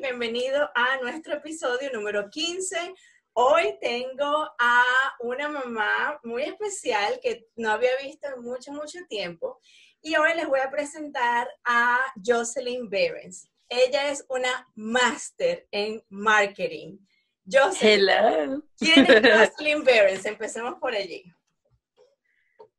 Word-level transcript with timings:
bienvenido 0.00 0.70
a 0.74 0.96
nuestro 1.02 1.34
episodio 1.34 1.90
número 1.92 2.30
15. 2.30 2.94
Hoy 3.34 3.76
tengo 3.82 4.48
a 4.58 4.84
una 5.20 5.46
mamá 5.48 6.18
muy 6.24 6.44
especial 6.44 7.20
que 7.22 7.46
no 7.56 7.70
había 7.70 7.90
visto 8.02 8.26
en 8.28 8.40
mucho, 8.40 8.72
mucho 8.72 8.98
tiempo. 9.10 9.60
Y 10.00 10.16
hoy 10.16 10.34
les 10.36 10.48
voy 10.48 10.60
a 10.60 10.70
presentar 10.70 11.48
a 11.64 11.98
Jocelyn 12.24 12.88
Behrens. 12.88 13.50
Ella 13.68 14.10
es 14.10 14.24
una 14.30 14.66
máster 14.74 15.68
en 15.70 16.02
marketing. 16.08 16.96
Jocelyn, 17.44 18.08
Hello. 18.08 18.62
¿quién 18.78 19.04
es 19.06 19.50
Jocelyn 19.58 19.84
Behrens? 19.84 20.24
Empecemos 20.24 20.76
por 20.80 20.94
allí. 20.94 21.30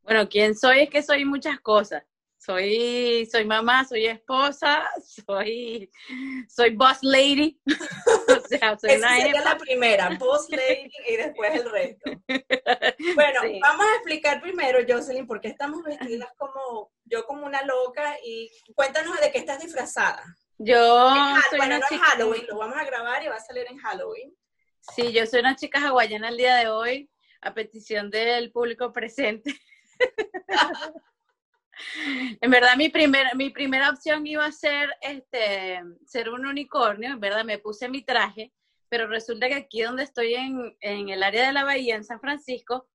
Bueno, 0.02 0.28
¿quién 0.28 0.56
soy? 0.56 0.82
Es 0.82 0.90
que 0.90 1.04
soy 1.04 1.24
muchas 1.24 1.60
cosas 1.60 2.04
soy, 2.42 3.28
soy 3.32 3.46
mamá, 3.46 3.86
soy 3.86 4.08
esposa, 4.08 4.84
soy, 5.06 5.92
soy 6.50 6.76
boss 6.76 6.98
lady. 7.04 7.60
o 7.68 8.48
sea, 8.48 8.80
soy 8.80 8.92
Esa 8.92 9.16
sería 9.16 9.42
la 9.42 9.58
primera, 9.58 10.10
boss 10.18 10.50
lady 10.50 10.92
y 11.08 11.18
después 11.18 11.54
el 11.54 11.70
resto. 11.70 12.12
Bueno, 13.14 13.42
vamos 13.62 13.86
a 13.86 13.96
explicar 13.96 14.42
primero, 14.42 14.80
Jocelyn, 14.88 15.28
por 15.28 15.40
qué 15.40 15.50
estamos 15.50 15.84
vestidas 15.84 16.30
como, 16.36 16.92
yo 17.06 17.26
como 17.26 17.46
una 17.46 17.62
loca 17.64 18.18
y 18.24 18.50
cuéntanos 18.74 19.20
de 19.20 19.32
qué 19.32 19.38
estás 19.38 19.60
disfrazada. 19.60 20.24
Yo 20.58 21.08
soy 21.50 21.60
bueno, 21.60 21.78
no 21.78 21.86
es 21.90 22.02
Halloween, 22.02 22.46
lo 22.48 22.58
vamos 22.58 22.78
a 22.78 22.86
grabar 22.86 23.24
y 23.24 23.28
va 23.28 23.36
a 23.36 23.40
salir 23.40 23.68
en 23.70 23.78
Halloween. 23.78 24.36
Sí, 24.96 25.12
yo 25.12 25.28
soy 25.28 25.42
una 25.42 25.56
chica 25.56 25.80
hawaiana 25.80 26.30
el 26.30 26.38
día 26.38 26.56
de 26.56 26.70
hoy, 26.70 27.10
a 27.42 27.54
petición 27.54 28.10
del 28.10 28.52
público 28.52 28.92
presente. 28.92 29.56
En 32.42 32.52
verdad, 32.52 32.76
mi, 32.78 32.90
primer, 32.90 33.36
mi 33.36 33.50
primera 33.50 33.90
opción 33.90 34.26
iba 34.28 34.46
a 34.46 34.52
ser 34.52 34.90
este, 35.02 35.82
ser 36.06 36.30
un 36.30 36.46
unicornio, 36.46 37.12
en 37.12 37.20
verdad, 37.20 37.46
me 37.46 37.60
puse 37.60 37.90
mi 37.90 38.04
traje, 38.04 38.52
pero 38.90 39.08
resulta 39.08 39.48
que 39.48 39.56
aquí 39.56 39.82
donde 39.82 40.04
estoy 40.04 40.34
en, 40.34 40.76
en 40.82 41.10
el 41.10 41.24
área 41.24 41.48
de 41.48 41.54
la 41.54 41.64
bahía, 41.64 41.96
en 41.96 42.04
San 42.04 42.20
Francisco, 42.20 42.88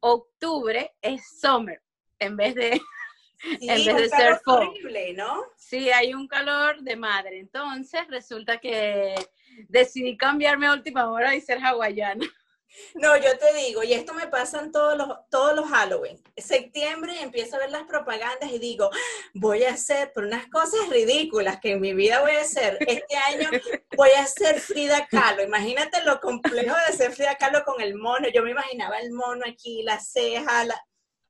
octubre 0.00 0.94
es 1.00 1.38
summer, 1.40 1.82
en 2.18 2.36
vez 2.36 2.54
de, 2.54 2.80
en 3.60 3.84
vez 3.84 3.96
de 3.96 4.08
ser. 4.08 4.40
Horrible, 4.44 5.14
¿no? 5.14 5.42
Sí, 5.56 5.90
hay 5.90 6.14
un 6.14 6.26
calor 6.28 6.80
de 6.80 6.96
madre. 6.96 7.38
Entonces, 7.38 8.06
resulta 8.08 8.58
que 8.58 9.14
decidí 9.68 10.16
cambiarme 10.16 10.66
a 10.66 10.74
última 10.74 11.10
hora 11.10 11.34
y 11.34 11.40
ser 11.40 11.58
hawaiana. 11.62 12.26
No, 12.94 13.16
yo 13.16 13.36
te 13.38 13.52
digo, 13.54 13.82
y 13.82 13.92
esto 13.92 14.14
me 14.14 14.28
pasa 14.28 14.60
en 14.60 14.72
todos 14.72 14.96
los, 14.96 15.08
todos 15.30 15.54
los 15.54 15.68
Halloween. 15.68 16.22
Septiembre 16.36 17.20
empiezo 17.20 17.56
a 17.56 17.60
ver 17.60 17.70
las 17.70 17.84
propagandas 17.84 18.50
y 18.52 18.58
digo, 18.58 18.90
voy 19.34 19.64
a 19.64 19.72
hacer 19.74 20.12
por 20.12 20.24
unas 20.24 20.46
cosas 20.48 20.88
ridículas 20.88 21.60
que 21.60 21.72
en 21.72 21.80
mi 21.80 21.94
vida 21.94 22.20
voy 22.20 22.32
a 22.32 22.42
hacer. 22.42 22.78
Este 22.80 23.16
año 23.16 23.50
voy 23.96 24.10
a 24.10 24.26
ser 24.26 24.60
Frida 24.60 25.06
Kahlo. 25.06 25.42
Imagínate 25.42 26.02
lo 26.04 26.20
complejo 26.20 26.74
de 26.86 26.96
ser 26.96 27.12
Frida 27.12 27.36
Kahlo 27.36 27.64
con 27.64 27.80
el 27.80 27.94
mono. 27.94 28.28
Yo 28.32 28.42
me 28.42 28.50
imaginaba 28.50 28.98
el 28.98 29.12
mono 29.12 29.44
aquí, 29.46 29.82
la 29.82 30.00
ceja. 30.00 30.64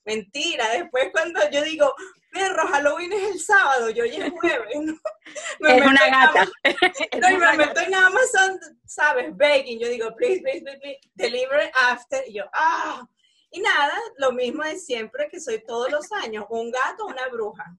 Mentira, 0.05 0.69
después 0.71 1.11
cuando 1.13 1.41
yo 1.51 1.63
digo, 1.63 1.95
perro, 2.31 2.67
Halloween 2.69 3.13
es 3.13 3.31
el 3.33 3.41
sábado, 3.41 3.91
yo 3.91 4.05
hoy 4.05 4.17
es 4.17 4.31
jueves, 4.31 4.77
¿no? 4.81 4.95
es 5.69 5.87
una 5.87 6.09
gata. 6.09 6.49
no, 7.21 7.31
y 7.31 7.37
me 7.37 7.57
meto 7.57 7.81
en 7.81 7.95
Amazon, 7.95 8.61
¿sabes? 8.87 9.37
Baking, 9.37 9.79
yo 9.79 9.89
digo, 9.89 10.15
please, 10.17 10.41
please, 10.41 10.63
please, 10.63 10.79
please, 10.81 11.01
deliver 11.15 11.71
after, 11.75 12.23
y 12.27 12.35
yo, 12.35 12.45
ah, 12.53 13.07
y 13.51 13.61
nada, 13.61 13.99
lo 14.19 14.33
mismo 14.33 14.63
de 14.63 14.77
siempre 14.77 15.29
que 15.29 15.41
soy 15.41 15.65
todos 15.65 15.91
los 15.91 16.11
años, 16.13 16.47
un 16.51 16.71
gato, 16.71 17.07
una 17.07 17.29
bruja. 17.29 17.77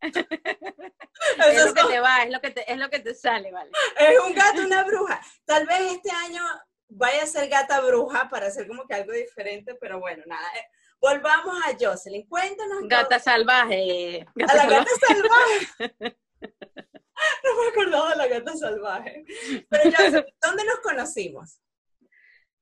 es 0.00 1.64
lo 1.64 1.74
que 1.74 1.84
te 1.84 2.00
va, 2.00 2.22
es 2.22 2.30
lo 2.30 2.40
que 2.40 2.50
te, 2.50 2.72
es 2.72 2.78
lo 2.78 2.88
que 2.90 3.00
te 3.00 3.14
sale, 3.14 3.50
¿vale? 3.50 3.70
Es 3.98 4.18
un 4.20 4.34
gato, 4.34 4.62
una 4.62 4.84
bruja. 4.84 5.20
Tal 5.44 5.66
vez 5.66 5.92
este 5.92 6.10
año 6.10 6.42
vaya 6.88 7.22
a 7.22 7.26
ser 7.26 7.48
gata 7.48 7.80
bruja 7.80 8.28
para 8.28 8.46
hacer 8.46 8.66
como 8.66 8.86
que 8.86 8.94
algo 8.94 9.12
diferente, 9.12 9.74
pero 9.74 10.00
bueno, 10.00 10.22
nada. 10.26 10.48
Eh, 10.98 11.06
Volvamos 11.06 11.56
a 11.64 11.76
Jocelyn. 11.78 12.26
Cuéntanos. 12.28 12.82
Gata 12.88 13.18
salvaje. 13.18 14.26
a 14.46 14.54
la 14.54 14.66
gata 14.66 14.90
salvaje. 15.06 15.68
no 17.44 17.62
me 17.62 17.68
acordaba 17.70 18.10
de 18.10 18.16
la 18.16 18.26
gata 18.26 18.56
salvaje. 18.56 19.24
Pero 19.68 19.90
Jocelyn, 19.90 20.24
¿dónde 20.42 20.64
nos 20.64 20.80
conocimos? 20.82 21.60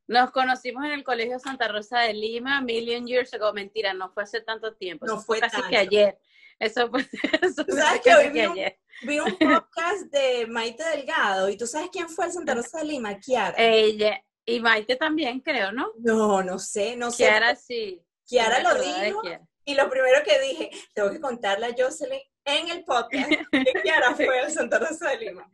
Nos 0.08 0.30
conocimos 0.30 0.84
en 0.84 0.92
el 0.92 1.02
Colegio 1.02 1.38
Santa 1.41 1.66
Rosa 1.66 2.00
de 2.00 2.14
Lima, 2.14 2.60
million 2.60 3.06
years 3.06 3.34
ago. 3.34 3.52
Mentira, 3.52 3.92
no 3.92 4.10
fue 4.10 4.22
hace 4.22 4.41
tanto 4.41 4.75
tiempo. 4.75 5.06
No 5.06 5.19
fue 5.20 5.41
casi 5.41 5.60
que 5.62 5.76
ayer. 5.76 6.19
Eso 6.58 6.88
fue. 6.88 7.00
Eso 7.42 7.64
¿Sabes 7.69 8.00
que 8.02 8.14
hoy 8.14 8.28
vi 8.30 8.46
un, 8.46 8.54
vi 9.02 9.19
un, 9.19 9.36
podcast 9.36 10.02
de 10.12 10.46
Maite 10.46 10.84
Delgado 10.84 11.48
y 11.48 11.56
tú 11.56 11.66
sabes 11.66 11.88
quién 11.91 12.08
fue 12.08 12.26
el 12.26 12.32
Santa 12.32 12.54
Rosa 12.54 12.78
de 12.78 12.84
Lima, 12.84 13.19
Kiara. 13.19 13.56
Ella 13.58 14.22
y 14.44 14.60
Maite 14.60 14.94
también, 14.94 15.41
creo, 15.41 15.72
¿no? 15.72 15.92
No, 15.98 16.42
no 16.42 16.58
sé, 16.58 16.96
no 16.96 17.10
sé. 17.10 17.25
Kiara 17.25 17.56
sí. 17.56 18.06
Kiara 18.26 18.62
lo 18.62 18.75
dijo 18.82 19.22
y 19.64 19.75
lo 19.75 19.91
primero 19.91 20.22
que 20.25 20.41
dije, 20.41 20.70
tengo 20.94 21.10
que 21.10 21.20
contarle 21.20 21.66
a 21.66 21.75
Jocelyn 21.76 22.20
en 22.44 22.69
el 22.69 22.84
podcast 22.84 23.28
que 23.50 23.72
Kiara 23.82 24.14
fue 24.14 24.38
al 24.38 24.53
Santa 24.53 24.78
Rosa 24.78 25.10
de 25.10 25.19
Lima. 25.19 25.50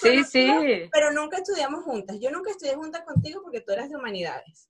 sí, 0.00 0.24
sí. 0.24 0.88
Pero 0.90 1.12
nunca 1.12 1.38
estudiamos 1.38 1.84
juntas. 1.84 2.16
Yo 2.20 2.30
nunca 2.30 2.50
estudié 2.50 2.74
juntas 2.74 3.02
contigo 3.02 3.40
porque 3.42 3.60
tú 3.60 3.72
eras 3.72 3.88
de 3.88 3.96
humanidades. 3.96 4.68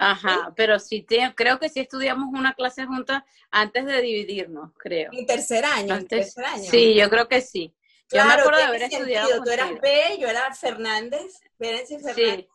Ajá, 0.00 0.52
pero 0.56 0.78
sí, 0.78 1.04
creo 1.34 1.58
que 1.58 1.68
sí 1.68 1.80
estudiamos 1.80 2.28
una 2.32 2.54
clase 2.54 2.86
juntas 2.86 3.22
antes 3.50 3.84
de 3.84 4.00
dividirnos, 4.00 4.70
creo. 4.78 5.10
En 5.12 5.26
tercer 5.26 5.64
año, 5.64 5.96
en 5.96 6.06
tercer 6.06 6.44
año. 6.44 6.70
Sí, 6.70 6.94
yo 6.94 7.10
creo 7.10 7.26
que 7.26 7.40
sí. 7.40 7.74
Yo 8.10 8.24
me 8.24 8.32
acuerdo 8.32 8.58
de 8.58 8.64
haber 8.64 8.82
estudiado. 8.84 9.42
Tú 9.42 9.50
eras 9.50 9.72
B, 9.80 10.18
yo 10.18 10.28
era 10.28 10.54
Fernández, 10.54 11.40
Fernández. 11.58 11.88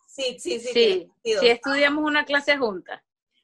Sí, 0.07 0.37
sí, 0.39 0.59
sí. 0.59 0.71
Sí, 0.73 1.11
sí, 1.23 1.37
sí 1.39 1.47
estudiamos 1.47 2.03
una 2.03 2.25
clase 2.25 2.57
juntas. 2.57 3.01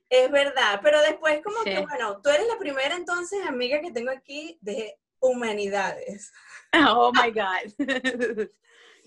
Es 0.09 0.31
verdad, 0.31 0.79
pero 0.81 1.01
después 1.01 1.39
como 1.43 1.63
que, 1.63 1.79
bueno, 1.81 2.19
tú 2.21 2.29
eres 2.29 2.47
la 2.47 2.57
primera 2.57 2.95
entonces 2.95 3.45
amiga 3.45 3.79
que 3.79 3.91
tengo 3.91 4.11
aquí 4.11 4.57
de 4.61 4.97
humanidades. 5.19 6.31
Oh, 6.71 7.11
my 7.11 7.31
God. 7.33 8.47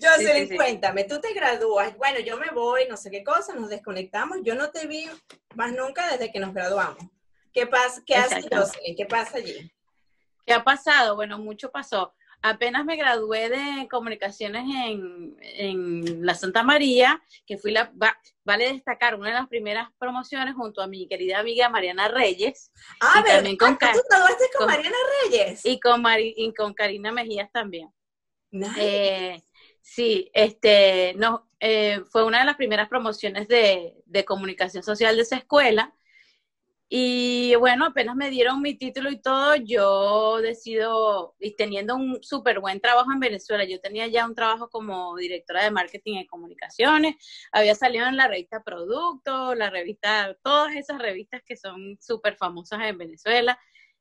Jocelyn, 0.01 0.57
cuéntame, 0.57 1.05
tú 1.05 1.21
te 1.21 1.31
gradúas, 1.31 1.95
bueno, 1.97 2.19
yo 2.19 2.35
me 2.37 2.49
voy, 2.49 2.87
no 2.89 2.97
sé 2.97 3.09
qué 3.09 3.23
cosa, 3.23 3.55
nos 3.55 3.69
desconectamos, 3.69 4.39
yo 4.43 4.53
no 4.53 4.69
te 4.69 4.85
vi 4.85 5.09
más 5.55 5.71
nunca 5.71 6.11
desde 6.11 6.29
que 6.29 6.41
nos 6.41 6.53
graduamos. 6.53 7.05
¿Qué 7.53 7.65
pasa? 7.65 8.01
¿Qué 8.05 8.17
hace 8.17 8.41
Jocelyn? 8.51 8.97
¿Qué 8.97 9.05
pasa 9.05 9.37
allí? 9.37 9.71
¿Qué 10.45 10.51
ha 10.51 10.61
pasado? 10.61 11.15
Bueno, 11.15 11.37
mucho 11.37 11.71
pasó 11.71 12.13
apenas 12.43 12.85
me 12.85 12.97
gradué 12.97 13.49
de 13.49 13.87
comunicaciones 13.87 14.65
en, 15.41 16.25
la 16.25 16.35
Santa 16.35 16.61
María, 16.61 17.23
que 17.47 17.57
fui 17.57 17.71
la, 17.71 17.91
vale 18.43 18.73
destacar, 18.73 19.15
una 19.15 19.29
de 19.29 19.35
las 19.35 19.47
primeras 19.47 19.89
promociones 19.97 20.53
junto 20.53 20.81
a 20.81 20.87
mi 20.87 21.07
querida 21.07 21.39
amiga 21.39 21.69
Mariana 21.69 22.09
Reyes. 22.09 22.71
Ah, 22.99 23.21
y 23.21 23.31
también 23.31 23.57
con, 23.57 23.77
¿tú 23.77 23.87
graduaste 24.09 24.43
con, 24.57 24.67
Mariana 24.67 24.97
Reyes? 25.23 25.65
Y 25.65 25.79
con, 25.79 26.03
y 26.19 26.53
con 26.53 26.73
Karina 26.73 27.11
Mejías 27.11 27.51
también. 27.51 27.89
Eh, 28.77 29.41
sí, 29.81 30.29
este, 30.33 31.13
no, 31.15 31.49
eh, 31.59 32.01
fue 32.11 32.25
una 32.25 32.39
de 32.39 32.45
las 32.45 32.57
primeras 32.57 32.89
promociones 32.89 33.47
de, 33.47 33.95
de 34.05 34.25
comunicación 34.25 34.83
social 34.83 35.15
de 35.15 35.21
esa 35.21 35.37
escuela 35.37 35.93
y 36.95 37.55
bueno, 37.55 37.87
apenas 37.87 38.15
me 38.15 38.29
dieron 38.29 38.61
mi 38.61 38.75
título 38.75 39.09
y 39.09 39.19
todo, 39.19 39.55
yo 39.55 40.37
decido, 40.41 41.33
y 41.39 41.55
teniendo 41.55 41.95
un 41.95 42.21
súper 42.21 42.59
buen 42.59 42.79
trabajo 42.79 43.11
en 43.11 43.19
Venezuela, 43.19 43.63
yo 43.63 43.81
tenía 43.81 44.05
ya 44.05 44.27
un 44.27 44.35
trabajo 44.35 44.69
como 44.69 45.15
directora 45.15 45.63
de 45.63 45.71
marketing 45.71 46.19
y 46.19 46.27
comunicaciones, 46.27 47.15
había 47.51 47.73
salido 47.73 48.05
en 48.05 48.15
la 48.15 48.27
revista 48.27 48.61
Producto, 48.61 49.55
la 49.55 49.71
revista, 49.71 50.37
todas 50.43 50.75
esas 50.75 50.99
revistas 50.99 51.41
que 51.43 51.57
son 51.57 51.97
súper 51.99 52.35
famosas 52.35 52.81
en 52.83 52.99
Venezuela, 52.99 53.57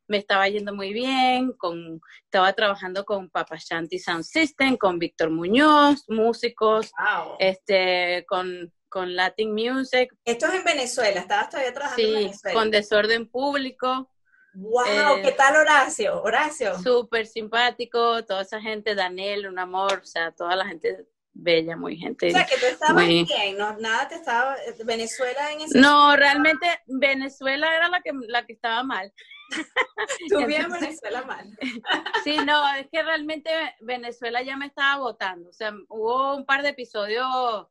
me 0.06 0.18
estaba 0.18 0.46
yendo 0.50 0.74
muy 0.74 0.92
bien, 0.92 1.54
con, 1.54 1.98
estaba 2.24 2.52
trabajando 2.52 3.06
con 3.06 3.30
Papa 3.30 3.56
Shanti 3.58 3.98
Sound 3.98 4.24
System, 4.24 4.76
con 4.76 4.98
Víctor 4.98 5.30
Muñoz, 5.30 6.04
músicos, 6.08 6.92
este, 7.38 8.26
con 8.28 8.70
con 8.92 9.16
Latin 9.16 9.54
Music. 9.54 10.14
Esto 10.22 10.46
es 10.48 10.54
en 10.54 10.64
Venezuela, 10.64 11.20
estabas 11.20 11.48
todavía 11.48 11.72
trabajando 11.72 12.06
en 12.06 12.14
Venezuela. 12.14 12.58
con 12.58 12.70
Desorden 12.70 13.26
Público. 13.26 14.10
¡Wow! 14.52 14.84
¿Qué 15.22 15.28
eh, 15.28 15.34
tal 15.34 15.56
Horacio? 15.56 16.22
Horacio. 16.22 16.78
Súper 16.78 17.26
simpático, 17.26 18.22
toda 18.26 18.42
esa 18.42 18.60
gente, 18.60 18.94
Daniel, 18.94 19.48
un 19.48 19.58
amor, 19.58 20.00
o 20.02 20.04
sea, 20.04 20.30
toda 20.32 20.54
la 20.56 20.66
gente 20.66 21.06
bella, 21.32 21.74
muy 21.74 21.96
gente. 21.96 22.28
O 22.28 22.30
sea, 22.32 22.44
que 22.44 22.58
tú 22.58 22.66
estabas 22.66 23.06
bien, 23.06 23.56
no, 23.56 23.78
nada 23.78 24.08
te 24.08 24.16
estaba, 24.16 24.56
Venezuela 24.84 25.52
en 25.52 25.62
ese... 25.62 25.80
No, 25.80 26.14
realmente 26.14 26.66
Venezuela 26.84 27.74
era 27.74 27.88
la 27.88 28.02
que, 28.02 28.12
la 28.28 28.44
que 28.44 28.52
estaba 28.52 28.82
mal. 28.82 29.10
tú 30.28 30.44
bien 30.44 30.70
Venezuela 30.70 31.22
mal. 31.22 31.46
sí, 32.24 32.36
no, 32.44 32.74
es 32.74 32.88
que 32.92 33.02
realmente 33.02 33.50
Venezuela 33.80 34.42
ya 34.42 34.58
me 34.58 34.66
estaba 34.66 35.00
votando, 35.00 35.48
o 35.48 35.52
sea, 35.54 35.72
hubo 35.88 36.36
un 36.36 36.44
par 36.44 36.62
de 36.62 36.68
episodios 36.68 37.66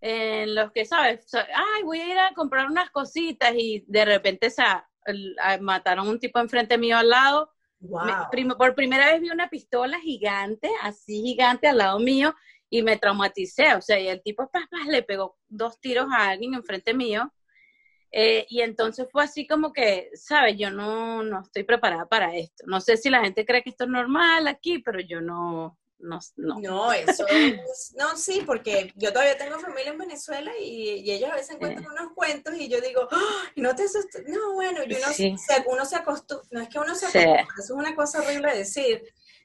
en 0.00 0.54
los 0.54 0.72
que, 0.72 0.84
¿sabes? 0.84 1.26
Ay, 1.34 1.82
voy 1.84 2.00
a 2.00 2.08
ir 2.08 2.18
a 2.18 2.34
comprar 2.34 2.66
unas 2.66 2.90
cositas 2.90 3.52
y 3.54 3.84
de 3.86 4.04
repente 4.04 4.50
se 4.50 4.62
mataron 5.60 6.08
un 6.08 6.18
tipo 6.18 6.38
enfrente 6.38 6.78
mío 6.78 6.98
al 6.98 7.10
lado 7.10 7.56
por 8.58 8.74
primera 8.74 9.12
vez 9.12 9.20
vi 9.20 9.30
una 9.30 9.48
pistola 9.48 10.00
gigante, 10.00 10.70
así 10.82 11.22
gigante 11.22 11.68
al 11.68 11.78
lado 11.78 11.98
mío, 11.98 12.34
y 12.70 12.82
me 12.82 12.96
traumaticé. 12.96 13.74
O 13.74 13.82
sea, 13.82 14.00
y 14.00 14.08
el 14.08 14.22
tipo 14.22 14.50
le 14.88 15.02
pegó 15.02 15.38
dos 15.48 15.80
tiros 15.80 16.06
a 16.12 16.30
alguien 16.30 16.54
enfrente 16.54 16.94
mío. 16.94 17.32
Eh, 18.12 18.46
y 18.48 18.62
entonces 18.62 19.08
fue 19.10 19.24
así 19.24 19.46
como 19.46 19.72
que, 19.72 20.10
¿sabes? 20.14 20.56
Yo 20.56 20.70
no, 20.70 21.22
no 21.22 21.42
estoy 21.42 21.64
preparada 21.64 22.06
para 22.08 22.34
esto. 22.34 22.64
No 22.66 22.80
sé 22.80 22.96
si 22.96 23.10
la 23.10 23.22
gente 23.22 23.44
cree 23.44 23.62
que 23.62 23.70
esto 23.70 23.84
es 23.84 23.90
normal 23.90 24.46
aquí, 24.46 24.78
pero 24.78 25.00
yo 25.00 25.20
no, 25.20 25.78
no, 25.98 26.18
no. 26.36 26.60
No, 26.60 26.92
eso 26.92 27.26
es, 27.28 27.94
no, 27.96 28.16
sí, 28.16 28.42
porque 28.44 28.92
yo 28.96 29.12
todavía 29.12 29.36
tengo 29.38 29.58
familia 29.58 29.92
en 29.92 29.98
Venezuela 29.98 30.52
y, 30.60 31.10
ellos 31.10 31.30
a 31.30 31.36
veces 31.36 31.56
cuentan 31.56 31.86
unos 31.86 32.12
cuentos 32.14 32.54
y 32.56 32.68
yo 32.68 32.80
digo, 32.80 33.08
no 33.56 33.74
te 33.74 33.84
asustes, 33.84 34.24
no, 34.28 34.54
bueno, 34.54 34.84
yo 34.84 34.98
no, 34.98 35.12
sé, 35.12 35.34
uno 35.66 35.84
se 35.84 35.96
acostumbra, 35.96 36.46
no 36.50 36.60
es 36.60 36.68
que 36.68 36.78
uno 36.78 36.94
se 36.94 37.06
acostumbra, 37.06 37.46
eso 37.58 37.62
es 37.62 37.70
una 37.70 37.94
cosa 37.94 38.20
horrible 38.20 38.50
de 38.52 38.58
decir, 38.58 39.02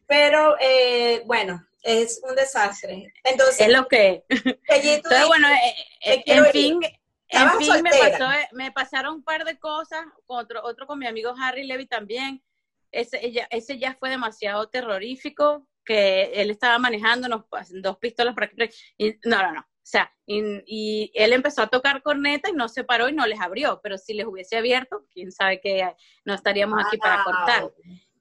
pero 0.07 0.57
eh, 0.59 1.23
bueno, 1.25 1.65
es 1.83 2.21
un 2.27 2.35
desastre. 2.35 3.13
Entonces, 3.23 3.61
es 3.61 3.69
lo 3.69 3.87
que. 3.87 4.23
Entonces, 4.67 5.27
bueno, 5.27 5.47
eh, 5.49 5.75
eh, 6.05 6.23
en 6.25 6.45
fin, 6.47 6.79
en 7.29 7.49
fin 7.57 7.81
me, 7.81 7.89
pasó, 7.89 8.29
me, 8.51 8.71
pasaron 8.71 9.15
un 9.15 9.23
par 9.23 9.45
de 9.45 9.57
cosas, 9.57 10.05
otro, 10.27 10.61
otro 10.63 10.85
con 10.85 10.99
mi 10.99 11.07
amigo 11.07 11.33
Harry 11.41 11.65
Levy 11.65 11.87
también. 11.87 12.43
Ese, 12.91 13.25
ella, 13.25 13.47
ese 13.51 13.79
ya 13.79 13.95
fue 13.95 14.09
demasiado 14.09 14.67
terrorífico, 14.67 15.65
que 15.85 16.31
él 16.33 16.51
estaba 16.51 16.77
manejando 16.79 17.45
dos 17.81 17.97
pistolas 17.97 18.35
para 18.35 18.49
que... 18.49 18.69
Y, 18.97 19.17
no, 19.25 19.41
no, 19.41 19.53
no. 19.53 19.61
O 19.61 19.89
sea, 19.91 20.13
y, 20.25 21.11
él 21.15 21.33
empezó 21.33 21.63
a 21.63 21.67
tocar 21.67 22.01
corneta 22.01 22.49
y 22.49 22.53
no 22.53 22.69
se 22.69 22.83
paró 22.83 23.09
y 23.09 23.13
no 23.13 23.25
les 23.25 23.41
abrió, 23.41 23.81
pero 23.81 23.97
si 23.97 24.13
les 24.13 24.25
hubiese 24.25 24.57
abierto, 24.57 25.05
quién 25.11 25.31
sabe 25.31 25.59
que 25.59 25.93
no 26.23 26.33
estaríamos 26.33 26.83
aquí 26.85 26.97
para 26.97 27.23
cortar. 27.23 27.71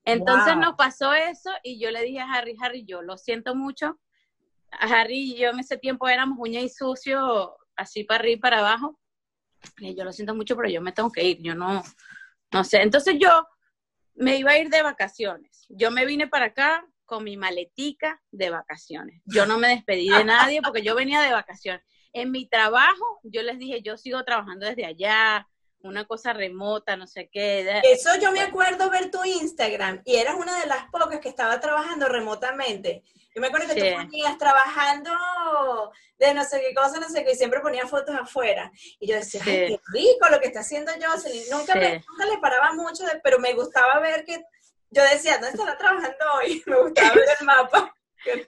Entonces 0.05 0.57
nos 0.57 0.75
pasó 0.75 1.13
eso 1.13 1.51
y 1.63 1.79
yo 1.79 1.91
le 1.91 2.03
dije 2.03 2.21
a 2.21 2.33
Harry, 2.33 2.57
Harry, 2.61 2.85
yo 2.85 3.03
lo 3.03 3.19
siento 3.19 3.55
mucho. 3.55 4.01
A 4.73 4.87
Harry 4.87 5.33
y 5.33 5.37
yo 5.37 5.51
en 5.51 5.61
ese 5.61 5.77
tiempo 5.77 6.09
éramos 6.09 6.39
uña 6.41 6.61
y 6.61 6.69
sucio, 6.69 7.57
así 7.77 8.05
para 8.05 8.21
arriba 8.21 8.37
y 8.37 8.41
para 8.41 8.59
abajo. 8.61 8.99
Y 9.79 9.95
yo 9.95 10.05
lo 10.05 10.13
siento 10.13 10.35
mucho, 10.35 10.57
pero 10.57 10.71
yo 10.71 10.81
me 10.81 10.93
tengo 10.93 11.13
que 11.13 11.23
ir. 11.23 11.43
Yo 11.43 11.55
no, 11.55 11.85
no 12.51 12.65
sé. 12.65 12.81
Entonces 12.83 13.17
yo 13.21 13.47
me 14.15 14.39
iba 14.39 14.53
a 14.53 14.59
ir 14.59 14.71
de 14.71 14.83
vacaciones. 14.83 15.67
Yo 15.69 15.91
me 15.91 16.07
vine 16.07 16.27
para 16.27 16.47
acá 16.47 16.85
con 17.11 17.25
mi 17.25 17.37
maletica 17.37 18.23
de 18.31 18.51
vacaciones. 18.51 19.21
Yo 19.27 19.45
no 19.45 19.59
me 19.59 19.67
despedí 19.67 20.09
de 20.09 20.25
nadie 20.25 20.63
porque 20.63 20.83
yo 20.83 20.95
venía 20.95 21.21
de 21.21 21.33
vacaciones. 21.33 21.83
En 22.13 22.31
mi 22.31 22.49
trabajo, 22.49 23.19
yo 23.25 23.43
les 23.43 23.59
dije, 23.59 23.83
yo 23.83 23.97
sigo 23.97 24.23
trabajando 24.23 24.65
desde 24.65 24.87
allá, 24.87 25.49
una 25.83 26.05
cosa 26.05 26.33
remota, 26.33 26.97
no 26.97 27.09
sé 27.09 27.29
qué. 27.29 27.81
Eso 27.83 28.11
yo 28.23 28.31
me 28.31 28.43
acuerdo 28.43 28.89
ver 28.91 29.11
tu 29.11 29.25
Instagram 29.25 30.03
y 30.05 30.17
eras 30.17 30.37
una 30.37 30.61
de 30.61 30.69
las 30.69 30.89
pocas 30.93 31.19
que 31.19 31.29
estaba 31.29 31.59
trabajando 31.59 32.07
remotamente. 32.07 33.03
Yo 33.35 33.41
me 33.41 33.49
acuerdo 33.49 33.75
que 33.75 33.81
tú 33.81 33.97
ponías 33.97 34.39
trabajando 34.39 35.11
de 36.17 36.33
no 36.33 36.45
sé 36.45 36.61
qué 36.61 36.75
cosa, 36.75 37.01
no 37.01 37.09
sé 37.09 37.25
qué, 37.25 37.33
y 37.33 37.37
siempre 37.37 37.59
ponías 37.59 37.91
fotos 37.91 38.15
afuera. 38.15 38.71
Y 39.01 39.09
yo 39.09 39.17
decía, 39.17 39.41
Ay, 39.45 39.67
qué 39.67 39.81
rico 39.93 40.29
lo 40.31 40.39
que 40.39 40.47
está 40.47 40.61
haciendo 40.61 40.93
Jocelyn. 40.93 41.43
Nunca, 41.51 41.75
nunca 41.75 42.27
le 42.31 42.39
paraba 42.41 42.73
mucho, 42.73 43.03
pero 43.25 43.41
me 43.41 43.53
gustaba 43.55 43.99
ver 43.99 44.25
que, 44.25 44.45
yo 44.91 45.03
decía, 45.05 45.35
¿dónde 45.35 45.51
estará 45.51 45.79
trabajando 45.79 46.25
hoy? 46.37 46.63
Me 46.67 46.81
gustaba 46.81 47.15
ver 47.15 47.25
el 47.39 47.47
mapa. 47.47 47.95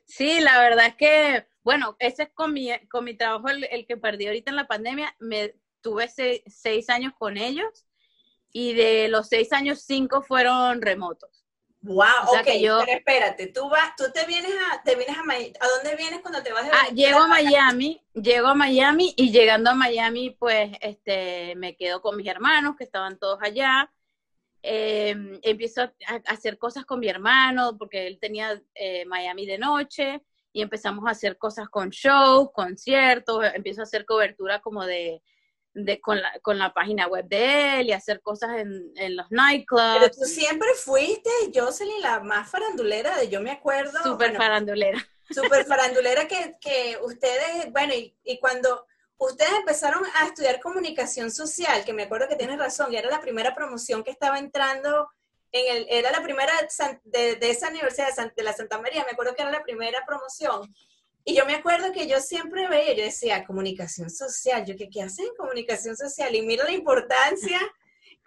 Sí, 0.04 0.40
la 0.40 0.60
verdad 0.60 0.86
es 0.86 0.96
que, 0.96 1.46
bueno, 1.62 1.96
ese 1.98 2.24
es 2.24 2.30
con 2.34 2.52
mi, 2.52 2.70
con 2.88 3.04
mi 3.04 3.16
trabajo 3.16 3.48
el, 3.48 3.64
el 3.64 3.86
que 3.86 3.96
perdí 3.96 4.26
ahorita 4.26 4.50
en 4.50 4.56
la 4.56 4.66
pandemia. 4.66 5.14
Me 5.18 5.54
tuve 5.82 6.08
seis, 6.08 6.88
años 6.88 7.12
con 7.18 7.36
ellos 7.36 7.86
y 8.52 8.74
de 8.74 9.08
los 9.08 9.28
seis 9.28 9.52
años, 9.52 9.82
cinco 9.82 10.22
fueron 10.22 10.80
remotos. 10.82 11.30
Wow, 11.84 12.38
ok, 12.38 12.46
yo, 12.60 12.78
pero 12.84 12.98
espérate, 12.98 13.48
tú 13.48 13.68
vas, 13.68 13.96
tú 13.96 14.04
te 14.14 14.24
vienes 14.24 14.52
a, 14.52 14.82
te 14.84 14.94
vienes 14.94 15.16
a 15.16 15.22
¿a 15.22 15.68
dónde 15.68 15.96
vienes 15.96 16.20
cuando 16.20 16.40
te 16.40 16.52
vas 16.52 16.64
de 16.64 16.70
ah, 16.70 16.86
Llego 16.94 17.18
a 17.18 17.26
Miami, 17.26 18.00
llego 18.14 18.46
a 18.46 18.54
Miami 18.54 19.12
y 19.16 19.32
llegando 19.32 19.70
a 19.70 19.74
Miami, 19.74 20.30
pues, 20.30 20.70
este, 20.80 21.54
me 21.56 21.74
quedo 21.74 22.00
con 22.00 22.16
mis 22.16 22.28
hermanos 22.28 22.76
que 22.76 22.84
estaban 22.84 23.18
todos 23.18 23.40
allá. 23.42 23.92
Em, 24.64 25.40
empiezo 25.42 25.82
a, 25.82 25.92
hacer 26.26 26.56
cosas 26.56 26.84
con 26.84 27.00
mi 27.00 27.08
hermano 27.08 27.76
porque 27.76 28.06
él 28.06 28.18
tenía 28.20 28.62
eh, 28.74 29.04
Miami 29.06 29.44
de 29.44 29.58
noche 29.58 30.22
y 30.52 30.62
empezamos 30.62 31.04
a 31.06 31.10
hacer 31.10 31.36
cosas 31.36 31.68
con 31.68 31.90
shows, 31.90 32.50
conciertos, 32.52 33.44
empiezo 33.54 33.80
a 33.80 33.84
hacer 33.84 34.06
cobertura 34.06 34.60
como 34.60 34.86
de, 34.86 35.20
de, 35.74 36.00
con, 36.00 36.20
la, 36.20 36.38
con 36.42 36.58
la 36.58 36.72
página 36.72 37.08
web 37.08 37.26
de 37.26 37.80
él 37.80 37.88
y 37.88 37.92
hacer 37.92 38.20
cosas 38.20 38.58
en, 38.58 38.92
en 38.96 39.16
los 39.16 39.26
nightclubs. 39.30 39.98
Pero 39.98 40.10
tú 40.10 40.24
siempre 40.26 40.68
fuiste, 40.76 41.30
Jocelyn, 41.52 42.00
la 42.00 42.20
más 42.20 42.48
farandulera 42.48 43.18
de 43.18 43.28
yo 43.28 43.40
me 43.40 43.50
acuerdo. 43.50 43.98
Súper 44.02 44.36
farandulera. 44.36 45.04
Súper 45.30 45.64
farandulera 45.66 46.28
que, 46.28 46.56
que 46.60 46.98
ustedes, 47.02 47.72
bueno, 47.72 47.94
y, 47.94 48.14
y, 48.22 48.38
cuando 48.38 48.86
ustedes 49.26 49.52
empezaron 49.52 50.02
a 50.14 50.26
estudiar 50.26 50.60
comunicación 50.60 51.30
social, 51.30 51.84
que 51.84 51.92
me 51.92 52.04
acuerdo 52.04 52.28
que 52.28 52.36
tienes 52.36 52.58
razón, 52.58 52.92
y 52.92 52.96
era 52.96 53.10
la 53.10 53.20
primera 53.20 53.54
promoción 53.54 54.02
que 54.02 54.10
estaba 54.10 54.38
entrando 54.38 55.08
en 55.52 55.76
el, 55.76 55.86
era 55.90 56.10
la 56.10 56.22
primera 56.22 56.52
de, 57.04 57.36
de 57.36 57.50
esa 57.50 57.69
universidad 57.69 58.08
de, 58.16 58.32
de 58.34 58.42
la 58.42 58.52
Santa 58.52 58.78
María, 58.80 59.04
me 59.04 59.12
acuerdo 59.12 59.34
que 59.34 59.42
era 59.42 59.50
la 59.50 59.62
primera 59.62 60.04
promoción. 60.06 60.74
Y 61.24 61.36
yo 61.36 61.46
me 61.46 61.54
acuerdo 61.54 61.92
que 61.92 62.08
yo 62.08 62.19
siempre 62.20 62.66
veía, 62.69 62.94
yo 62.94 63.04
decía, 63.04 63.44
comunicación 63.44 64.10
social, 64.10 64.64
yo, 64.64 64.76
¿qué, 64.76 64.88
qué 64.90 65.02
hacen 65.02 65.28
comunicación 65.36 65.96
social? 65.96 66.34
Y 66.34 66.42
mira 66.42 66.64
la 66.64 66.72
importancia, 66.72 67.60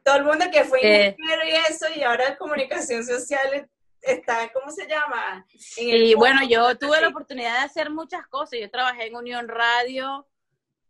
todo 0.04 0.16
el 0.18 0.24
mundo 0.24 0.46
que 0.52 0.64
fue 0.64 0.80
eh, 0.84 1.18
y 1.18 1.72
eso, 1.72 1.88
y 1.94 2.04
ahora 2.04 2.38
comunicación 2.38 3.04
social 3.06 3.68
está, 4.02 4.52
¿cómo 4.54 4.72
se 4.72 4.88
llama? 4.88 5.46
y 5.78 6.14
bueno, 6.14 6.42
yo 6.48 6.78
tuve 6.78 7.02
la 7.02 7.10
oportunidad 7.10 7.60
de 7.60 7.66
hacer 7.66 7.90
muchas 7.90 8.26
cosas. 8.28 8.60
Yo 8.60 8.70
trabajé 8.70 9.08
en 9.08 9.16
Unión 9.16 9.48
Radio, 9.48 10.26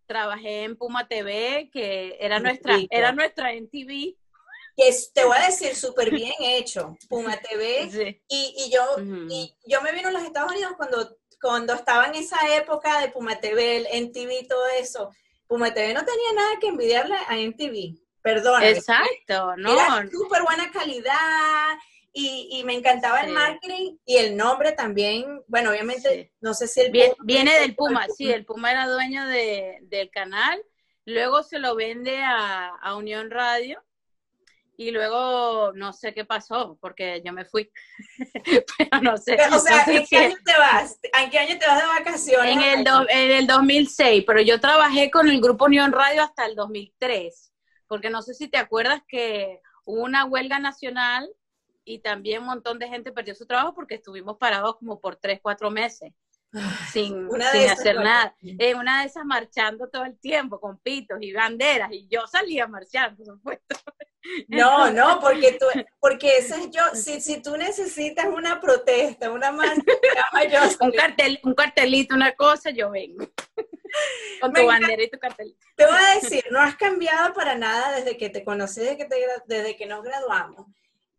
trabajé 0.06 0.64
en 0.64 0.78
Puma 0.78 1.08
TV, 1.08 1.70
que 1.72 2.18
era 2.20 2.40
nuestra, 2.40 2.78
era 2.90 3.12
nuestra 3.12 3.54
NTV. 3.54 4.16
Que 4.78 4.94
te 5.14 5.24
voy 5.24 5.38
a 5.38 5.46
decir, 5.46 5.76
súper 5.76 6.12
bien 6.12 6.34
hecho, 6.40 6.98
Puma 7.10 7.38
TV. 7.38 8.22
Y, 8.28 8.56
y, 8.58 8.72
yo, 8.72 8.84
y 9.30 9.56
yo 9.66 9.82
me 9.82 9.92
vino 9.94 10.10
a 10.10 10.12
los 10.12 10.24
Estados 10.24 10.52
Unidos 10.52 10.74
cuando 10.76 11.16
cuando 11.46 11.74
estaba 11.74 12.08
en 12.08 12.16
esa 12.16 12.38
época 12.56 13.00
de 13.02 13.10
Puma 13.10 13.40
TV, 13.40 13.88
MTV, 13.94 14.48
todo 14.48 14.66
eso, 14.80 15.12
Puma 15.48 15.72
TV 15.74 15.94
no 15.94 16.04
tenía 16.04 16.34
nada 16.34 16.60
que 16.60 16.68
envidiarle 16.68 17.16
a 17.28 17.36
MTV. 17.36 18.00
Perdón. 18.22 18.64
Exacto, 18.64 19.56
no. 19.58 19.74
Era 19.74 20.10
súper 20.10 20.42
buena 20.42 20.72
calidad 20.72 21.78
y, 22.18 22.64
me 22.64 22.74
encantaba 22.74 23.20
el 23.22 23.34
marketing 23.34 23.98
y 24.06 24.16
el 24.16 24.38
nombre 24.38 24.72
también. 24.72 25.44
Bueno, 25.48 25.72
obviamente, 25.72 26.32
no 26.40 26.54
sé 26.54 26.68
si 26.68 26.80
el. 26.80 26.92
Viene, 26.92 27.60
del 27.60 27.76
Puma, 27.76 28.08
sí, 28.16 28.32
el 28.32 28.46
Puma 28.46 28.72
era 28.72 28.88
dueño 28.88 29.28
del 29.28 30.10
canal. 30.12 30.64
Luego 31.04 31.44
se 31.44 31.60
lo 31.60 31.76
vende 31.76 32.24
a, 32.24 32.68
a 32.68 32.96
Unión 32.96 33.30
Radio 33.30 33.84
y 34.78 34.92
luego 34.92 35.72
no 35.74 35.94
sé 35.94 36.14
qué 36.14 36.26
pasó, 36.26 36.78
porque 36.80 37.22
yo 37.24 37.34
me 37.34 37.46
fui. 37.46 37.70
Pero 38.78 39.02
no 39.02 39.18
sé. 39.18 39.38
o 39.52 39.60
sea, 39.60 39.84
¿en 39.86 40.06
qué 40.06 40.18
año 40.18 40.36
te 40.44 40.58
vas? 40.58 41.00
¿En 41.22 41.30
qué 41.30 41.40
año 41.40 41.58
te 41.58 41.68
vas 41.68 41.82
de 41.82 41.88
vacaciones? 41.88 42.56
En 42.56 42.62
el, 42.62 42.88
en 43.10 43.32
el 43.32 43.48
2006, 43.48 44.24
pero 44.26 44.42
yo 44.42 44.60
trabajé 44.60 45.12
con 45.12 45.28
el 45.28 45.42
Grupo 45.42 45.66
Unión 45.66 45.92
Radio 45.92 46.24
hasta 46.24 46.46
el 46.46 46.56
2003, 46.56 47.54
porque 47.88 48.10
no 48.10 48.22
sé 48.22 48.34
si 48.34 48.48
te 48.48 48.58
acuerdas 48.58 49.02
que 49.08 49.62
hubo 49.86 50.02
una 50.02 50.26
huelga 50.26 50.60
nacional 50.60 51.30
y 51.86 52.00
también 52.00 52.42
un 52.42 52.48
montón 52.48 52.80
de 52.80 52.88
gente 52.88 53.12
perdió 53.12 53.36
su 53.36 53.46
trabajo 53.46 53.74
porque 53.74 53.96
estuvimos 53.96 54.38
parados 54.38 54.78
como 54.78 55.00
por 55.00 55.16
tres, 55.16 55.40
cuatro 55.42 55.72
meses 55.72 56.12
sin, 56.92 57.30
sin 57.30 57.70
hacer 57.70 57.96
nada. 57.96 58.36
En 58.42 58.78
una 58.78 59.02
de 59.02 59.08
esas 59.08 59.26
marchando 59.26 59.90
todo 59.90 60.06
el 60.06 60.18
tiempo 60.20 60.60
con 60.60 60.78
pitos 60.80 61.18
y 61.22 61.34
banderas 61.34 61.92
y 61.92 62.08
yo 62.08 62.26
salía 62.28 62.66
a 62.66 62.68
marchar, 62.68 63.16
por 63.16 63.26
supuesto. 63.26 63.76
No, 64.48 64.90
no, 64.92 65.20
porque 65.20 65.58
tú, 65.60 65.66
porque 66.00 66.38
ese 66.38 66.56
es 66.56 66.72
yo, 66.72 66.82
si, 66.94 67.22
si 67.22 67.42
tú 67.42 67.56
necesitas 67.58 68.26
una 68.26 68.60
protesta, 68.60 69.32
una 69.32 69.52
mano, 69.52 69.84
un 70.82 70.92
cartel, 70.92 71.40
un 71.44 71.54
cartelito, 71.54 72.16
una 72.16 72.34
cosa, 72.34 72.72
yo 72.72 72.90
vengo. 72.90 73.26
Con 74.42 74.52
tu 74.52 74.66
bandera 74.66 75.04
y 75.04 75.10
tu 75.10 75.18
cartelito. 75.20 75.58
Te 75.76 75.86
voy 75.86 75.96
a 75.96 76.20
decir, 76.20 76.44
no 76.52 76.60
has 76.60 76.76
cambiado 76.76 77.34
para 77.34 77.56
nada 77.56 77.96
desde 77.96 78.18
que 78.18 78.30
te 78.30 78.44
conocí, 78.44 78.82
desde 78.82 78.98
que, 78.98 79.06
te, 79.06 79.16
desde 79.46 79.78
que 79.78 79.86
nos 79.86 80.04
graduamos. 80.04 80.68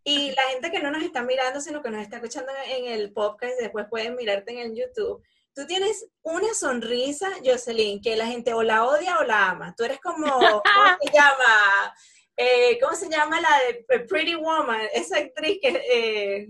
Y 0.08 0.30
la 0.36 0.42
gente 0.52 0.70
que 0.70 0.78
no 0.78 0.92
nos 0.92 1.02
está 1.02 1.22
mirando, 1.22 1.60
sino 1.60 1.82
que 1.82 1.90
nos 1.90 2.00
está 2.00 2.18
escuchando 2.18 2.52
en 2.68 2.86
el 2.86 3.12
podcast, 3.12 3.54
después 3.58 3.86
pueden 3.90 4.14
mirarte 4.14 4.52
en 4.52 4.58
el 4.60 4.76
YouTube. 4.76 5.20
Tú 5.52 5.66
tienes 5.66 6.06
una 6.22 6.54
sonrisa, 6.54 7.28
Jocelyn, 7.44 8.00
que 8.00 8.14
la 8.14 8.26
gente 8.26 8.54
o 8.54 8.62
la 8.62 8.84
odia 8.84 9.18
o 9.18 9.24
la 9.24 9.50
ama. 9.50 9.74
Tú 9.76 9.82
eres 9.82 9.98
como, 9.98 10.26
¿cómo 10.28 10.62
se 11.02 11.10
llama? 11.12 11.92
Eh, 12.36 12.78
¿Cómo 12.80 12.94
se 12.94 13.08
llama 13.08 13.40
la 13.40 13.48
de 13.66 14.04
Pretty 14.04 14.36
Woman? 14.36 14.80
Esa 14.94 15.18
actriz 15.18 15.58
que... 15.60 15.70
Eh, 15.70 16.48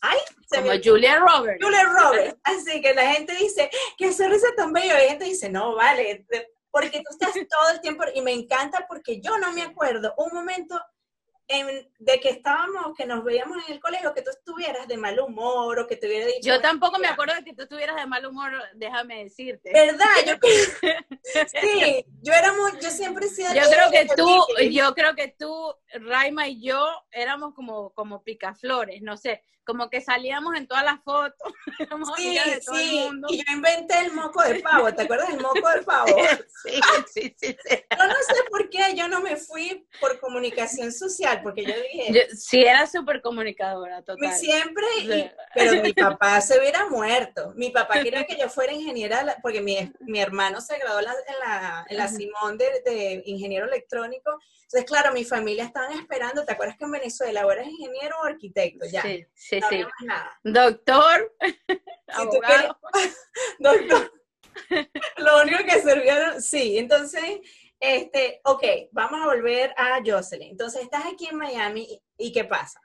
ay, 0.00 0.18
como 0.54 0.70
Julia 0.80 1.18
Roberts. 1.18 1.58
Julia 1.60 1.82
Roberts. 1.86 2.36
Así 2.44 2.80
que 2.80 2.94
la 2.94 3.14
gente 3.14 3.34
dice, 3.34 3.68
qué 3.96 4.12
sonrisa 4.12 4.46
tan 4.56 4.72
bello. 4.72 4.94
Y 4.94 5.02
la 5.02 5.08
gente 5.08 5.24
dice, 5.24 5.50
no, 5.50 5.74
vale, 5.74 6.24
porque 6.70 6.98
tú 7.00 7.10
estás 7.10 7.32
todo 7.32 7.70
el 7.74 7.80
tiempo, 7.80 8.04
y 8.14 8.22
me 8.22 8.32
encanta 8.32 8.86
porque 8.86 9.20
yo 9.20 9.38
no 9.38 9.50
me 9.50 9.62
acuerdo 9.62 10.14
un 10.18 10.32
momento 10.32 10.80
de 11.98 12.20
que 12.20 12.28
estábamos, 12.28 12.94
que 12.96 13.06
nos 13.06 13.24
veíamos 13.24 13.56
en 13.66 13.74
el 13.74 13.80
colegio, 13.80 14.12
que 14.12 14.20
tú 14.20 14.30
estuvieras 14.30 14.86
de 14.86 14.98
mal 14.98 15.18
humor 15.18 15.78
o 15.78 15.86
que 15.86 15.96
te 15.96 16.06
hubiera 16.06 16.26
dicho. 16.26 16.40
Yo 16.42 16.60
tampoco 16.60 16.98
me 16.98 17.08
acuerdo 17.08 17.34
de 17.34 17.44
que 17.44 17.54
tú 17.54 17.62
estuvieras 17.62 17.96
de 17.96 18.06
mal 18.06 18.24
humor, 18.26 18.52
déjame 18.74 19.24
decirte. 19.24 19.72
¿Verdad? 19.72 20.06
Yo, 20.26 20.36
sí, 21.60 22.04
yo 22.22 22.32
era 22.32 22.52
muy, 22.52 22.72
yo 22.80 22.90
siempre 22.90 23.26
he 23.26 23.28
sido. 23.28 23.52
Yo 23.54 23.62
creo 23.62 23.90
que 23.90 24.08
tú, 24.14 24.46
yo 24.70 24.94
creo 24.94 25.14
que 25.14 25.28
tú, 25.38 25.74
Raima 25.92 26.48
y 26.48 26.62
yo 26.62 26.86
éramos 27.10 27.54
como, 27.54 27.90
como 27.90 28.22
picaflores, 28.22 29.02
no 29.02 29.16
sé 29.16 29.42
como 29.68 29.90
que 29.90 30.00
salíamos 30.00 30.56
en 30.56 30.66
todas 30.66 30.82
las 30.82 30.98
fotos. 31.02 31.52
sí, 32.16 32.38
sí. 32.62 33.10
Y 33.28 33.36
yo 33.36 33.52
inventé 33.52 33.98
el 33.98 34.12
moco 34.12 34.42
de 34.42 34.60
pavo, 34.60 34.94
¿te 34.94 35.02
acuerdas 35.02 35.28
del 35.28 35.42
moco 35.42 35.68
de 35.68 35.82
pavo? 35.82 36.06
sí, 36.64 36.80
sí, 37.12 37.36
sí, 37.38 37.56
Yo 37.70 38.06
no 38.06 38.14
sé 38.14 38.34
por 38.50 38.70
qué 38.70 38.94
yo 38.96 39.08
no 39.08 39.20
me 39.20 39.36
fui 39.36 39.86
por 40.00 40.18
comunicación 40.20 40.90
social, 40.90 41.42
porque 41.42 41.66
yo 41.66 41.74
dije... 41.92 42.34
sí, 42.34 42.62
era 42.62 42.86
súper 42.86 43.20
comunicadora, 43.20 44.00
total. 44.02 44.32
Siempre, 44.32 44.86
pero 45.54 45.72
mi 45.82 45.92
papá 45.92 46.40
se 46.40 46.58
hubiera 46.58 46.88
muerto. 46.88 47.52
Mi 47.54 47.68
papá 47.68 48.02
quería 48.02 48.24
que 48.24 48.38
yo 48.38 48.48
fuera 48.48 48.72
ingeniera, 48.72 49.36
porque 49.42 49.60
mi, 49.60 49.92
mi 50.00 50.18
hermano 50.18 50.62
se 50.62 50.78
graduó 50.78 51.00
en 51.00 51.04
la, 51.04 51.86
en 51.90 51.96
la, 51.98 52.08
Simón 52.08 52.56
de, 52.56 52.80
de 52.86 53.22
ingeniero 53.26 53.66
electrónico, 53.66 54.40
entonces, 54.70 54.86
claro, 54.86 55.14
mi 55.14 55.24
familia 55.24 55.64
estaban 55.64 55.92
esperando, 55.92 56.44
¿te 56.44 56.52
acuerdas 56.52 56.76
que 56.76 56.84
en 56.84 56.90
Venezuela 56.90 57.46
o 57.46 57.50
eres 57.50 57.68
ingeniero 57.68 58.16
o 58.20 58.24
arquitecto? 58.26 58.84
Ya. 58.92 59.00
Sí, 59.00 59.24
sí, 59.34 59.60
sí. 59.66 59.82
Doctor, 60.44 61.34
abogado. 62.08 62.78
doctor. 63.58 64.12
Lo 65.16 65.40
único 65.40 65.64
que 65.64 65.80
servía, 65.80 66.38
sí, 66.42 66.76
entonces, 66.76 67.40
este, 67.80 68.42
ok, 68.44 68.62
vamos 68.92 69.22
a 69.22 69.26
volver 69.34 69.72
a 69.74 70.00
Jocelyn. 70.04 70.50
Entonces, 70.50 70.82
estás 70.82 71.06
aquí 71.06 71.28
en 71.28 71.38
Miami 71.38 72.02
y, 72.18 72.30
¿qué 72.30 72.44
pasa? 72.44 72.78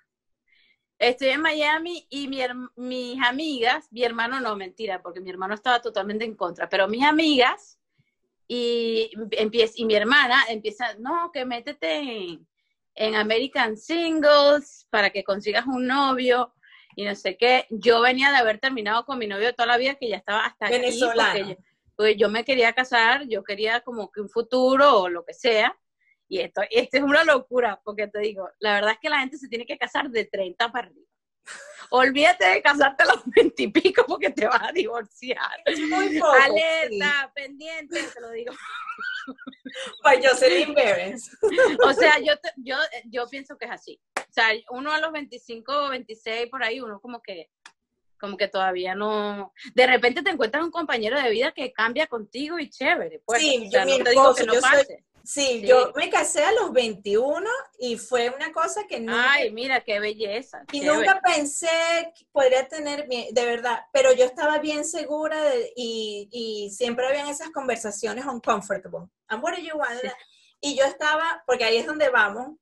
Estoy 0.98 1.30
en 1.30 1.42
Miami 1.42 2.08
y 2.10 2.30
mis 2.78 3.22
amigas, 3.22 3.90
mi 3.92 4.06
hermano 4.06 4.40
no, 4.40 4.56
mentira, 4.56 5.02
porque 5.02 5.20
mi 5.20 5.32
hermano 5.32 5.54
estaba 5.54 5.82
totalmente 5.82 6.24
en 6.24 6.38
contra, 6.38 6.70
pero 6.70 6.88
mis 6.88 7.04
amigas 7.04 7.78
y, 8.48 9.12
empieza, 9.32 9.74
y 9.78 9.86
mi 9.86 9.96
hermana 9.96 10.44
empieza, 10.50 10.96
no, 11.00 11.32
que 11.32 11.46
métete 11.46 12.40
en, 12.96 13.16
American 13.16 13.78
Singles 13.78 14.88
para 14.90 15.10
que 15.10 15.24
consigas 15.24 15.66
un 15.66 15.88
novio 15.88 16.54
y 16.96 17.06
no 17.06 17.16
sé 17.16 17.38
qué. 17.38 17.66
Yo 17.70 18.02
venía 18.02 18.32
de 18.32 18.38
haber 18.38 18.60
terminado 18.60 19.06
con 19.06 19.18
mi 19.18 19.28
novio 19.28 19.54
toda 19.54 19.68
la 19.68 19.78
vida, 19.78 19.96
que 19.96 20.10
ya 20.10 20.18
estaba 20.18 20.46
hasta 20.46 20.70
Venezolano. 20.70 21.32
aquí. 21.32 21.50
Yo, 21.50 21.56
pues 21.96 22.16
yo 22.18 22.30
me 22.30 22.44
quería 22.44 22.74
casar, 22.74 23.28
yo 23.28 23.44
quería 23.44 23.82
como 23.82 24.12
que 24.12 24.22
un 24.22 24.30
futuro 24.30 25.02
o 25.02 25.10
lo 25.10 25.26
que 25.26 25.34
sea. 25.34 25.78
Y 26.28 26.40
esto, 26.40 26.62
esto 26.70 26.98
es 26.98 27.04
una 27.04 27.24
locura, 27.24 27.80
porque 27.84 28.08
te 28.08 28.20
digo, 28.20 28.50
la 28.60 28.74
verdad 28.74 28.92
es 28.94 29.00
que 29.00 29.10
la 29.10 29.20
gente 29.20 29.38
se 29.38 29.48
tiene 29.48 29.66
que 29.66 29.78
casar 29.78 30.10
de 30.10 30.26
30 30.26 30.72
para 30.72 30.88
arriba. 30.88 31.13
Olvídate 31.90 32.46
de 32.46 32.62
casarte 32.62 33.04
a 33.04 33.08
los 33.08 33.22
veintipico 33.26 34.06
porque 34.06 34.32
te 34.32 34.48
vas 34.48 34.64
a 34.64 34.72
divorciar. 34.72 35.62
Es 35.66 35.80
muy 35.80 36.20
poco. 36.20 36.32
Alerta, 36.32 37.32
pendiente, 37.36 38.02
te 38.02 38.22
lo 38.22 38.32
digo. 38.32 38.54
Pues 40.02 40.20
Jocelyn 40.28 40.74
Beres. 40.74 41.38
O 41.86 41.94
sea, 41.94 42.20
yo, 42.20 42.34
yo, 42.58 42.78
yo 43.06 43.28
pienso 43.28 43.58
que 43.58 43.66
es 43.66 43.72
así. 43.72 44.00
O 44.18 44.34
sea, 44.34 44.48
uno 44.72 44.92
a 44.92 45.00
los 45.00 45.12
25 45.12 45.72
o 45.72 45.90
26 45.90 46.50
por 46.50 46.64
ahí, 46.64 46.82
uno 46.82 47.00
como 47.00 47.22
que 47.22 47.50
como 48.24 48.38
que 48.38 48.48
todavía 48.48 48.96
no. 48.96 49.52
De 49.76 49.86
repente 49.86 50.24
te 50.24 50.30
encuentras 50.30 50.64
un 50.64 50.72
compañero 50.72 51.22
de 51.22 51.30
vida 51.30 51.52
que 51.52 51.74
cambia 51.74 52.08
contigo 52.08 52.58
y 52.58 52.70
chévere. 52.70 53.22
Pues, 53.26 53.42
sí, 53.42 53.70
yo 53.70 53.84
no 53.84 53.98
te 53.98 54.12
digo 54.12 54.34
que 54.34 54.46
no 54.46 54.54
pase. 54.62 55.04
Sí, 55.24 55.62
yo 55.66 55.94
me 55.96 56.10
casé 56.10 56.44
a 56.44 56.52
los 56.52 56.74
21 56.74 57.50
y 57.80 57.98
fue 57.98 58.30
una 58.30 58.52
cosa 58.52 58.86
que 58.90 59.00
no. 59.00 59.14
Ay, 59.16 59.52
mira, 59.52 59.80
qué 59.80 60.02
belleza. 60.02 60.66
Y 60.74 60.82
nunca 60.82 61.22
pensé 61.24 61.68
que 62.14 62.26
podría 62.30 62.68
tener, 62.68 63.08
de 63.08 63.46
verdad, 63.46 63.86
pero 63.94 64.12
yo 64.12 64.26
estaba 64.26 64.60
bien 64.60 64.84
segura 64.84 65.42
de, 65.42 65.72
y, 65.78 66.28
y, 66.30 66.72
siempre 66.72 67.08
habían 67.08 67.30
esas 67.30 67.52
conversaciones 67.52 68.26
uncomfortable. 68.26 69.08
And 69.28 69.42
what 69.42 69.54
do 69.54 69.62
you 69.62 69.78
want? 69.78 70.02
Y 70.60 70.76
yo 70.78 70.84
estaba, 70.84 71.42
porque 71.48 71.64
ahí 71.64 71.78
es 71.78 71.86
donde 71.86 72.10
vamos. 72.10 72.58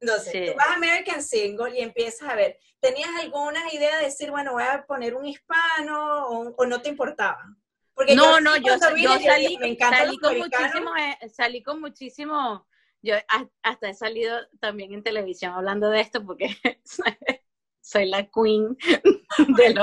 Entonces, 0.00 0.52
tú 0.52 0.56
vas 0.56 0.68
a 0.68 0.74
American 0.74 1.22
Single 1.22 1.78
y 1.78 1.82
empiezas 1.82 2.30
a 2.30 2.34
ver, 2.34 2.58
¿tenías 2.80 3.10
alguna 3.20 3.60
idea 3.72 3.98
de 3.98 4.06
decir, 4.06 4.30
bueno, 4.30 4.52
voy 4.52 4.62
a 4.62 4.86
poner 4.86 5.14
un 5.14 5.26
hispano 5.26 6.28
o, 6.28 6.54
o 6.56 6.66
no 6.66 6.80
te 6.80 6.88
importaba? 6.88 7.44
No, 8.14 8.40
no, 8.40 8.56
yo, 8.56 8.78
salí, 8.78 9.04
salí 9.78 10.18
con 10.18 10.38
muchísimo, 10.38 10.96
eh, 10.96 11.28
salí 11.30 11.62
con 11.62 11.80
muchísimo, 11.80 12.66
yo 13.02 13.14
hasta 13.62 13.88
he 13.88 13.94
salido 13.94 14.36
también 14.60 14.92
en 14.92 15.02
televisión 15.02 15.52
hablando 15.52 15.88
de 15.90 16.00
esto 16.00 16.24
porque 16.24 16.48
soy 17.80 18.06
la 18.06 18.28
queen 18.28 18.76
de, 19.38 19.74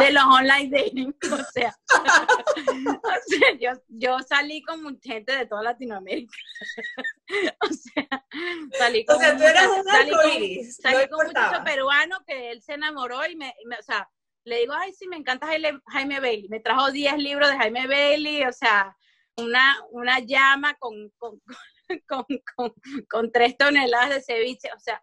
de 0.00 0.12
los 0.12 0.24
online 0.24 0.70
dating, 0.70 1.16
o 1.32 1.44
sea, 1.52 1.76
yo, 3.60 3.70
yo, 3.88 4.18
salí 4.20 4.60
con 4.62 5.00
gente 5.00 5.36
de 5.36 5.46
toda 5.46 5.62
Latinoamérica, 5.62 6.36
o 7.60 7.72
sea, 7.72 8.26
salí 8.76 9.04
con, 9.04 9.16
o 9.16 9.18
sea, 9.20 9.36
tú 9.36 9.42
eras 9.44 9.70
salí 9.84 10.10
con, 10.10 10.72
salí 10.72 11.08
con 11.08 11.26
muchachos 11.26 11.64
peruanos 11.64 12.18
que 12.26 12.50
él 12.50 12.60
se 12.60 12.74
enamoró 12.74 13.24
y 13.26 13.36
me, 13.36 13.54
o 13.78 13.82
sea, 13.82 14.10
le 14.44 14.60
digo, 14.60 14.74
ay, 14.74 14.92
sí, 14.92 15.08
me 15.08 15.16
encanta 15.16 15.46
Jaime, 15.46 16.20
Bailey. 16.20 16.48
Me 16.48 16.60
trajo 16.60 16.90
10 16.90 17.16
libros 17.18 17.48
de 17.48 17.56
Jaime 17.56 17.86
Bailey, 17.86 18.44
o 18.44 18.52
sea, 18.52 18.96
una, 19.36 19.76
una 19.90 20.20
llama 20.20 20.74
con, 20.74 21.10
con, 21.18 21.40
con, 22.06 22.24
con, 23.08 23.32
tres 23.32 23.56
toneladas 23.56 24.10
de 24.10 24.22
ceviche, 24.22 24.70
o 24.74 24.78
sea, 24.78 25.02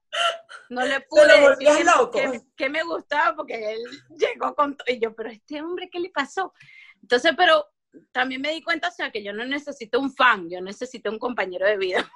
no 0.69 0.85
le 0.85 1.01
pude 1.09 1.55
decir 1.57 1.85
que, 2.13 2.41
que, 2.55 2.69
me 2.69 2.83
gustaba 2.83 3.35
porque 3.35 3.73
él 3.73 3.81
llegó 4.17 4.55
con 4.55 4.77
y 4.87 4.99
yo, 4.99 5.13
pero 5.15 5.29
este 5.29 5.61
hombre, 5.61 5.89
¿qué 5.91 5.99
le 5.99 6.09
pasó? 6.09 6.53
Entonces, 7.01 7.33
pero 7.35 7.65
también 8.11 8.41
me 8.41 8.53
di 8.53 8.61
cuenta, 8.61 8.87
o 8.87 8.91
sea, 8.91 9.11
que 9.11 9.23
yo 9.23 9.33
no 9.33 9.43
necesito 9.43 9.99
un 9.99 10.13
fan, 10.13 10.49
yo 10.49 10.61
necesito 10.61 11.09
un 11.09 11.19
compañero 11.19 11.65
de 11.65 11.77
vida. 11.77 12.09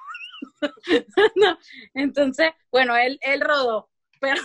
entonces, 1.94 2.52
bueno, 2.70 2.96
él, 2.96 3.18
él 3.20 3.40
rodó, 3.40 3.90
pero 4.20 4.40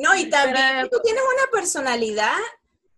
no, 0.00 0.16
y 0.16 0.30
también 0.30 0.88
tú 0.90 0.98
tienes 1.02 1.22
una 1.22 1.50
personalidad 1.52 2.38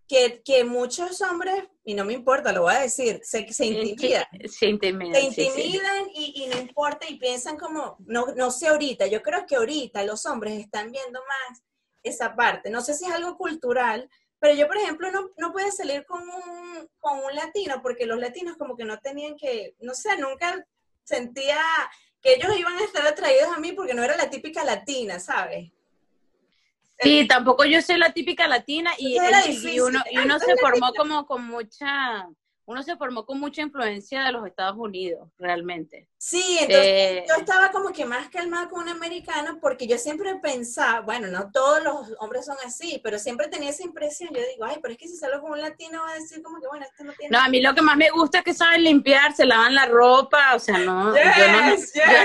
que, 0.07 0.43
que, 0.45 0.63
muchos 0.63 1.21
hombres, 1.23 1.65
y 1.85 1.95
no 1.95 2.05
me 2.05 2.13
importa, 2.13 2.53
lo 2.53 2.63
voy 2.63 2.75
a 2.75 2.81
decir, 2.81 3.21
se, 3.25 3.53
se 3.53 3.67
intimidan. 3.67 4.25
Se 4.49 4.67
intimidan. 4.67 5.33
Se 5.33 5.43
intimidan 5.43 6.11
Y, 6.15 6.45
y, 6.45 6.47
no 6.47 6.59
importa 6.59 7.09
y 7.09 7.19
piensan 7.19 7.57
como, 7.57 7.97
no, 8.07 8.27
no 8.37 8.51
sé 8.51 8.69
ahorita, 8.69 9.07
yo 9.07 9.21
creo 9.21 9.47
que 9.47 9.57
ahorita 9.57 10.05
los 10.05 10.27
hombres 10.27 10.61
están 10.61 10.93
viendo 10.93 11.21
más 11.21 11.63
esa 12.05 12.37
parte. 12.37 12.71
No 12.71 12.83
sé 12.83 12.95
si 12.95 13.07
es 13.07 13.11
algo 13.11 13.37
cultural, 13.37 14.09
pero 14.39 14.55
yo, 14.55 14.69
por 14.69 14.77
ejemplo, 14.77 15.11
no, 15.11 15.31
no 15.39 15.53
puedo 15.53 15.71
salir 15.73 16.05
con 16.05 16.23
un, 16.23 16.89
con 17.01 17.19
un 17.19 17.35
latino 17.35 17.81
porque 17.83 18.07
los 18.07 18.19
latinos 18.19 18.57
como 18.57 18.77
que 18.77 18.85
no 18.85 18.99
tenían 19.01 19.37
que, 19.37 19.75
no 19.81 19.95
sé, 19.95 20.17
nunca 20.19 20.65
sentía 21.03 21.59
que 22.21 22.35
ellos 22.35 22.57
iban 22.57 22.77
a 22.77 22.85
estar 22.85 23.05
atraídos 23.07 23.51
a 23.53 23.59
mí 23.59 23.73
porque 23.73 23.95
no 23.95 24.05
era 24.05 24.17
la 24.17 24.31
típica 24.31 24.63
latina, 24.65 25.19
¿sabes? 25.19 25.73
Sí, 27.03 27.27
tampoco 27.27 27.65
yo 27.65 27.83
soy 27.83 27.99
la 27.99 28.13
típica 28.13 28.47
latina 28.49 28.93
y, 28.99 29.19
uno, 29.81 29.99
y 30.11 30.19
uno 30.19 30.39
se 30.39 30.57
formó 30.57 30.93
como 30.97 31.27
con 31.27 31.45
mucha, 31.47 32.29
uno 32.65 32.83
se 32.83 32.97
formó 32.97 33.27
con 33.27 33.41
mucha 33.41 33.63
influencia 33.63 34.25
de 34.25 34.33
los 34.33 34.47
Estados 34.47 34.77
Unidos, 34.79 35.29
realmente. 35.37 36.09
Sí, 36.17 36.59
entonces 36.61 36.87
eh, 36.87 37.25
yo 37.29 37.35
estaba 37.35 37.73
como 37.73 37.93
que 37.93 38.05
más 38.05 38.29
calmada 38.29 38.69
con 38.69 38.83
un 38.85 38.89
americano 38.89 39.59
porque 39.61 39.89
yo 39.89 39.99
siempre 39.99 40.37
pensaba, 40.37 41.01
bueno, 41.01 41.27
no 41.27 41.51
todos 41.51 41.83
los 41.83 42.15
hombres 42.21 42.47
son 42.47 42.57
así, 42.65 43.01
pero 43.03 43.19
siempre 43.19 43.49
tenía 43.49 43.71
esa 43.71 43.83
impresión, 43.83 44.31
yo 44.33 44.41
digo, 44.53 44.65
ay, 44.65 44.77
pero 44.81 44.93
es 44.93 44.99
que 44.99 45.09
si 45.09 45.17
salgo 45.17 45.43
con 45.43 45.53
un 45.53 45.61
latino 45.61 46.03
va 46.03 46.13
a 46.13 46.15
decir 46.15 46.41
como 46.43 46.61
que, 46.61 46.69
bueno, 46.69 46.87
este 46.89 47.05
no 47.05 47.13
tiene... 47.15 47.37
No, 47.37 47.43
a 47.43 47.49
mí 47.49 47.61
lo 47.61 47.75
que 47.75 47.83
más 47.83 47.97
me 47.97 48.11
gusta 48.11 48.39
es 48.39 48.45
que 48.45 48.55
saben 48.55 48.85
limpiar, 48.85 49.35
se 49.35 49.45
lavan 49.45 49.75
la 49.75 49.87
ropa, 49.87 50.55
o 50.55 50.59
sea, 50.61 50.79
no, 50.79 51.15
yo, 51.17 51.25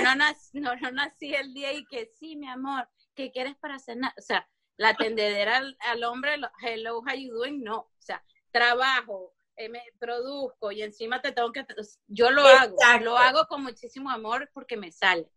no, 0.04 0.16
nací, 0.16 0.60
no, 0.60 0.76
no 0.76 0.92
nací 0.92 1.34
el 1.34 1.54
día 1.54 1.74
y 1.74 1.84
que 1.88 2.12
sí, 2.20 2.36
mi 2.36 2.48
amor, 2.48 2.88
¿qué 3.16 3.32
quieres 3.32 3.56
para 3.56 3.80
cenar? 3.80 4.14
O 4.18 4.22
sea, 4.22 4.48
la 4.78 4.96
tendedera 4.96 5.62
al, 5.80 6.04
hombre, 6.04 6.40
hello, 6.62 7.00
how 7.00 7.16
you 7.16 7.34
doing, 7.34 7.64
no. 7.64 7.78
O 7.80 7.92
sea, 8.00 8.24
trabajo, 8.52 9.34
eh, 9.56 9.70
me 9.70 9.82
produzco 10.00 10.72
y 10.72 10.84
encima 10.84 11.22
te 11.22 11.32
tengo 11.32 11.52
que... 11.52 11.66
Yo 12.08 12.30
lo 12.30 12.46
hago, 12.46 12.76
lo 13.02 13.18
hago 13.18 13.48
con 13.48 13.64
muchísimo 13.64 14.10
amor 14.10 14.50
porque 14.54 14.78
me 14.78 14.92
sale, 14.92 15.28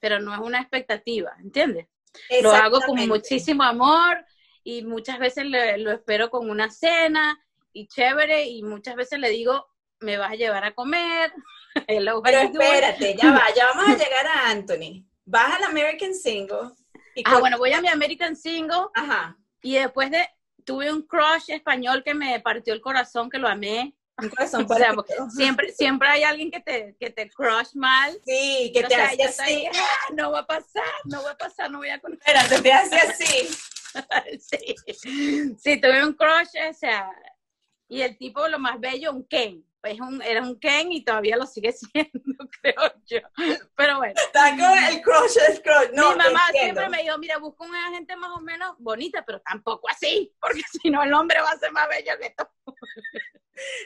pero 0.00 0.20
no 0.20 0.34
es 0.34 0.40
una 0.40 0.60
expectativa, 0.60 1.34
¿entiendes? 1.40 1.88
Lo 2.42 2.52
hago 2.52 2.80
con 2.82 3.08
muchísimo 3.08 3.64
amor 3.64 4.24
y 4.62 4.82
muchas 4.82 5.18
veces 5.18 5.46
lo 5.46 5.90
espero 5.90 6.30
con 6.30 6.48
una 6.48 6.70
cena 6.70 7.38
y 7.72 7.88
chévere 7.88 8.44
y 8.44 8.62
muchas 8.62 8.94
veces 8.96 9.18
le 9.18 9.30
digo, 9.30 9.66
me 10.00 10.18
vas 10.18 10.32
a 10.32 10.36
llevar 10.36 10.64
a 10.64 10.74
comer. 10.74 11.32
Hello, 11.88 12.22
pero 12.22 12.38
espérate, 12.38 13.16
ya 13.16 13.32
va, 13.32 13.46
ya 13.54 13.66
vamos 13.66 13.88
a 13.88 13.96
llegar 14.04 14.26
a 14.26 14.50
Anthony. 14.50 15.04
Vas 15.24 15.56
al 15.56 15.64
American 15.64 16.14
Single 16.14 16.70
ah, 17.24 17.38
bueno, 17.38 17.58
voy 17.58 17.72
a 17.72 17.80
mi 17.80 17.88
American 17.88 18.36
Single. 18.36 18.86
Ajá. 18.94 19.36
Y 19.62 19.74
después 19.74 20.10
de, 20.10 20.28
tuve 20.64 20.92
un 20.92 21.02
crush 21.02 21.48
español 21.48 22.02
que 22.04 22.14
me 22.14 22.38
partió 22.40 22.74
el 22.74 22.80
corazón, 22.80 23.30
que 23.30 23.38
lo 23.38 23.48
amé. 23.48 23.94
Un 24.16 24.28
corazón 24.28 24.66
siempre, 25.34 25.72
siempre 25.72 26.08
hay 26.08 26.22
alguien 26.22 26.50
que 26.50 26.60
te, 26.60 26.96
que 26.98 27.10
te 27.10 27.28
crush 27.30 27.74
mal. 27.74 28.16
Sí, 28.24 28.70
que 28.74 28.84
te 28.84 28.94
hace 28.94 29.24
así. 29.24 29.66
Ah, 29.74 30.12
no 30.14 30.32
va 30.32 30.40
a 30.40 30.46
pasar, 30.46 30.84
no 31.04 31.22
va 31.22 31.32
a 31.32 31.36
pasar, 31.36 31.70
no 31.70 31.78
voy 31.78 31.88
a 31.88 32.00
conocer. 32.00 32.22
Espérate, 32.26 32.62
te 32.62 32.72
hace 32.72 32.96
así. 32.96 33.48
sí. 34.40 35.54
sí, 35.58 35.80
tuve 35.80 36.04
un 36.04 36.14
crush, 36.14 36.50
o 36.70 36.74
sea, 36.74 37.10
y 37.88 38.02
el 38.02 38.16
tipo 38.16 38.46
lo 38.48 38.58
más 38.58 38.80
bello, 38.80 39.12
un 39.12 39.24
Ken 39.24 39.64
es 39.84 40.00
un, 40.00 40.22
era 40.22 40.42
un 40.42 40.58
Ken 40.58 40.92
y 40.92 41.04
todavía 41.04 41.36
lo 41.36 41.46
sigue 41.46 41.72
siendo, 41.92 42.48
creo 42.60 42.92
yo. 43.06 43.18
Pero 43.76 43.98
bueno. 43.98 44.14
Está 44.16 44.50
con 44.50 44.78
el 44.78 45.02
crush, 45.02 45.36
el 45.48 45.62
crush. 45.62 45.90
No, 45.94 46.12
Mi 46.12 46.18
mamá 46.18 46.40
siempre 46.52 46.88
me 46.88 47.02
dijo, 47.02 47.18
mira, 47.18 47.38
busca 47.38 47.64
una 47.64 47.90
gente 47.90 48.16
más 48.16 48.30
o 48.30 48.40
menos 48.40 48.74
bonita, 48.78 49.24
pero 49.24 49.40
tampoco 49.40 49.88
así, 49.90 50.32
porque 50.40 50.62
si 50.82 50.90
no 50.90 51.02
el 51.02 51.12
hombre 51.12 51.40
va 51.40 51.50
a 51.50 51.58
ser 51.58 51.72
más 51.72 51.88
bello 51.88 52.12
que 52.20 52.34
tú. 52.36 52.44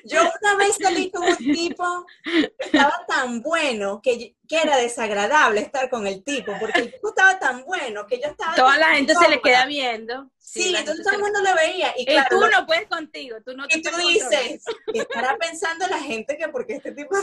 Yo 0.05 0.23
una 0.23 0.57
vez 0.57 0.77
salí 0.81 1.11
con 1.11 1.25
un 1.25 1.37
tipo 1.37 2.07
que 2.25 2.51
estaba 2.59 3.05
tan 3.07 3.43
bueno 3.43 4.01
que, 4.03 4.35
que, 4.49 4.57
era 4.57 4.79
desagradable 4.79 5.61
estar 5.61 5.91
con 5.91 6.07
el 6.07 6.25
tipo, 6.25 6.53
porque 6.59 6.81
el 6.81 6.93
tipo 6.93 7.11
estaba 7.11 7.39
tan 7.39 7.65
bueno 7.65 8.07
que 8.07 8.19
yo 8.19 8.29
estaba... 8.29 8.55
Toda 8.55 8.79
la 8.79 8.95
gente 8.95 9.15
se 9.15 9.29
le 9.29 9.43
queda 9.43 9.67
viendo. 9.67 10.31
Sí, 10.51 10.75
entonces 10.75 11.05
todo 11.05 11.15
el 11.15 11.21
mundo 11.21 11.41
lo 11.43 11.55
veía. 11.55 11.93
Y, 11.99 12.07
tú 12.31 12.41
no 12.41 12.67
puedes 12.67 12.89
contigo, 12.89 13.37
tú 13.45 13.55
no 13.55 13.67
Y 13.69 13.83
tú 13.83 13.91
dices, 13.99 14.65
estará 14.95 15.37
pensando 15.37 15.87
la 15.89 15.99
gente 15.99 16.39
que 16.39 16.49
porque 16.49 16.77
este 16.77 16.93
tipo... 16.93 17.15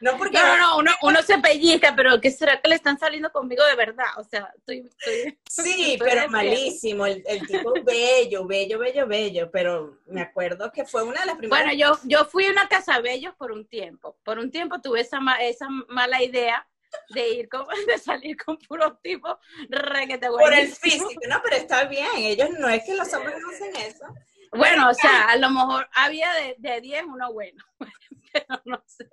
No, 0.00 0.16
porque... 0.16 0.38
No, 0.38 0.56
no, 0.56 0.78
uno, 0.78 0.92
uno 1.02 1.22
se 1.22 1.38
pellizca, 1.38 1.94
pero 1.96 2.20
¿qué 2.20 2.30
será 2.30 2.60
que 2.60 2.68
le 2.68 2.76
están 2.76 3.00
saliendo 3.00 3.32
conmigo 3.32 3.64
de 3.64 3.74
verdad? 3.74 4.06
O 4.18 4.22
sea, 4.22 4.48
estoy... 4.56 4.88
sí, 5.50 5.96
pero 5.98 6.28
malísimo, 6.30 7.04
el, 7.04 7.24
el, 7.26 7.44
tipo 7.48 7.72
bello, 7.82 8.46
bello, 8.46 8.78
bello, 8.78 9.08
bello, 9.08 9.50
pero 9.50 9.98
me 10.06 10.20
acuerdo 10.20 10.70
que 10.70 10.84
fue 10.84 11.02
una 11.02 11.20
de 11.22 11.26
las 11.26 11.36
primeras... 11.36 11.64
Bueno, 11.64 11.76
yo, 11.76 11.98
yo 12.04 12.26
fui 12.26 12.46
a 12.46 12.52
una 12.52 12.68
casa 12.68 13.00
bellos 13.00 13.34
por 13.34 13.50
un 13.50 13.66
tiempo, 13.66 14.16
por 14.22 14.38
un 14.38 14.52
tiempo 14.52 14.80
tuve 14.80 15.00
esa, 15.00 15.18
esa 15.40 15.66
mala 15.88 16.22
idea 16.22 16.64
de 17.10 17.28
ir 17.28 17.48
con, 17.48 17.66
de 17.86 17.98
salir 17.98 18.36
con 18.36 18.56
puros 18.58 19.00
tipos 19.02 19.36
requete 19.68 20.28
Por 20.28 20.52
el 20.52 20.68
físico, 20.68 21.10
no, 21.28 21.40
pero 21.42 21.56
está 21.56 21.84
bien, 21.84 22.08
ellos 22.16 22.50
no 22.58 22.68
es 22.68 22.84
que 22.84 22.94
los 22.94 23.12
hombres 23.12 23.36
no 23.40 23.50
hacen 23.50 23.76
eso. 23.76 24.06
Bueno, 24.52 24.88
o 24.88 24.94
sea, 24.94 25.28
a 25.28 25.36
lo 25.36 25.50
mejor 25.50 25.88
había 25.92 26.30
de 26.56 26.80
10 26.80 27.04
uno 27.08 27.32
bueno, 27.32 27.62
pero 28.32 28.62
no 28.64 28.82
sé. 28.86 29.06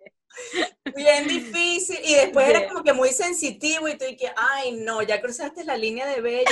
Bien 0.96 1.28
difícil, 1.28 2.00
y 2.04 2.14
después 2.14 2.48
era 2.48 2.68
como 2.68 2.84
que 2.84 2.94
muy 2.94 3.10
sensitivo 3.10 3.88
y 3.88 3.98
tú 3.98 4.06
y 4.06 4.16
que, 4.16 4.32
ay 4.38 4.74
no, 4.74 5.02
ya 5.02 5.20
cruzaste 5.20 5.66
la 5.66 5.76
línea 5.76 6.06
de 6.06 6.22
bello. 6.22 6.50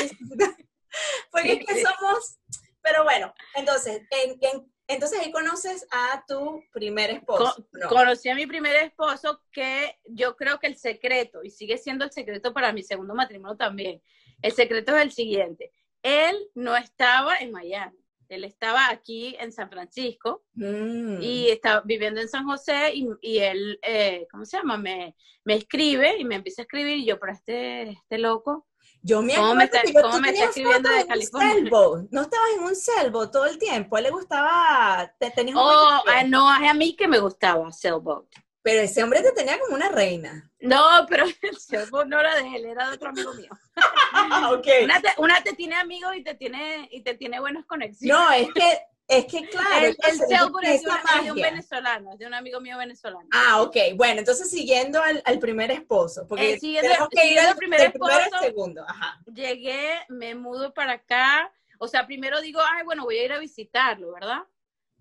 Porque 1.31 1.53
es 1.53 1.65
que 1.65 1.81
somos, 1.81 2.39
pero 2.81 3.03
bueno, 3.03 3.33
entonces, 3.55 4.01
en, 4.09 4.37
en, 4.41 4.71
entonces 4.93 5.19
ahí 5.19 5.31
conoces 5.31 5.87
a 5.91 6.23
tu 6.27 6.63
primer 6.71 7.11
esposo. 7.11 7.67
Conocí 7.89 8.29
a 8.29 8.35
mi 8.35 8.45
primer 8.45 8.75
esposo 8.83 9.41
que 9.51 9.97
yo 10.05 10.35
creo 10.35 10.59
que 10.59 10.67
el 10.67 10.77
secreto, 10.77 11.43
y 11.43 11.49
sigue 11.49 11.77
siendo 11.77 12.05
el 12.05 12.11
secreto 12.11 12.53
para 12.53 12.73
mi 12.73 12.83
segundo 12.83 13.15
matrimonio 13.15 13.57
también, 13.57 14.01
el 14.41 14.51
secreto 14.51 14.95
es 14.95 15.03
el 15.03 15.11
siguiente. 15.11 15.71
Él 16.03 16.35
no 16.55 16.75
estaba 16.75 17.37
en 17.37 17.51
Miami, 17.51 17.97
él 18.27 18.43
estaba 18.43 18.89
aquí 18.89 19.35
en 19.39 19.51
San 19.51 19.69
Francisco 19.69 20.43
mm. 20.53 21.21
y 21.21 21.49
estaba 21.49 21.81
viviendo 21.81 22.21
en 22.21 22.29
San 22.29 22.45
José 22.45 22.91
y, 22.93 23.37
él, 23.39 23.79
eh, 23.83 24.27
¿cómo 24.31 24.45
se 24.45 24.57
llama? 24.57 24.77
Me, 24.77 25.15
me 25.43 25.55
escribe 25.55 26.17
y 26.17 26.25
me 26.25 26.35
empieza 26.35 26.61
a 26.61 26.63
escribir 26.63 26.97
y 26.97 27.05
yo, 27.05 27.19
pero 27.19 27.33
este, 27.33 27.89
este 27.91 28.17
loco, 28.17 28.67
yo 29.03 29.21
me 29.21 29.35
¿Cómo 29.35 29.55
me 29.55 29.63
está, 29.63 29.81
¿cómo 30.01 30.19
me 30.19 30.29
está 30.29 30.45
escribiendo 30.45 30.89
de 30.89 31.07
California? 31.07 31.69
No 32.11 32.21
estabas 32.21 32.49
en 32.55 32.63
un 32.63 32.75
selvo 32.75 33.29
todo 33.29 33.45
el 33.45 33.57
tiempo. 33.57 33.95
A 33.95 33.99
él 33.99 34.05
le 34.05 34.11
gustaba. 34.11 35.11
Te 35.19 35.31
tenías 35.31 35.57
oh, 35.59 36.03
ah, 36.07 36.23
no, 36.23 36.53
es 36.55 36.69
a 36.69 36.73
mí 36.73 36.95
que 36.95 37.07
me 37.07 37.19
gustaba 37.19 37.71
sailboat. 37.71 38.25
Pero 38.63 38.81
ese 38.81 39.01
hombre 39.01 39.23
te 39.23 39.31
tenía 39.31 39.59
como 39.59 39.75
una 39.75 39.89
reina. 39.89 40.51
No, 40.59 40.83
pero 41.09 41.25
el 41.41 41.57
sailboat 41.57 42.07
no 42.07 42.19
era 42.19 42.35
de 42.35 42.55
él, 42.55 42.65
era 42.65 42.89
de 42.89 42.95
otro 42.95 43.09
amigo 43.09 43.33
mío. 43.33 43.49
okay. 44.51 44.83
una, 44.83 45.01
te, 45.01 45.09
una 45.17 45.41
te 45.41 45.53
tiene 45.53 45.75
amigos 45.75 46.15
y 46.15 46.23
te 46.23 46.35
tiene, 46.35 46.87
y 46.91 47.01
te 47.01 47.15
tiene 47.15 47.39
buenas 47.39 47.65
conexiones. 47.65 48.15
No, 48.15 48.31
es 48.31 48.53
que 48.53 48.79
es 49.07 49.25
que 49.25 49.47
claro, 49.49 49.87
el, 49.87 49.97
el 49.97 50.09
es, 50.09 50.19
de, 50.27 51.31
un 51.31 51.35
venezolano, 51.35 52.15
de 52.15 52.25
un 52.25 52.33
amigo 52.33 52.61
mío 52.61 52.77
venezolano. 52.77 53.27
Ah, 53.33 53.61
ok. 53.61 53.75
Bueno, 53.95 54.19
entonces 54.19 54.49
siguiendo 54.49 55.01
al, 55.03 55.21
al 55.25 55.39
primer 55.39 55.69
esposo, 55.71 56.25
porque 56.27 56.53
eh, 56.53 56.59
siguiendo, 56.59 57.09
que 57.09 57.25
ir 57.27 57.39
al 57.39 57.55
primer 57.55 57.81
esposo, 57.81 58.19
segundo. 58.39 58.85
Ajá. 58.87 59.19
Llegué, 59.33 59.99
me 60.07 60.33
mudo 60.33 60.73
para 60.73 60.93
acá. 60.93 61.51
O 61.77 61.87
sea, 61.87 62.05
primero 62.05 62.39
digo, 62.39 62.61
ay, 62.73 62.85
bueno, 62.85 63.03
voy 63.03 63.17
a 63.17 63.25
ir 63.25 63.33
a 63.33 63.39
visitarlo, 63.39 64.13
¿verdad? 64.13 64.43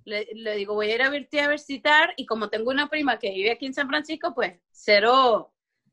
Le, 0.05 0.27
le 0.33 0.57
digo, 0.57 0.75
voy 0.75 0.91
a 0.91 0.95
ir 0.95 1.03
a 1.03 1.07
a 1.07 1.49
visitar 1.49 2.13
y 2.17 2.27
como 2.27 2.49
tengo 2.49 2.71
una 2.71 2.89
prima 2.89 3.19
que 3.19 3.31
vive 3.31 3.53
aquí 3.53 3.67
en 3.67 3.75
San 3.75 3.87
Francisco, 3.87 4.35
pues 4.35 4.59
cero, 4.73 5.53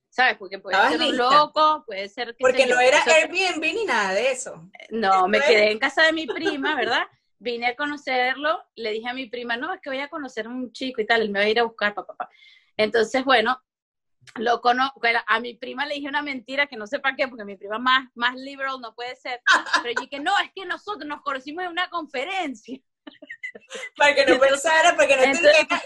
¿sabes? 0.10 0.38
Porque 0.38 0.58
puede 0.58 0.76
ser 0.90 1.02
un 1.02 1.18
loco, 1.18 1.84
puede 1.86 2.10
ser 2.10 2.30
que... 2.30 2.40
Porque 2.40 2.66
no 2.66 2.80
era 2.80 3.04
Airbnb 3.04 3.62
ni 3.62 3.86
nada 3.86 4.14
de 4.14 4.32
eso. 4.32 4.70
No, 4.90 5.28
me 5.28 5.40
quedé 5.40 5.72
en 5.72 5.78
casa 5.78 6.04
de 6.04 6.14
mi 6.14 6.26
prima, 6.26 6.76
¿verdad? 6.76 7.04
Vine 7.40 7.68
a 7.68 7.76
conocerlo, 7.76 8.64
le 8.76 8.92
dije 8.92 9.08
a 9.08 9.14
mi 9.14 9.28
prima, 9.28 9.58
no, 9.58 9.74
es 9.74 9.82
que 9.82 9.90
voy 9.90 10.00
a 10.00 10.10
conocer 10.10 10.46
a 10.48 10.50
un 10.50 10.72
chico 10.72 11.02
y 11.02 11.06
tal, 11.06 11.22
él 11.22 11.30
me 11.30 11.40
va 11.40 11.46
a 11.46 11.50
ir 11.50 11.60
a 11.60 11.64
buscar, 11.64 11.94
papá. 11.94 12.30
Entonces, 12.76 13.24
bueno, 13.24 13.62
lo 14.36 14.62
conozco, 14.62 15.02
a 15.26 15.40
mi 15.40 15.54
prima 15.56 15.86
le 15.86 15.96
dije 15.96 16.08
una 16.08 16.22
mentira 16.22 16.68
que 16.68 16.78
no 16.78 16.88
sé 16.88 17.00
para 17.00 17.16
qué, 17.16 17.28
porque 17.28 17.46
mi 17.46 17.56
prima 17.56 17.80
más, 17.80 18.10
más 18.16 18.36
liberal 18.36 18.80
no 18.82 18.94
puede 18.94 19.16
ser, 19.16 19.42
pero 19.82 19.94
yo 19.96 20.02
dije, 20.02 20.20
no, 20.20 20.32
es 20.44 20.52
que 20.54 20.66
nosotros 20.66 21.08
nos 21.08 21.22
conocimos 21.22 21.64
en 21.64 21.72
una 21.72 21.90
conferencia. 21.90 22.80
Para 23.96 24.16
que 24.16 24.26
no 24.26 24.40
pensara, 24.40 24.96
para 24.96 25.08
que 25.08 25.16
no, 25.16 25.34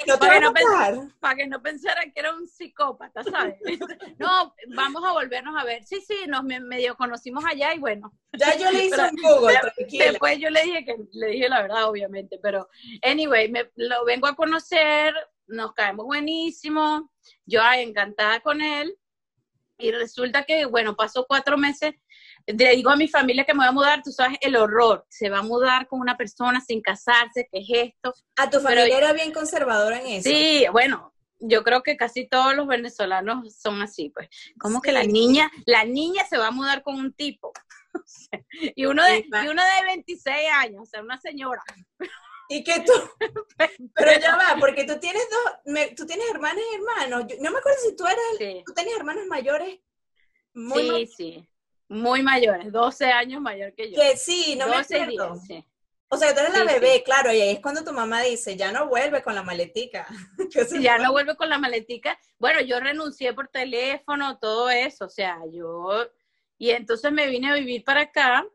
no 0.07 0.19
para, 0.19 0.33
que 0.33 0.39
no 0.41 0.53
pensara, 0.53 1.07
para 1.19 1.35
que 1.35 1.47
no 1.47 1.61
pensara 1.61 2.01
que 2.03 2.19
era 2.19 2.33
un 2.33 2.47
psicópata, 2.47 3.23
¿sabes? 3.23 3.55
no, 4.19 4.53
vamos 4.75 5.03
a 5.03 5.11
volvernos 5.13 5.55
a 5.59 5.63
ver. 5.63 5.83
Sí, 5.85 6.01
sí, 6.01 6.15
nos 6.27 6.43
medio 6.43 6.95
conocimos 6.95 7.43
allá 7.45 7.73
y 7.73 7.79
bueno. 7.79 8.13
Ya 8.33 8.55
yo 8.57 8.71
le 8.71 8.85
hice 8.85 9.01
un 9.01 9.21
Google, 9.21 9.59
Después 9.91 10.39
yo 10.39 10.49
le 10.49 10.63
dije 10.63 10.85
que 10.85 10.95
le 11.11 11.27
dije 11.27 11.49
la 11.49 11.61
verdad, 11.61 11.89
obviamente, 11.89 12.39
pero 12.41 12.69
anyway, 13.03 13.49
me, 13.49 13.69
lo 13.75 14.05
vengo 14.05 14.27
a 14.27 14.35
conocer, 14.35 15.13
nos 15.47 15.73
caemos 15.73 16.05
buenísimo, 16.05 17.11
yo 17.45 17.61
encantada 17.75 18.39
con 18.39 18.61
él 18.61 18.97
y 19.77 19.91
resulta 19.91 20.43
que, 20.43 20.65
bueno, 20.65 20.95
pasó 20.95 21.25
cuatro 21.27 21.57
meses 21.57 21.95
le 22.57 22.75
digo 22.75 22.89
a 22.89 22.95
mi 22.95 23.07
familia 23.07 23.45
que 23.45 23.53
me 23.53 23.59
voy 23.59 23.67
a 23.67 23.71
mudar, 23.71 24.01
tú 24.03 24.11
sabes 24.11 24.37
el 24.41 24.55
horror, 24.55 25.05
se 25.09 25.29
va 25.29 25.39
a 25.39 25.43
mudar 25.43 25.87
con 25.87 25.99
una 25.99 26.17
persona 26.17 26.61
sin 26.61 26.81
casarse, 26.81 27.47
¿qué 27.51 27.59
es 27.59 27.93
esto? 27.93 28.13
¿A 28.37 28.49
tu 28.49 28.59
familia 28.59 28.97
era 28.97 29.13
bien 29.13 29.31
conservadora 29.31 29.99
en 29.99 30.07
eso? 30.07 30.29
Sí, 30.29 30.65
bueno, 30.71 31.13
yo 31.39 31.63
creo 31.63 31.83
que 31.83 31.97
casi 31.97 32.27
todos 32.27 32.55
los 32.55 32.67
venezolanos 32.67 33.55
son 33.55 33.81
así, 33.81 34.09
pues. 34.09 34.29
¿Cómo 34.59 34.81
que 34.81 34.91
la 34.91 35.03
niña, 35.03 35.51
la 35.65 35.83
niña 35.83 36.23
se 36.29 36.37
va 36.37 36.47
a 36.47 36.51
mudar 36.51 36.83
con 36.83 36.95
un 36.95 37.13
tipo? 37.13 37.51
y 38.75 38.85
uno 38.85 39.03
de, 39.03 39.19
y 39.19 39.47
uno 39.47 39.61
de 39.61 39.85
26 39.85 40.35
años, 40.53 40.83
o 40.83 40.85
sea, 40.85 41.01
una 41.01 41.19
señora. 41.19 41.63
Y 42.47 42.63
que 42.63 42.81
tú, 42.81 42.93
pero 43.95 44.19
ya 44.19 44.35
va, 44.35 44.57
porque 44.59 44.83
tú 44.83 44.99
tienes 44.99 45.23
dos, 45.29 45.85
tú 45.95 46.05
tienes 46.05 46.29
hermanas 46.29 46.63
y 46.71 46.75
hermanos. 46.75 47.25
no 47.39 47.51
me 47.51 47.57
acuerdo 47.57 47.79
si 47.81 47.95
tú 47.95 48.05
eras, 48.05 48.63
tú 48.65 48.73
tenías 48.73 48.97
hermanos 48.97 49.25
mayores. 49.27 49.79
Muy 50.53 51.07
sí, 51.07 51.13
sí. 51.15 51.50
Muy 51.91 52.23
mayores, 52.23 52.71
12 52.71 53.05
años 53.11 53.41
mayor 53.41 53.73
que 53.73 53.91
yo. 53.91 53.99
Que 53.99 54.15
sí, 54.15 54.55
no 54.57 54.67
me 54.69 54.77
acuerdo. 54.77 55.33
O 56.07 56.15
sea, 56.15 56.33
tú 56.33 56.39
eres 56.39 56.53
la 56.53 56.63
bebé, 56.63 57.03
claro, 57.03 57.33
y 57.33 57.41
ahí 57.41 57.49
es 57.49 57.59
cuando 57.59 57.83
tu 57.83 57.91
mamá 57.91 58.21
dice, 58.21 58.55
ya 58.55 58.71
no 58.71 58.87
vuelve 58.87 59.21
con 59.21 59.35
la 59.35 59.43
maletica. 59.43 60.07
ya 60.79 60.97
no 60.99 61.11
vuelve 61.11 61.35
con 61.35 61.49
la 61.49 61.57
maletica. 61.57 62.17
Bueno, 62.39 62.61
yo 62.61 62.79
renuncié 62.79 63.33
por 63.33 63.49
teléfono, 63.49 64.37
todo 64.39 64.69
eso, 64.69 65.05
o 65.05 65.09
sea, 65.09 65.37
yo... 65.51 66.07
Y 66.57 66.69
entonces 66.69 67.11
me 67.11 67.27
vine 67.27 67.51
a 67.51 67.55
vivir 67.55 67.83
para 67.83 68.03
acá, 68.03 68.45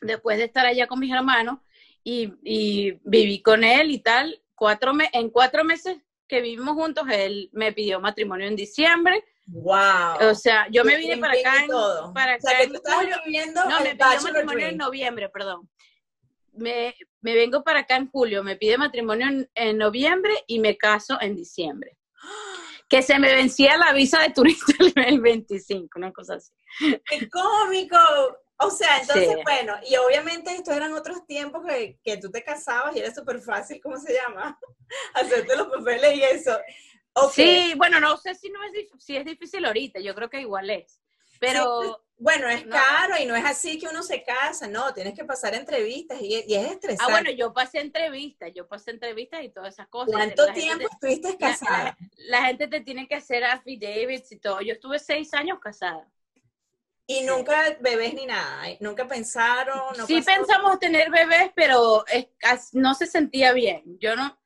después 0.00 0.38
de 0.38 0.44
estar 0.44 0.64
allá 0.64 0.86
con 0.86 1.00
mis 1.00 1.12
hermanos, 1.12 1.58
y, 2.02 2.32
y 2.42 2.98
viví 3.04 3.42
con 3.42 3.62
él 3.62 3.90
y 3.90 3.98
tal. 3.98 4.40
Cuatro 4.54 4.94
me 4.94 5.10
en 5.12 5.28
cuatro 5.28 5.64
meses 5.64 5.98
que 6.26 6.40
vivimos 6.40 6.74
juntos, 6.76 7.04
él 7.12 7.50
me 7.52 7.72
pidió 7.72 8.00
matrimonio 8.00 8.46
en 8.46 8.56
diciembre, 8.56 9.22
Wow. 9.46 10.30
O 10.30 10.34
sea, 10.34 10.66
yo 10.70 10.84
me 10.84 10.96
vine 10.96 11.18
para 11.18 11.34
acá, 11.34 11.64
en, 11.64 12.12
para 12.14 12.34
acá 12.34 12.48
o 12.48 13.02
sea, 13.02 13.20
viviendo 13.24 13.62
no, 13.64 13.80
me 13.80 13.94
pidió 13.94 14.22
matrimonio 14.22 14.66
en 14.68 14.76
noviembre, 14.76 15.28
perdón. 15.28 15.68
Me, 16.52 16.94
me, 17.20 17.34
vengo 17.34 17.62
para 17.62 17.80
acá 17.80 17.96
en 17.96 18.08
julio, 18.08 18.42
me 18.42 18.56
pide 18.56 18.78
matrimonio 18.78 19.46
en, 19.54 19.78
noviembre 19.78 20.32
y 20.46 20.60
me 20.60 20.76
caso 20.76 21.18
en 21.20 21.36
diciembre. 21.36 21.96
Que 22.86 23.00
se 23.00 23.18
me 23.18 23.34
vencía 23.34 23.78
la 23.78 23.94
visa 23.94 24.20
de 24.20 24.30
turista 24.30 24.74
el 25.08 25.18
25, 25.18 25.98
una 25.98 26.12
cosa 26.12 26.34
así. 26.34 26.52
¡Qué 26.78 27.28
cómico! 27.30 27.96
O 28.58 28.70
sea, 28.70 29.00
entonces, 29.00 29.36
bueno, 29.42 29.74
y 29.88 29.96
obviamente 29.96 30.54
estos 30.54 30.76
eran 30.76 30.92
otros 30.92 31.26
tiempos 31.26 31.64
que, 31.66 31.98
que 32.04 32.18
tú 32.18 32.30
te 32.30 32.44
casabas 32.44 32.94
y 32.94 33.00
era 33.00 33.12
súper 33.12 33.40
fácil, 33.40 33.80
¿cómo 33.82 33.96
se 33.96 34.12
llama? 34.12 34.56
Hacerte 35.14 35.56
los 35.56 35.68
papeles 35.68 36.14
y 36.14 36.22
eso. 36.22 36.56
Sí, 37.32 37.74
bueno, 37.76 38.00
no 38.00 38.16
sé 38.16 38.34
si 38.34 38.50
no 38.50 38.60
es 38.64 38.72
si 38.98 39.16
es 39.16 39.24
difícil 39.24 39.64
ahorita, 39.64 40.00
yo 40.00 40.14
creo 40.14 40.28
que 40.28 40.40
igual 40.40 40.70
es. 40.70 41.00
Pero... 41.38 42.00
bueno, 42.16 42.48
es 42.48 42.64
caro 42.64 43.16
y 43.20 43.26
no 43.26 43.36
es 43.36 43.44
así 43.44 43.78
que 43.78 43.88
uno 43.88 44.02
se 44.02 44.22
casa, 44.22 44.66
no, 44.66 44.94
tienes 44.94 45.14
que 45.14 45.24
pasar 45.24 45.54
entrevistas 45.54 46.20
y, 46.20 46.34
es 46.34 46.70
estresante. 46.70 47.04
Ah, 47.06 47.10
bueno, 47.10 47.30
yo 47.30 47.52
pasé 47.52 47.80
entrevistas, 47.80 48.50
yo 48.54 48.66
pasé 48.66 48.92
entrevistas 48.92 49.42
y 49.42 49.50
todas 49.50 49.74
esas 49.74 49.88
cosas. 49.88 50.14
¿Cuánto 50.14 50.52
tiempo 50.52 50.88
estuviste 50.90 51.36
casada? 51.36 51.96
La, 52.16 52.46
gente 52.46 52.68
te 52.68 52.80
tiene 52.80 53.06
que 53.06 53.16
hacer 53.16 53.44
affidavits 53.44 54.32
y 54.32 54.38
todo. 54.38 54.60
Yo 54.60 54.74
estuve 54.74 54.98
seis 54.98 55.34
años 55.34 55.58
casada. 55.60 56.08
Y 57.06 57.20
nunca 57.22 57.76
bebés 57.80 58.14
ni 58.14 58.24
nada, 58.24 58.70
¿eh? 58.70 58.78
nunca 58.80 59.06
pensaron. 59.06 59.94
sí 60.06 60.22
pensamos 60.22 60.78
tener 60.78 61.10
bebés, 61.10 61.50
pero 61.54 62.02
no 62.72 62.94
se 62.94 63.06
sentía 63.06 63.52
bien. 63.52 63.82
Yo 64.00 64.16
no, 64.16 64.38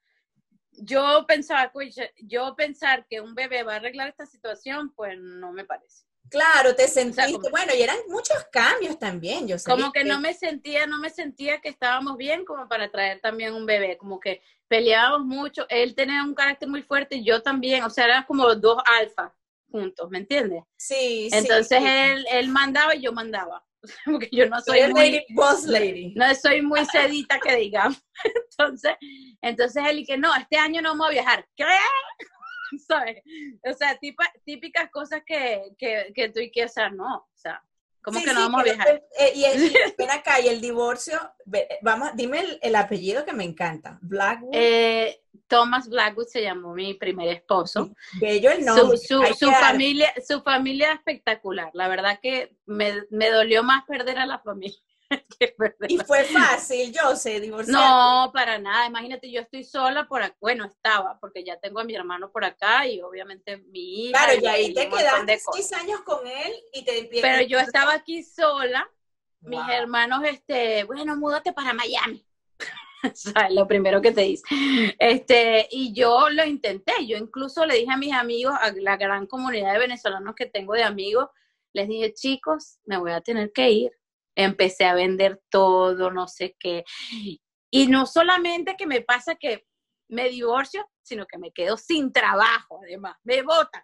yo 0.82 1.24
pensaba, 1.26 1.72
yo 2.16 2.54
pensar 2.56 3.06
que 3.08 3.20
un 3.20 3.34
bebé 3.34 3.62
va 3.62 3.74
a 3.74 3.76
arreglar 3.76 4.08
esta 4.08 4.26
situación, 4.26 4.92
pues 4.94 5.18
no 5.18 5.52
me 5.52 5.64
parece. 5.64 6.04
Claro, 6.30 6.74
te 6.74 6.88
sentiste, 6.88 7.50
bueno, 7.50 7.72
y 7.74 7.82
eran 7.82 7.96
muchos 8.08 8.44
cambios 8.52 8.98
también, 8.98 9.48
yo 9.48 9.56
Como 9.64 9.92
que, 9.92 10.04
no 10.04 10.20
me 10.20 10.34
sentía, 10.34 10.86
no 10.86 10.98
me 10.98 11.08
sentía 11.08 11.60
que 11.60 11.70
estábamos 11.70 12.16
bien 12.16 12.44
como 12.44 12.68
para 12.68 12.90
traer 12.90 13.20
también 13.20 13.54
un 13.54 13.64
bebé, 13.64 13.96
como 13.96 14.20
que 14.20 14.42
peleábamos 14.68 15.26
mucho, 15.26 15.64
él 15.70 15.94
tenía 15.94 16.22
un 16.22 16.34
carácter 16.34 16.68
muy 16.68 16.82
fuerte, 16.82 17.22
yo 17.22 17.42
también, 17.42 17.82
o 17.84 17.90
sea, 17.90 18.04
eran 18.04 18.24
como 18.24 18.54
dos 18.54 18.82
alfas 18.84 19.32
juntos, 19.70 20.10
¿me 20.10 20.18
entiendes? 20.18 20.64
Sí, 20.76 21.28
Entonces 21.32 21.80
Él, 21.82 22.26
él 22.30 22.48
mandaba 22.48 22.94
y 22.94 23.02
yo 23.02 23.12
mandaba, 23.12 23.64
porque 24.04 24.28
yo 24.32 24.48
no 24.48 24.60
soy 24.60 24.92
muy, 24.92 25.24
boss 25.30 25.66
lady. 25.66 26.14
no 26.14 26.34
soy 26.34 26.62
muy 26.62 26.84
sedita 26.86 27.38
que 27.40 27.56
digamos. 27.56 28.02
Entonces, 28.58 28.96
entonces 29.40 29.84
él 29.88 30.04
que 30.04 30.18
no, 30.18 30.34
este 30.34 30.56
año 30.56 30.82
no 30.82 30.90
vamos 30.90 31.08
a 31.08 31.12
viajar. 31.12 31.46
¿Qué? 31.54 31.64
¿Sabes? 32.88 33.22
O 33.64 33.72
sea, 33.72 33.98
típicas 34.44 34.90
cosas 34.90 35.22
que, 35.24 35.62
que, 35.78 36.12
que 36.14 36.28
tú 36.30 36.40
y 36.40 36.50
que, 36.50 36.64
o 36.64 36.90
no, 36.90 37.16
o 37.18 37.36
sea, 37.36 37.62
¿cómo 38.12 38.24
que 38.24 38.32
no 38.32 38.40
vamos 38.40 38.60
a 38.60 38.64
viajar? 38.64 39.04
Eh, 39.18 39.32
y, 39.34 39.42
ven 39.98 40.10
acá, 40.10 40.40
y 40.40 40.48
el 40.48 40.60
divorcio, 40.60 41.18
vamos, 41.82 42.10
dime 42.14 42.58
el, 42.60 42.76
apellido 42.76 43.24
que 43.24 43.32
me 43.32 43.44
encanta, 43.44 43.98
Blackwood. 44.02 44.50
Eh, 44.54 45.20
Thomas 45.46 45.88
Blackwood 45.88 46.26
se 46.26 46.42
llamó 46.42 46.74
mi 46.74 46.94
primer 46.94 47.28
esposo. 47.28 47.90
Bello 48.20 48.50
el 48.50 48.64
nombre. 48.64 48.98
Su, 48.98 49.22
su, 49.34 49.50
familia, 49.50 50.12
su 50.26 50.42
familia 50.42 50.92
espectacular. 50.92 51.70
La 51.72 51.88
verdad 51.88 52.18
que 52.22 52.54
me, 52.66 53.02
me 53.10 53.30
dolió 53.30 53.62
más 53.62 53.84
perder 53.86 54.18
a 54.18 54.26
la 54.26 54.38
familia. 54.40 54.78
y 55.88 55.98
fue 55.98 56.24
fácil, 56.24 56.92
yo 56.92 57.16
sé, 57.16 57.40
divorciar. 57.40 57.76
No, 57.76 58.30
para 58.32 58.58
nada. 58.58 58.86
Imagínate, 58.86 59.30
yo 59.30 59.40
estoy 59.40 59.64
sola 59.64 60.06
por 60.06 60.22
acá. 60.22 60.36
Bueno, 60.40 60.64
estaba, 60.64 61.18
porque 61.20 61.44
ya 61.44 61.58
tengo 61.58 61.80
a 61.80 61.84
mi 61.84 61.94
hermano 61.94 62.30
por 62.30 62.44
acá 62.44 62.86
y 62.86 63.00
obviamente 63.00 63.56
mi 63.56 64.06
hija. 64.06 64.18
Claro, 64.18 64.40
y 64.40 64.46
ahí 64.46 64.74
te 64.74 64.88
quedaste 64.88 65.40
seis 65.52 65.72
años 65.72 66.00
con 66.02 66.26
él 66.26 66.52
y 66.72 66.84
te 66.84 66.98
empiezas. 66.98 67.30
Pero 67.30 67.48
yo 67.48 67.58
estaba 67.58 67.94
aquí 67.94 68.22
sola. 68.22 68.88
Mis 69.40 69.60
hermanos, 69.70 70.22
este, 70.24 70.82
bueno, 70.84 71.16
múdate 71.16 71.52
para 71.52 71.72
Miami. 71.72 72.26
Lo 73.50 73.66
primero 73.66 74.00
que 74.00 74.12
te 74.12 74.22
dice. 74.22 74.44
Este, 74.98 75.68
y 75.70 75.92
yo 75.92 76.28
lo 76.30 76.44
intenté, 76.44 77.06
yo 77.06 77.16
incluso 77.16 77.64
le 77.64 77.76
dije 77.76 77.92
a 77.92 77.96
mis 77.96 78.12
amigos, 78.12 78.54
a 78.60 78.72
la 78.72 78.96
gran 78.96 79.26
comunidad 79.26 79.72
de 79.72 79.78
venezolanos 79.78 80.34
que 80.34 80.46
tengo 80.46 80.74
de 80.74 80.82
amigos, 80.82 81.28
les 81.72 81.88
dije, 81.88 82.12
chicos, 82.12 82.78
me 82.84 82.98
voy 82.98 83.12
a 83.12 83.20
tener 83.20 83.52
que 83.52 83.70
ir. 83.70 83.97
Empecé 84.38 84.84
a 84.84 84.94
vender 84.94 85.42
todo, 85.50 86.10
no 86.10 86.28
sé 86.28 86.56
qué. 86.58 86.84
Y 87.70 87.86
no 87.88 88.06
solamente 88.06 88.76
que 88.76 88.86
me 88.86 89.02
pasa 89.02 89.34
que 89.34 89.66
me 90.08 90.28
divorcio, 90.30 90.88
sino 91.02 91.26
que 91.26 91.38
me 91.38 91.52
quedo 91.52 91.76
sin 91.76 92.12
trabajo, 92.12 92.80
además, 92.82 93.16
me 93.24 93.42
votan. 93.42 93.82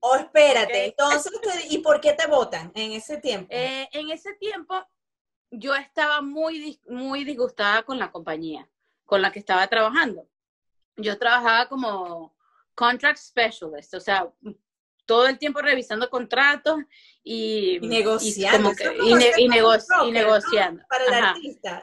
Oh, 0.00 0.14
espérate, 0.14 0.86
entonces, 0.86 1.32
¿y 1.70 1.78
por 1.78 2.00
qué 2.00 2.12
te 2.12 2.28
votan 2.28 2.70
en 2.76 2.92
ese 2.92 3.18
tiempo? 3.18 3.48
Eh, 3.50 3.88
en 3.92 4.10
ese 4.10 4.34
tiempo 4.34 4.76
yo 5.50 5.74
estaba 5.74 6.20
muy, 6.20 6.80
muy 6.86 7.24
disgustada 7.24 7.82
con 7.82 7.98
la 7.98 8.12
compañía 8.12 8.70
con 9.08 9.22
la 9.22 9.32
que 9.32 9.38
estaba 9.38 9.66
trabajando. 9.66 10.28
Yo 10.96 11.18
trabajaba 11.18 11.66
como 11.66 12.36
contract 12.74 13.16
specialist, 13.18 13.94
o 13.94 14.00
sea, 14.00 14.30
todo 15.08 15.26
el 15.26 15.38
tiempo 15.38 15.62
revisando 15.62 16.10
contratos 16.10 16.80
y, 17.24 17.80
negociando. 17.80 18.72
Y, 19.02 19.48
negociando. 20.12 20.82
Para 20.86 21.04
el 21.06 21.14
artista. 21.14 21.82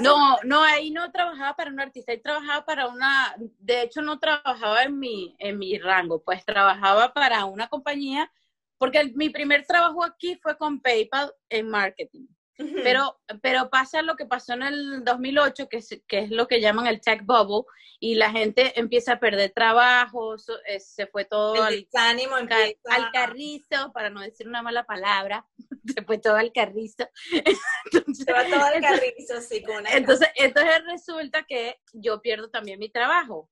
no, 0.00 0.38
no, 0.42 0.62
ahí 0.62 0.90
no 0.90 1.10
trabajaba 1.12 1.54
para 1.54 1.70
un 1.70 1.78
artista, 1.78 2.10
ahí 2.10 2.20
trabajaba 2.20 2.66
para 2.66 2.88
una, 2.88 3.36
de 3.60 3.82
hecho 3.82 4.02
no 4.02 4.18
trabajaba 4.18 4.82
en 4.82 4.98
mi, 4.98 5.36
en 5.38 5.56
mi 5.56 5.78
rango, 5.78 6.20
pues 6.22 6.44
trabajaba 6.44 7.14
para 7.14 7.44
una 7.44 7.68
compañía, 7.68 8.30
porque 8.76 9.12
mi 9.14 9.30
primer 9.30 9.64
trabajo 9.64 10.02
aquí 10.02 10.34
fue 10.42 10.58
con 10.58 10.80
PayPal 10.80 11.32
en 11.48 11.70
marketing. 11.70 12.26
Pero, 12.56 13.18
pero 13.42 13.68
pasa 13.68 14.02
lo 14.02 14.16
que 14.16 14.26
pasó 14.26 14.52
en 14.52 14.62
el 14.62 15.04
2008, 15.04 15.68
que 15.68 15.78
es, 15.78 16.00
que 16.06 16.20
es 16.20 16.30
lo 16.30 16.46
que 16.46 16.60
llaman 16.60 16.86
el 16.86 17.00
tech 17.00 17.24
bubble, 17.24 17.64
y 17.98 18.14
la 18.14 18.30
gente 18.30 18.78
empieza 18.78 19.14
a 19.14 19.20
perder 19.20 19.50
trabajo, 19.50 20.36
eh, 20.66 20.78
se 20.78 21.06
fue 21.06 21.24
todo 21.24 21.62
al, 21.62 21.88
al, 21.92 23.10
carrizo, 23.12 23.92
para 23.92 24.10
no 24.10 24.20
decir 24.20 24.46
una 24.46 24.62
mala 24.62 24.84
palabra, 24.84 25.46
se 25.94 26.02
fue 26.02 26.18
todo 26.18 26.36
al 26.36 26.52
carrizo. 26.52 27.08
se 28.14 28.32
va 28.32 28.44
todo 28.44 28.62
al 28.62 28.80
carrizo, 28.80 29.40
sí, 29.40 29.62
con 29.62 29.86
entonces, 29.86 30.28
entonces 30.36 30.84
resulta 30.86 31.44
que 31.44 31.80
yo 31.92 32.20
pierdo 32.20 32.50
también 32.50 32.78
mi 32.78 32.88
trabajo 32.88 33.50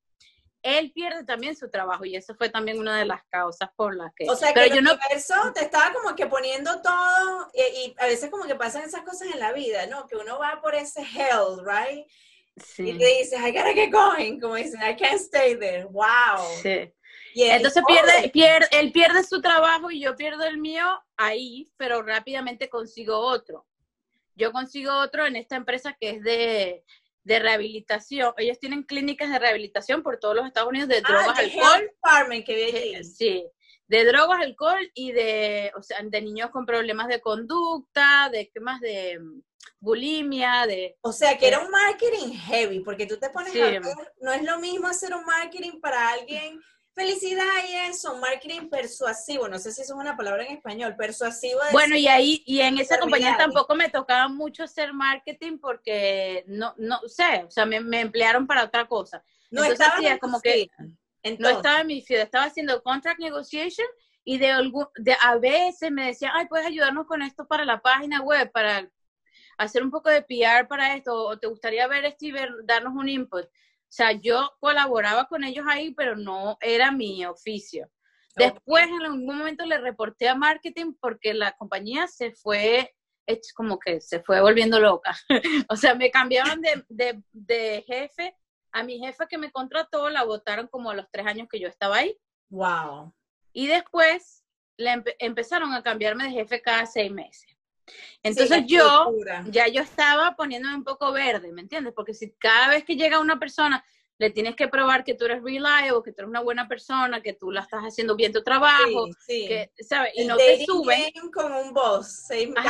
él 0.63 0.93
pierde 0.93 1.25
también 1.25 1.57
su 1.57 1.69
trabajo 1.71 2.05
y 2.05 2.17
eso 2.17 2.35
fue 2.35 2.49
también 2.49 2.79
una 2.79 2.99
de 2.99 3.05
las 3.05 3.23
causas 3.25 3.71
por 3.77 3.97
las 3.97 4.13
que... 4.15 4.29
O 4.29 4.37
sea, 4.37 4.53
que 4.53 4.71
yo 4.71 4.81
no... 4.81 4.93
eso 5.11 5.35
te 5.55 5.65
estaba 5.65 5.93
como 5.93 6.15
que 6.15 6.27
poniendo 6.27 6.81
todo 6.81 7.51
y, 7.55 7.95
a 7.99 8.07
veces 8.07 8.31
como 8.31 8.45
que 8.45 8.55
pasan 8.55 8.85
esas 8.85 9.03
cosas 9.03 9.29
en 9.33 9.41
la 9.41 9.53
vida, 9.53 9.87
¿no? 9.87 10.07
Que 10.07 10.17
uno 10.17 10.39
va 10.39 10.61
por 10.61 10.75
ese 10.75 11.03
hell, 11.03 11.65
right? 11.65 12.07
Sí. 12.57 12.91
Y 12.91 12.99
te 12.99 13.07
dices, 13.07 13.41
I 13.41 13.51
gotta 13.51 13.73
get 13.73 13.91
going, 13.91 14.39
como 14.39 14.55
dicen, 14.55 14.81
I 14.83 14.95
can't 14.97 15.21
stay 15.21 15.57
there, 15.59 15.85
wow. 15.85 16.39
Sí. 16.63 16.93
Entonces 17.35 17.83
pierde, 17.87 18.29
pierde, 18.31 18.69
él 18.73 18.93
pierde 18.93 19.25
su 19.25 19.41
trabajo 19.41 19.91
y 19.91 20.01
yo 20.01 20.17
pierdo 20.17 20.45
el 20.45 20.59
mío 20.59 20.85
ahí, 21.17 21.71
pero 21.77 22.03
rápidamente 22.03 22.69
consigo 22.69 23.19
otro. 23.19 23.67
Yo 24.35 24.53
consigo 24.53 24.93
otro 24.95 25.27
en 25.27 25.37
esta 25.37 25.57
empresa 25.57 25.97
que 25.99 26.11
es 26.11 26.23
de 26.23 26.85
de 27.25 27.39
rehabilitación. 27.39 28.33
Ellos 28.37 28.59
tienen 28.59 28.83
clínicas 28.83 29.31
de 29.31 29.39
rehabilitación 29.39 30.03
por 30.03 30.19
todos 30.19 30.37
los 30.37 30.47
Estados 30.47 30.69
Unidos 30.69 30.89
de 30.89 30.99
ah, 30.99 31.09
drogas, 31.09 31.39
alcohol. 31.39 31.91
que 32.45 33.05
Sí, 33.05 33.45
de 33.87 34.05
drogas, 34.05 34.41
alcohol 34.41 34.91
y 34.95 35.13
de, 35.13 35.73
o 35.77 35.83
sea, 35.83 35.99
de 36.03 36.23
niños 36.23 36.51
con 36.51 36.65
problemas 36.65 37.09
de 37.09 37.21
conducta, 37.21 38.29
de 38.31 38.51
qué 38.51 38.61
más, 38.61 38.81
de 38.81 39.19
mm, 39.21 39.43
bulimia, 39.81 40.67
de... 40.67 40.97
O 41.03 41.13
sea, 41.13 41.37
que 41.37 41.49
era 41.49 41.61
un 41.61 41.71
marketing 41.71 42.33
heavy, 42.33 42.81
porque 42.81 43.07
tú 43.07 43.19
te 43.19 43.31
pones 43.31 43.55
a 43.55 43.59
ver, 43.59 43.83
no 44.21 44.33
es 44.33 44.43
lo 44.43 44.59
mismo 44.59 44.89
hacer 44.89 45.15
un 45.15 45.25
marketing 45.25 45.81
para 45.81 46.11
alguien 46.11 46.61
Felicidad 46.95 47.45
y 47.71 47.91
eso, 47.91 48.17
marketing 48.19 48.69
persuasivo, 48.69 49.49
no 49.49 49.59
sé 49.59 49.73
si 49.73 49.81
eso 49.81 49.95
es 49.95 50.01
una 50.01 50.15
palabra 50.15 50.45
en 50.45 50.57
español, 50.57 50.95
persuasivo. 50.95 51.59
Bueno, 51.73 51.97
y 51.97 52.07
ahí, 52.07 52.43
y 52.45 52.61
en 52.61 52.77
esa 52.77 52.99
compañía 52.99 53.35
tampoco 53.39 53.75
me 53.75 53.89
tocaba 53.89 54.29
mucho 54.29 54.65
hacer 54.65 54.93
marketing 54.93 55.59
porque 55.59 56.45
no, 56.47 56.75
no 56.77 57.01
sé, 57.07 57.45
o 57.47 57.51
sea, 57.51 57.65
me, 57.65 57.77
emplearon 58.01 58.47
para 58.47 58.65
otra 58.65 58.87
cosa. 58.87 59.25
No 59.51 59.65
estaba 59.65 59.97
como 60.19 60.41
que 60.43 60.69
no 61.39 61.49
estaba 61.49 61.81
en 61.81 61.87
mi 61.87 62.03
field, 62.03 62.23
estaba 62.23 62.45
haciendo 62.45 62.83
contract 62.83 63.21
negotiation 63.21 63.87
y 64.25 64.37
de, 64.37 64.53
de 64.97 65.17
a 65.21 65.37
veces 65.39 65.91
me 65.91 66.07
decían, 66.07 66.33
ay, 66.35 66.47
puedes 66.47 66.67
ayudarnos 66.67 67.07
con 67.07 67.23
esto 67.23 67.47
para 67.47 67.65
la 67.65 67.81
página 67.81 68.21
web, 68.21 68.53
para 68.53 68.87
hacer 69.57 69.83
un 69.83 69.91
poco 69.91 70.11
de 70.11 70.23
PR 70.23 70.69
para 70.69 70.95
esto, 70.95 71.15
o 71.15 71.39
te 71.39 71.47
gustaría 71.47 71.87
ver 71.87 72.05
esto 72.05 72.27
y 72.27 72.33
ver, 72.33 72.51
darnos 72.65 72.95
un 72.95 73.09
input. 73.09 73.47
O 73.93 73.95
sea, 73.95 74.13
yo 74.13 74.51
colaboraba 74.59 75.27
con 75.27 75.45
ellos 75.45 75.67
ahí, 75.69 75.93
pero 75.93 76.17
no 76.17 76.57
era 76.63 76.91
mi 76.91 77.27
oficio. 77.27 77.91
Después, 78.35 78.89
en 78.89 79.03
algún 79.03 79.27
momento, 79.27 79.67
le 79.67 79.77
reporté 79.77 80.31
a 80.31 80.35
marketing 80.35 80.95
porque 80.99 81.35
la 81.35 81.53
compañía 81.53 82.07
se 82.07 82.33
fue, 82.33 82.95
es 83.27 83.53
como 83.53 83.79
que 83.79 84.01
se 84.01 84.23
fue 84.23 84.41
volviendo 84.41 84.81
loca. 84.81 85.15
o 85.69 85.77
sea, 85.77 85.95
me 85.95 86.11
cambiaron 86.11 86.63
de, 86.89 87.85
jefe. 87.87 88.35
A 88.73 88.83
mi 88.83 88.99
jefa 88.99 89.27
que 89.27 89.37
me 89.37 89.53
contrató 89.53 90.09
la 90.09 90.25
votaron 90.25 90.69
como 90.69 90.91
a 90.91 90.95
los 90.95 91.11
tres 91.13 91.27
años 91.27 91.47
que 91.51 91.61
yo 91.61 91.69
estaba 91.69 91.99
ahí. 91.99 92.17
Wow. 92.49 93.15
Y 93.53 93.67
después 93.67 94.43
le 94.79 95.03
empezaron 95.19 95.75
a 95.75 95.83
cambiarme 95.83 96.25
de 96.25 96.31
jefe 96.31 96.63
cada 96.63 96.87
seis 96.87 97.13
meses. 97.13 97.52
Entonces 98.23 98.65
yo, 98.67 99.13
ya 99.47 99.69
yo 99.69 99.83
estaba 99.83 100.37
poniéndome 100.37 100.77
un 100.77 100.85
poco 100.85 101.13
verde, 101.13 101.53
¿me 101.53 101.63
entiendes? 101.63 101.93
Porque 101.95 102.15
si 102.15 102.33
cada 102.33 102.69
vez 102.69 102.85
que 102.85 102.97
llega 102.97 103.21
una 103.21 103.39
persona 103.39 103.85
le 104.19 104.31
tienes 104.31 104.55
que 104.55 104.69
probar 104.69 105.03
que 105.03 105.15
tú 105.15 105.25
eres 105.25 105.43
reliable, 105.43 106.01
que 106.05 106.13
tú 106.13 106.21
eres 106.21 106.29
una 106.29 106.41
buena 106.41 106.69
persona, 106.69 107.21
que 107.21 107.33
tú 107.33 107.51
la 107.51 107.63
estás 107.63 107.83
haciendo 107.83 108.15
bien 108.15 108.33
tu 108.33 108.43
trabajo, 108.43 109.09
que, 109.27 109.73
¿sabes? 109.81 110.13
Y 110.15 110.25
no 110.25 110.37
te 110.37 110.65
suben. 110.65 111.11
Como 111.33 111.61
un 111.61 111.75
boss. 111.75 112.29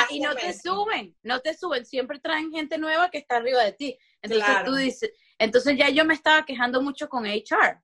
y 0.09 0.21
no 0.21 0.35
te 0.35 0.55
suben, 0.55 1.15
no 1.23 1.41
te 1.41 1.55
suben. 1.55 1.85
Siempre 1.85 2.21
traen 2.21 2.51
gente 2.51 2.79
nueva 2.79 3.11
que 3.11 3.19
está 3.19 3.37
arriba 3.37 3.63
de 3.63 3.73
ti. 3.73 3.99
Entonces 4.23 4.65
tú 4.65 4.75
dices, 4.75 5.13
entonces 5.39 5.77
ya 5.77 5.91
yo 5.91 6.07
me 6.07 6.15
estaba 6.15 6.47
quejando 6.47 6.81
mucho 6.81 7.09
con 7.09 7.27
HR. 7.27 7.83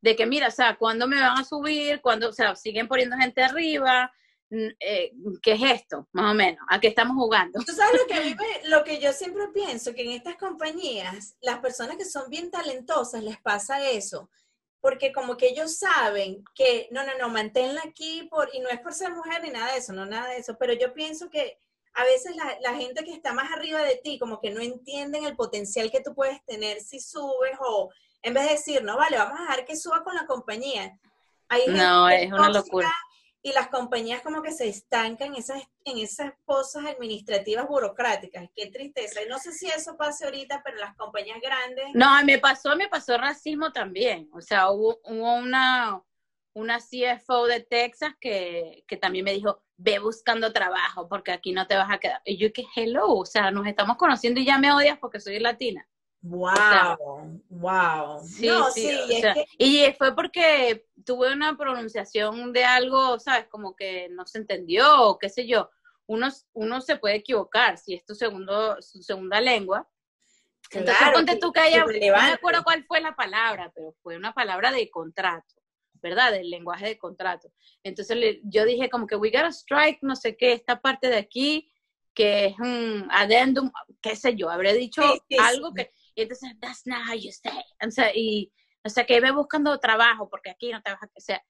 De 0.00 0.16
que, 0.16 0.26
mira, 0.26 0.48
o 0.48 0.52
sea, 0.52 0.76
¿cuándo 0.76 1.06
me 1.06 1.20
van 1.20 1.38
a 1.38 1.44
subir? 1.44 2.00
¿Cuándo, 2.00 2.30
o 2.30 2.32
sea, 2.32 2.56
siguen 2.56 2.88
poniendo 2.88 3.16
gente 3.16 3.42
arriba? 3.42 4.12
Eh, 4.50 5.12
¿qué 5.42 5.52
es 5.52 5.62
esto? 5.62 6.08
Más 6.12 6.32
o 6.32 6.34
menos, 6.34 6.60
¿a 6.68 6.80
qué 6.80 6.88
estamos 6.88 7.16
jugando? 7.16 7.60
Tú 7.64 7.72
sabes 7.72 8.00
lo 8.00 8.06
que, 8.06 8.68
lo 8.68 8.84
que 8.84 8.98
yo 8.98 9.12
siempre 9.12 9.48
pienso, 9.48 9.94
que 9.94 10.02
en 10.02 10.12
estas 10.12 10.36
compañías, 10.36 11.36
las 11.40 11.58
personas 11.58 11.96
que 11.96 12.04
son 12.04 12.30
bien 12.30 12.50
talentosas 12.50 13.22
les 13.22 13.38
pasa 13.40 13.90
eso, 13.90 14.30
porque 14.80 15.12
como 15.12 15.36
que 15.36 15.48
ellos 15.48 15.76
saben 15.76 16.44
que, 16.54 16.88
no, 16.90 17.04
no, 17.04 17.18
no, 17.18 17.28
manténla 17.28 17.82
aquí, 17.84 18.26
por, 18.30 18.48
y 18.54 18.60
no 18.60 18.70
es 18.70 18.80
por 18.80 18.94
ser 18.94 19.12
mujer 19.12 19.42
ni 19.42 19.50
nada 19.50 19.72
de 19.72 19.78
eso, 19.78 19.92
no 19.92 20.06
nada 20.06 20.30
de 20.30 20.38
eso, 20.38 20.56
pero 20.58 20.72
yo 20.72 20.94
pienso 20.94 21.28
que 21.28 21.58
a 21.94 22.04
veces 22.04 22.34
la, 22.36 22.56
la 22.60 22.74
gente 22.74 23.04
que 23.04 23.12
está 23.12 23.34
más 23.34 23.52
arriba 23.52 23.82
de 23.82 23.96
ti, 23.96 24.18
como 24.18 24.40
que 24.40 24.50
no 24.50 24.60
entienden 24.60 25.24
el 25.24 25.36
potencial 25.36 25.90
que 25.90 26.00
tú 26.00 26.14
puedes 26.14 26.42
tener 26.44 26.80
si 26.80 27.00
subes 27.00 27.56
o 27.60 27.90
en 28.22 28.34
vez 28.34 28.44
de 28.44 28.52
decir, 28.52 28.82
no, 28.82 28.96
vale, 28.96 29.18
vamos 29.18 29.38
a 29.38 29.42
dejar 29.42 29.64
que 29.64 29.76
suba 29.76 30.02
con 30.02 30.14
la 30.14 30.26
compañía. 30.26 30.98
no, 31.68 32.08
es 32.08 32.32
una 32.32 32.50
locura 32.50 32.92
y 33.42 33.52
las 33.52 33.68
compañías 33.68 34.22
como 34.22 34.42
que 34.42 34.52
se 34.52 34.68
estancan 34.68 35.28
en 35.28 35.36
esas, 35.36 35.62
en 35.84 35.98
esas 35.98 36.32
cosas 36.44 36.84
administrativas 36.86 37.68
burocráticas. 37.68 38.48
Qué 38.54 38.66
tristeza. 38.66 39.20
No 39.28 39.38
sé 39.38 39.52
si 39.52 39.66
eso 39.66 39.96
pase 39.96 40.24
ahorita, 40.24 40.62
pero 40.64 40.78
las 40.78 40.96
compañías 40.96 41.40
grandes... 41.40 41.86
No, 41.94 42.24
me 42.24 42.38
pasó, 42.38 42.74
me 42.76 42.88
pasó 42.88 43.16
racismo 43.16 43.72
también. 43.72 44.28
O 44.32 44.40
sea, 44.40 44.70
hubo, 44.70 45.00
hubo 45.04 45.34
una, 45.36 46.02
una 46.54 46.78
CFO 46.78 47.46
de 47.46 47.60
Texas 47.60 48.14
que, 48.20 48.84
que 48.88 48.96
también 48.96 49.24
me 49.24 49.32
dijo, 49.32 49.62
ve 49.76 50.00
buscando 50.00 50.52
trabajo 50.52 51.08
porque 51.08 51.30
aquí 51.30 51.52
no 51.52 51.66
te 51.66 51.76
vas 51.76 51.90
a 51.90 51.98
quedar. 51.98 52.20
Y 52.24 52.36
yo 52.36 52.52
que, 52.52 52.64
hello, 52.74 53.06
o 53.14 53.24
sea, 53.24 53.50
nos 53.50 53.66
estamos 53.66 53.96
conociendo 53.96 54.40
y 54.40 54.46
ya 54.46 54.58
me 54.58 54.72
odias 54.72 54.98
porque 54.98 55.20
soy 55.20 55.38
latina. 55.38 55.88
Wow, 56.20 57.40
wow. 57.48 58.20
Sí, 58.24 58.50
sí, 58.74 58.90
y 59.56 59.92
fue 59.96 60.14
porque 60.14 60.86
tuve 61.04 61.32
una 61.32 61.56
pronunciación 61.56 62.52
de 62.52 62.64
algo, 62.64 63.18
¿sabes? 63.20 63.46
Como 63.48 63.76
que 63.76 64.08
no 64.10 64.26
se 64.26 64.38
entendió, 64.38 65.04
o 65.04 65.18
qué 65.18 65.28
sé 65.28 65.46
yo. 65.46 65.70
Uno, 66.06 66.28
uno 66.54 66.80
se 66.80 66.96
puede 66.96 67.16
equivocar 67.16 67.78
si 67.78 67.94
es 67.94 68.04
tu 68.04 68.14
segundo, 68.14 68.80
su 68.82 69.02
segunda 69.02 69.40
lengua. 69.40 69.88
Entonces 70.70 71.08
ponte 71.14 71.36
tú 71.36 71.52
que 71.52 71.60
haya, 71.60 71.84
no 71.84 71.86
me 71.86 72.32
acuerdo 72.32 72.64
cuál 72.64 72.84
fue 72.84 73.00
la 73.00 73.14
palabra, 73.14 73.70
pero 73.74 73.94
fue 74.02 74.16
una 74.16 74.34
palabra 74.34 74.72
de 74.72 74.90
contrato, 74.90 75.54
¿verdad? 75.94 76.32
Del 76.32 76.50
lenguaje 76.50 76.86
de 76.86 76.98
contrato. 76.98 77.52
Entonces 77.82 78.38
yo 78.42 78.64
dije 78.64 78.90
como 78.90 79.06
que 79.06 79.16
we 79.16 79.30
gotta 79.30 79.48
strike, 79.48 80.00
no 80.02 80.16
sé 80.16 80.36
qué, 80.36 80.52
esta 80.52 80.80
parte 80.80 81.08
de 81.08 81.16
aquí, 81.16 81.70
que 82.12 82.46
es 82.46 82.58
un 82.58 83.06
addendum, 83.10 83.70
qué 84.02 84.16
sé 84.16 84.34
yo, 84.34 84.50
habré 84.50 84.74
dicho 84.74 85.02
algo 85.38 85.72
que 85.72 85.92
y 86.18 86.22
entonces, 86.22 86.50
that's 86.60 86.84
not 86.84 87.08
how 87.08 87.14
you 87.14 87.30
say. 87.30 87.62
O 87.80 87.90
sea, 87.92 88.10
y, 88.12 88.50
o 88.84 88.88
sea, 88.88 89.06
que 89.06 89.20
ve 89.20 89.30
buscando 89.30 89.78
trabajo 89.78 90.28
porque 90.28 90.50
aquí 90.50 90.72
no 90.72 90.82
te 90.82 90.90
vas 90.90 91.00
a 91.00 91.06
que 91.06 91.20
sea. 91.20 91.40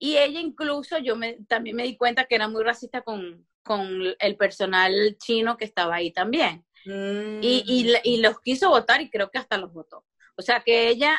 Y 0.00 0.16
ella 0.16 0.40
incluso, 0.40 0.98
yo 0.98 1.14
me, 1.14 1.34
también 1.46 1.76
me 1.76 1.84
di 1.84 1.96
cuenta 1.96 2.24
que 2.24 2.34
era 2.34 2.48
muy 2.48 2.64
racista 2.64 3.02
con, 3.02 3.46
con 3.62 3.88
el 4.18 4.36
personal 4.36 5.16
chino 5.18 5.56
que 5.56 5.64
estaba 5.64 5.94
ahí 5.94 6.10
también. 6.10 6.66
Y, 6.84 6.90
y, 6.90 7.84
mm. 7.84 7.96
y, 8.02 8.16
los 8.16 8.40
quiso 8.40 8.68
votar 8.68 9.00
y 9.00 9.10
creo 9.10 9.30
que 9.30 9.38
hasta 9.38 9.58
los 9.58 9.72
votó. 9.72 10.04
O 10.34 10.42
sea 10.42 10.58
que 10.58 10.88
ella 10.88 11.16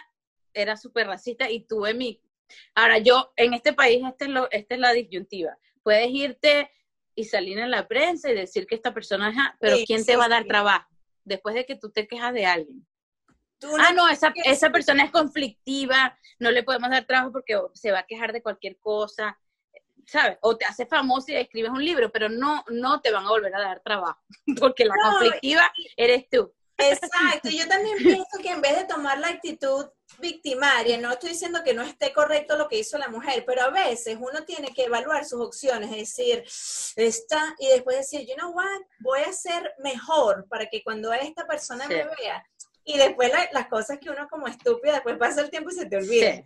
era 0.54 0.76
súper 0.76 1.08
racista 1.08 1.50
y 1.50 1.62
tuve 1.62 1.93
mi... 1.93 2.22
Ahora 2.76 2.98
yo, 2.98 3.32
en 3.38 3.54
este 3.54 3.72
país, 3.72 4.04
este 4.06 4.26
es 4.26 4.32
lo, 4.32 4.52
esta 4.52 4.76
es 4.76 4.82
la 4.82 4.91
disyuntiva. 4.91 5.58
Puedes 5.82 6.10
irte 6.10 6.70
y 7.15 7.24
salir 7.24 7.58
en 7.60 7.72
la 7.72 7.88
prensa 7.88 8.30
y 8.30 8.36
decir 8.36 8.67
que 8.67 8.76
esta 8.76 8.93
persona 8.93 9.30
es... 9.30 9.38
Pero 9.62 9.78
¿quién 9.88 10.06
te 10.06 10.17
va 10.17 10.26
a 10.26 10.30
dar 10.30 10.43
trabajo? 10.43 10.89
Después 11.24 11.56
de 11.56 11.65
que 11.65 11.78
tú 11.78 11.89
te 11.89 12.06
quejas 12.06 12.34
de 12.34 12.46
alguien 12.46 12.86
ah, 13.80 13.93
no, 13.93 14.08
esa, 14.10 14.34
esa 14.43 14.70
persona 14.70 15.04
es 15.04 15.12
conflictiva, 15.12 16.17
no 16.39 16.52
le 16.52 16.63
podemos 16.63 16.89
dar 16.89 17.06
trabajo 17.06 17.32
porque 17.32 17.60
se 17.74 17.91
va 17.91 18.00
a 18.00 18.06
quejar 18.06 18.34
de 18.34 18.41
cualquier 18.41 18.78
cosa, 18.80 19.38
¿sabes? 20.06 20.38
O 20.41 20.58
te 20.58 20.65
hace 20.65 20.86
famoso 20.86 21.32
y 21.32 21.36
escribes 21.36 21.72
un 21.72 21.84
libro, 21.84 22.12
pero 22.12 22.30
no, 22.30 22.63
no 22.70 23.02
te 23.02 23.12
van 23.12 23.26
a 23.26 23.30
volver 23.30 23.54
a 23.56 23.62
dar 23.62 23.82
trabajo, 23.82 24.22
porque 24.60 24.86
la 24.86 24.96
conflictiva 25.02 25.72
eres 25.96 26.30
tú. 26.30 26.54
Exacto, 26.78 27.50
yo 27.50 27.67
también 27.67 27.98
pienso 27.98 28.38
que 28.41 28.50
en 28.50 28.62
vez 28.62 28.76
de 28.78 28.86
tomar 28.86 29.20
la 29.20 29.30
actitud 29.30 29.88
victimaria, 30.20 30.98
no 30.98 31.12
estoy 31.12 31.32
diciendo 31.32 31.63
que 31.63 31.74
no 31.74 31.82
esté 31.82 32.13
correcto 32.13 32.56
lo 32.56 32.67
que 32.67 32.80
hizo 32.80 32.98
la 32.98 33.10
mujer, 33.10 33.43
pero 33.46 33.63
a 33.63 33.70
veces 33.70 34.17
uno 34.20 34.46
tiene 34.46 34.74
que 34.74 34.86
evaluar 34.86 35.26
sus 35.26 35.41
opciones, 35.41 35.91
es 35.91 36.15
decir, 36.15 36.43
está, 36.96 37.56
y 37.60 37.67
después 37.67 37.98
decir, 37.98 38.28
you 38.28 38.36
know 38.36 38.52
what, 38.52 38.82
voy 39.00 39.22
a 39.22 39.34
ser 39.34 39.74
mejor 39.80 40.48
para 40.48 40.67
que 40.67 40.84
cuando 40.84 41.12
esta 41.13 41.46
persona 41.46 41.88
me 41.88 42.06
vea, 42.06 42.46
y 42.88 42.97
después 42.97 43.30
las 43.52 43.67
cosas 43.67 44.00
que 44.00 44.10
uno 44.10 44.30
como 44.30 44.47
estúpida, 44.47 44.93
después 44.93 45.17
pasa 45.17 45.41
el 45.41 45.50
tiempo 45.50 45.69
y 45.69 45.73
se 45.73 45.88
te 45.88 45.97
olvida. 45.97 46.41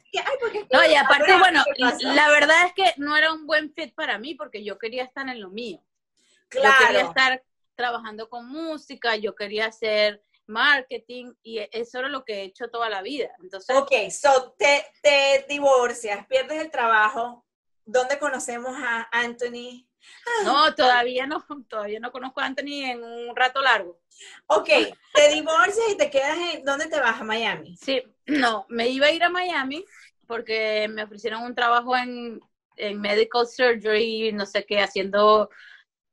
no, 0.72 0.84
y 0.90 0.96
aparte, 0.96 1.38
bueno, 1.38 1.64
la 2.00 2.30
verdad 2.30 2.66
es 2.66 2.74
que 2.74 2.94
no 2.98 3.16
era 3.16 3.32
un 3.32 3.46
buen 3.46 3.72
fit 3.72 3.94
para 3.94 4.18
mí 4.18 4.34
porque 4.34 4.64
yo 4.64 4.80
quería 4.80 5.04
estar 5.04 5.30
en 5.30 5.40
lo 5.40 5.52
mío. 5.52 5.80
Claro. 6.50 6.76
Yo 6.80 6.88
quería 6.88 7.02
estar 7.04 7.44
trabajando 7.76 8.28
con 8.28 8.50
música, 8.50 9.16
yo 9.18 9.36
quería 9.36 9.68
hacer 9.68 10.24
marketing 10.48 11.32
y 11.44 11.60
eso 11.72 12.00
era 12.00 12.10
lo 12.10 12.26
que 12.26 12.34
he 12.34 12.44
hecho 12.46 12.70
toda 12.70 12.90
la 12.90 13.04
vida. 13.04 13.30
Entonces, 13.40 13.76
ok, 13.76 13.92
so 14.10 14.56
te, 14.58 14.84
te 15.04 15.46
divorcias, 15.48 16.26
pierdes 16.26 16.60
el 16.60 16.72
trabajo. 16.72 17.46
¿Dónde 17.86 18.18
conocemos 18.18 18.76
a 18.78 19.08
Anthony? 19.12 19.88
No, 20.44 20.74
todavía 20.76 21.28
no, 21.28 21.46
todavía 21.68 22.00
no 22.00 22.12
conozco 22.12 22.42
a 22.42 22.46
Anthony 22.46 22.84
en 22.86 23.04
un 23.04 23.36
rato 23.36 23.62
largo. 23.62 24.00
Ok, 24.48 24.70
te 25.14 25.30
divorcias 25.34 25.86
y 25.92 25.98
te 25.98 26.10
quedas 26.10 26.38
en, 26.54 26.64
¿dónde 26.64 26.88
te 26.88 27.00
vas? 27.00 27.20
¿A 27.20 27.24
Miami? 27.24 27.76
Sí, 27.78 28.02
no, 28.26 28.66
me 28.70 28.90
iba 28.90 29.08
a 29.08 29.12
ir 29.12 29.24
a 29.24 29.30
Miami 29.30 29.86
porque 30.28 30.88
me 30.90 31.04
ofrecieron 31.04 31.44
un 31.44 31.56
trabajo 31.56 31.96
en, 31.96 32.40
en 32.78 33.02
medical 33.02 33.48
surgery, 33.48 34.32
no 34.32 34.46
sé 34.46 34.66
qué, 34.66 34.80
haciendo 34.80 35.50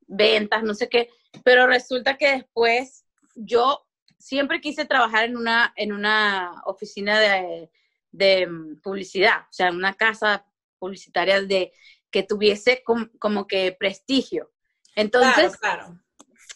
ventas, 0.07 0.63
no 0.63 0.73
sé 0.73 0.89
qué, 0.89 1.09
pero 1.43 1.67
resulta 1.67 2.17
que 2.17 2.31
después 2.31 3.05
yo 3.35 3.85
siempre 4.17 4.59
quise 4.59 4.85
trabajar 4.85 5.25
en 5.25 5.37
una, 5.37 5.73
en 5.75 5.93
una 5.93 6.61
oficina 6.65 7.19
de, 7.19 7.71
de 8.11 8.47
publicidad, 8.83 9.41
o 9.43 9.53
sea, 9.53 9.69
en 9.69 9.75
una 9.75 9.93
casa 9.93 10.45
publicitaria 10.77 11.41
de 11.41 11.71
que 12.11 12.23
tuviese 12.23 12.83
como 12.83 13.47
que 13.47 13.75
prestigio. 13.77 14.51
Entonces, 14.95 15.55
claro, 15.57 15.99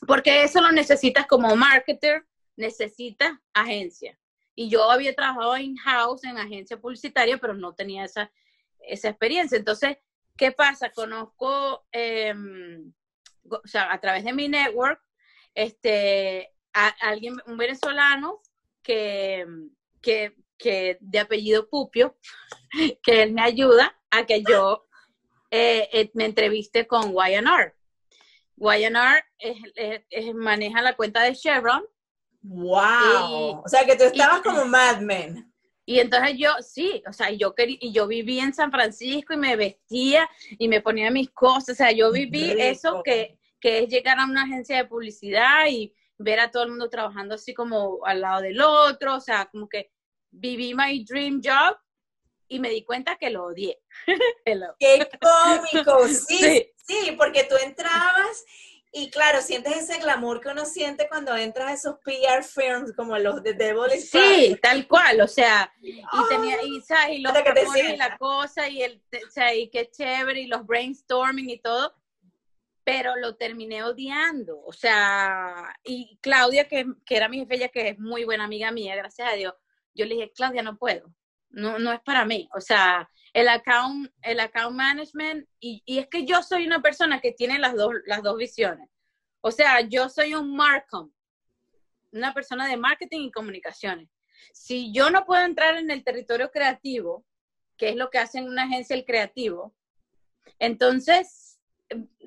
porque 0.06 0.44
eso 0.44 0.62
lo 0.62 0.72
necesitas 0.72 1.28
como 1.28 1.56
marketer, 1.56 2.26
necesitas 2.56 3.34
agencia. 3.54 4.18
Y 4.56 4.70
yo 4.70 4.90
había 4.92 5.16
trabajado 5.16 5.58
in-house 5.58 6.24
en 6.26 6.38
agencia 6.38 6.80
publicitaria, 6.80 7.38
pero 7.38 7.54
no 7.54 7.74
tenía 7.74 8.06
esa, 8.06 8.32
esa 8.80 9.10
experiencia. 9.10 9.58
Entonces, 9.58 9.98
¿qué 10.38 10.52
pasa? 10.52 10.92
Conozco, 10.92 11.86
em, 11.92 12.94
o 13.50 13.68
sea, 13.68 13.92
a 13.92 14.00
través 14.00 14.24
de 14.24 14.34
mi 14.34 14.48
network, 14.48 15.02
este, 15.56 16.54
a, 16.74 16.88
alguien, 17.02 17.36
un 17.46 17.58
venezolano 17.58 18.42
que, 18.84 19.46
que, 20.02 20.36
que 20.58 20.98
de 21.00 21.20
apellido 21.20 21.70
Pupio, 21.70 22.18
que 23.04 23.24
él 23.24 23.34
me 23.34 23.42
ayuda 23.42 23.98
a 24.12 24.26
que 24.26 24.44
yo 24.44 24.86
eh, 25.56 25.88
eh, 25.94 26.10
me 26.16 26.26
entrevisté 26.26 26.88
con 26.88 27.14
YNR. 27.14 27.76
YNR 28.58 29.24
es, 29.38 30.34
maneja 30.34 30.82
la 30.82 30.96
cuenta 30.96 31.22
de 31.22 31.36
Chevron. 31.36 31.86
¡Wow! 32.42 33.62
o 33.64 33.68
sea, 33.68 33.86
que 33.86 33.96
tú 33.96 34.06
estabas 34.06 34.42
como 34.42 34.66
Mad 34.66 35.02
Men. 35.02 35.54
Y 35.86 36.00
entonces 36.00 36.38
yo, 36.40 36.50
sí, 36.62 37.04
o 37.08 37.14
sea, 37.14 37.30
yo 37.30 37.54
quería, 37.54 37.78
y 37.82 37.92
yo 37.92 38.08
viví 38.08 38.40
en 38.40 38.52
San 38.52 38.72
Francisco 38.72 39.36
y 39.36 39.38
me 39.38 39.56
vestía 39.56 40.28
y 40.58 40.68
me 40.68 40.82
ponía 40.82 41.12
mis 41.12 41.30
cosas, 41.30 41.70
o 41.70 41.76
sea, 41.76 41.92
yo 41.92 42.12
viví 42.12 42.56
eso 42.58 43.04
que, 43.04 43.38
que 43.60 43.84
es 43.84 43.90
llegar 43.90 44.18
a 44.18 44.26
una 44.26 44.46
agencia 44.46 44.78
de 44.78 44.86
publicidad 44.86 45.68
y 45.70 45.94
ver 46.18 46.40
a 46.40 46.50
todo 46.50 46.64
el 46.64 46.70
mundo 46.70 46.90
trabajando 46.90 47.36
así 47.36 47.54
como 47.54 48.00
al 48.06 48.22
lado 48.22 48.42
del 48.42 48.60
otro, 48.60 49.18
o 49.18 49.20
sea, 49.20 49.46
como 49.52 49.70
que 49.70 49.92
viví 50.32 50.74
my 50.74 51.06
dream 51.06 51.42
job 51.44 51.78
y 52.54 52.60
me 52.60 52.70
di 52.70 52.84
cuenta 52.84 53.16
que 53.16 53.32
lo 53.32 53.46
odié. 53.46 53.80
¡Qué 54.80 55.10
cómico! 55.20 56.08
Sí, 56.08 56.72
sí, 56.86 57.16
porque 57.18 57.46
tú 57.46 57.56
entrabas 57.56 58.46
y 58.96 59.10
claro, 59.10 59.42
sientes 59.42 59.76
ese 59.76 60.00
glamour 60.00 60.40
que 60.40 60.50
uno 60.50 60.66
siente 60.66 61.08
cuando 61.10 61.36
entras 61.36 61.68
a 61.68 61.74
esos 61.74 61.96
PR 62.04 62.44
firms 62.44 62.94
como 62.96 63.18
los 63.18 63.42
de 63.42 63.54
Devil 63.54 63.90
Sí, 64.00 64.56
tal 64.62 64.88
cual, 64.88 65.20
o 65.22 65.28
sea, 65.28 65.74
y 65.82 66.04
tenía, 66.30 66.62
y, 66.62 66.80
¿sabes? 66.82 67.18
y 67.18 67.22
los 67.22 67.34
y 67.34 67.98
la 67.98 68.18
cosa, 68.20 68.70
y 68.70 68.84
el, 68.84 69.02
o 69.28 69.32
sea, 69.32 69.56
y 69.56 69.72
qué 69.72 69.90
chévere, 69.90 70.42
y 70.42 70.46
los 70.46 70.64
brainstorming 70.68 71.50
y 71.50 71.58
todo, 71.58 71.96
pero 72.84 73.16
lo 73.16 73.36
terminé 73.36 73.84
odiando, 73.84 74.62
o 74.64 74.74
sea, 74.74 75.76
y 75.84 76.20
Claudia, 76.22 76.68
que, 76.68 76.86
que 77.04 77.18
era 77.18 77.28
mi 77.28 77.40
jefe, 77.40 77.56
ella 77.56 77.70
que 77.70 77.90
es 77.90 78.00
muy 78.00 78.26
buena 78.26 78.44
amiga 78.44 78.72
mía, 78.72 78.96
gracias 78.96 79.28
a 79.28 79.36
Dios, 79.36 79.56
yo 79.96 80.06
le 80.06 80.14
dije, 80.14 80.32
Claudia, 80.36 80.62
no 80.62 80.78
puedo, 80.78 81.12
no, 81.54 81.80
no 81.80 81.94
es 81.94 82.02
para 82.02 82.26
mí. 82.26 82.50
O 82.54 82.60
sea, 82.60 83.10
el 83.32 83.48
account, 83.48 84.12
el 84.22 84.40
account 84.40 84.76
management, 84.76 85.48
y, 85.60 85.82
y, 85.86 86.00
es 86.00 86.08
que 86.08 86.26
yo 86.26 86.44
soy 86.44 86.66
una 86.66 86.82
persona 86.82 87.22
que 87.22 87.32
tiene 87.32 87.58
las 87.60 87.76
dos, 87.76 87.94
las 88.06 88.22
dos 88.22 88.38
visiones. 88.38 88.90
O 89.42 89.52
sea, 89.52 89.82
yo 89.82 90.10
soy 90.10 90.36
un 90.36 90.56
Markham, 90.56 91.12
una 92.12 92.34
persona 92.34 92.68
de 92.68 92.78
marketing 92.78 93.22
y 93.22 93.32
comunicaciones. 93.32 94.10
Si 94.52 94.92
yo 94.94 95.10
no 95.10 95.26
puedo 95.26 95.44
entrar 95.44 95.78
en 95.78 95.90
el 95.90 96.04
territorio 96.04 96.52
creativo, 96.52 97.26
que 97.78 97.90
es 97.90 97.96
lo 97.96 98.10
que 98.10 98.20
hace 98.20 98.42
una 98.42 98.64
agencia 98.64 98.96
el 98.96 99.06
creativo, 99.06 99.76
entonces 100.60 101.43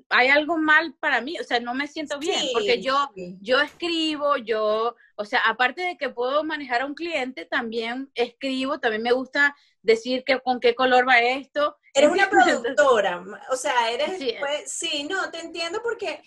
hay 0.09 0.29
algo 0.29 0.57
mal 0.57 0.95
para 1.01 1.21
mí, 1.21 1.39
o 1.39 1.45
sea, 1.45 1.61
no 1.61 1.75
me 1.75 1.89
siento 1.89 2.19
bien, 2.19 2.47
porque 2.53 2.81
yo, 2.81 3.11
yo 3.41 3.61
escribo, 3.61 4.37
yo, 4.37 4.95
o 5.17 5.25
sea, 5.25 5.41
aparte 5.47 5.83
de 5.83 5.97
que 5.97 6.11
puedo 6.11 6.45
manejar 6.45 6.83
a 6.83 6.87
un 6.87 6.95
cliente, 6.95 7.45
también 7.45 8.11
escribo, 8.15 8.79
también 8.79 9.03
me 9.03 9.13
gusta 9.13 9.57
decir 9.83 10.23
que 10.25 10.41
con 10.41 10.61
qué 10.61 10.75
color 10.75 11.09
va 11.09 11.19
esto. 11.19 11.77
Eres 11.93 12.11
una 12.11 12.31
productora, 12.31 13.25
o 13.51 13.57
sea, 13.57 13.91
eres, 13.91 14.19
sí, 14.19 14.35
pues, 14.39 14.73
sí 14.73 15.05
no, 15.11 15.31
te 15.31 15.41
entiendo 15.41 15.81
porque 15.83 16.23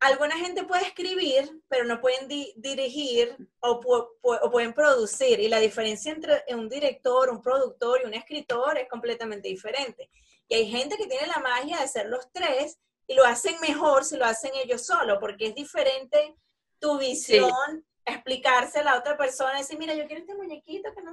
alguna 0.00 0.36
gente 0.36 0.64
puede 0.64 0.82
escribir, 0.82 1.62
pero 1.68 1.84
no 1.84 2.00
pueden 2.00 2.28
dirigir 2.56 3.36
o, 3.60 3.80
o, 4.22 4.50
pueden 4.50 4.74
producir. 4.74 5.40
Y 5.40 5.48
la 5.48 5.60
diferencia 5.60 6.12
entre 6.12 6.42
un 6.48 6.68
director, 6.68 7.30
un 7.30 7.40
productor 7.40 8.00
y 8.02 8.06
un 8.06 8.14
escritor 8.14 8.76
es 8.76 8.88
completamente 8.88 9.48
diferente. 9.48 10.10
Y 10.48 10.56
hay 10.56 10.70
gente 10.70 10.96
que 10.96 11.06
tiene 11.06 11.26
la 11.26 11.38
magia 11.38 11.80
de 11.80 11.88
ser 11.88 12.06
los 12.06 12.30
tres 12.32 12.78
y 13.06 13.14
lo 13.14 13.24
hacen 13.24 13.60
mejor 13.60 14.04
si 14.04 14.16
lo 14.16 14.24
hacen 14.24 14.52
ellos 14.54 14.86
solos, 14.86 15.18
porque 15.20 15.46
es 15.46 15.54
diferente 15.54 16.36
tu 16.78 16.98
visión, 16.98 17.84
explicarse 18.04 18.80
a 18.80 18.84
la 18.84 18.98
otra 18.98 19.16
persona, 19.16 19.58
decir, 19.58 19.78
mira, 19.78 19.94
yo 19.94 20.06
quiero 20.06 20.20
este 20.20 20.34
muñequito 20.34 20.92
que 20.94 21.02
no 21.02 21.12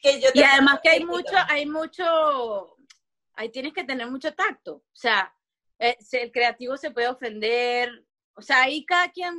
que 0.00 0.20
yo 0.20 0.28
Y 0.32 0.42
además 0.42 0.78
que 0.82 0.90
hay 0.90 1.04
mucho, 1.04 1.34
hay 1.48 1.66
mucho, 1.66 2.76
ahí 3.34 3.48
tienes 3.50 3.72
que 3.72 3.84
tener 3.84 4.08
mucho 4.08 4.32
tacto, 4.34 4.74
o 4.74 4.96
sea, 4.96 5.34
eh, 5.78 5.96
el 6.12 6.32
creativo 6.32 6.76
se 6.76 6.90
puede 6.90 7.08
ofender, 7.08 8.04
o 8.34 8.42
sea, 8.42 8.62
ahí 8.62 8.84
cada 8.84 9.10
quien 9.10 9.34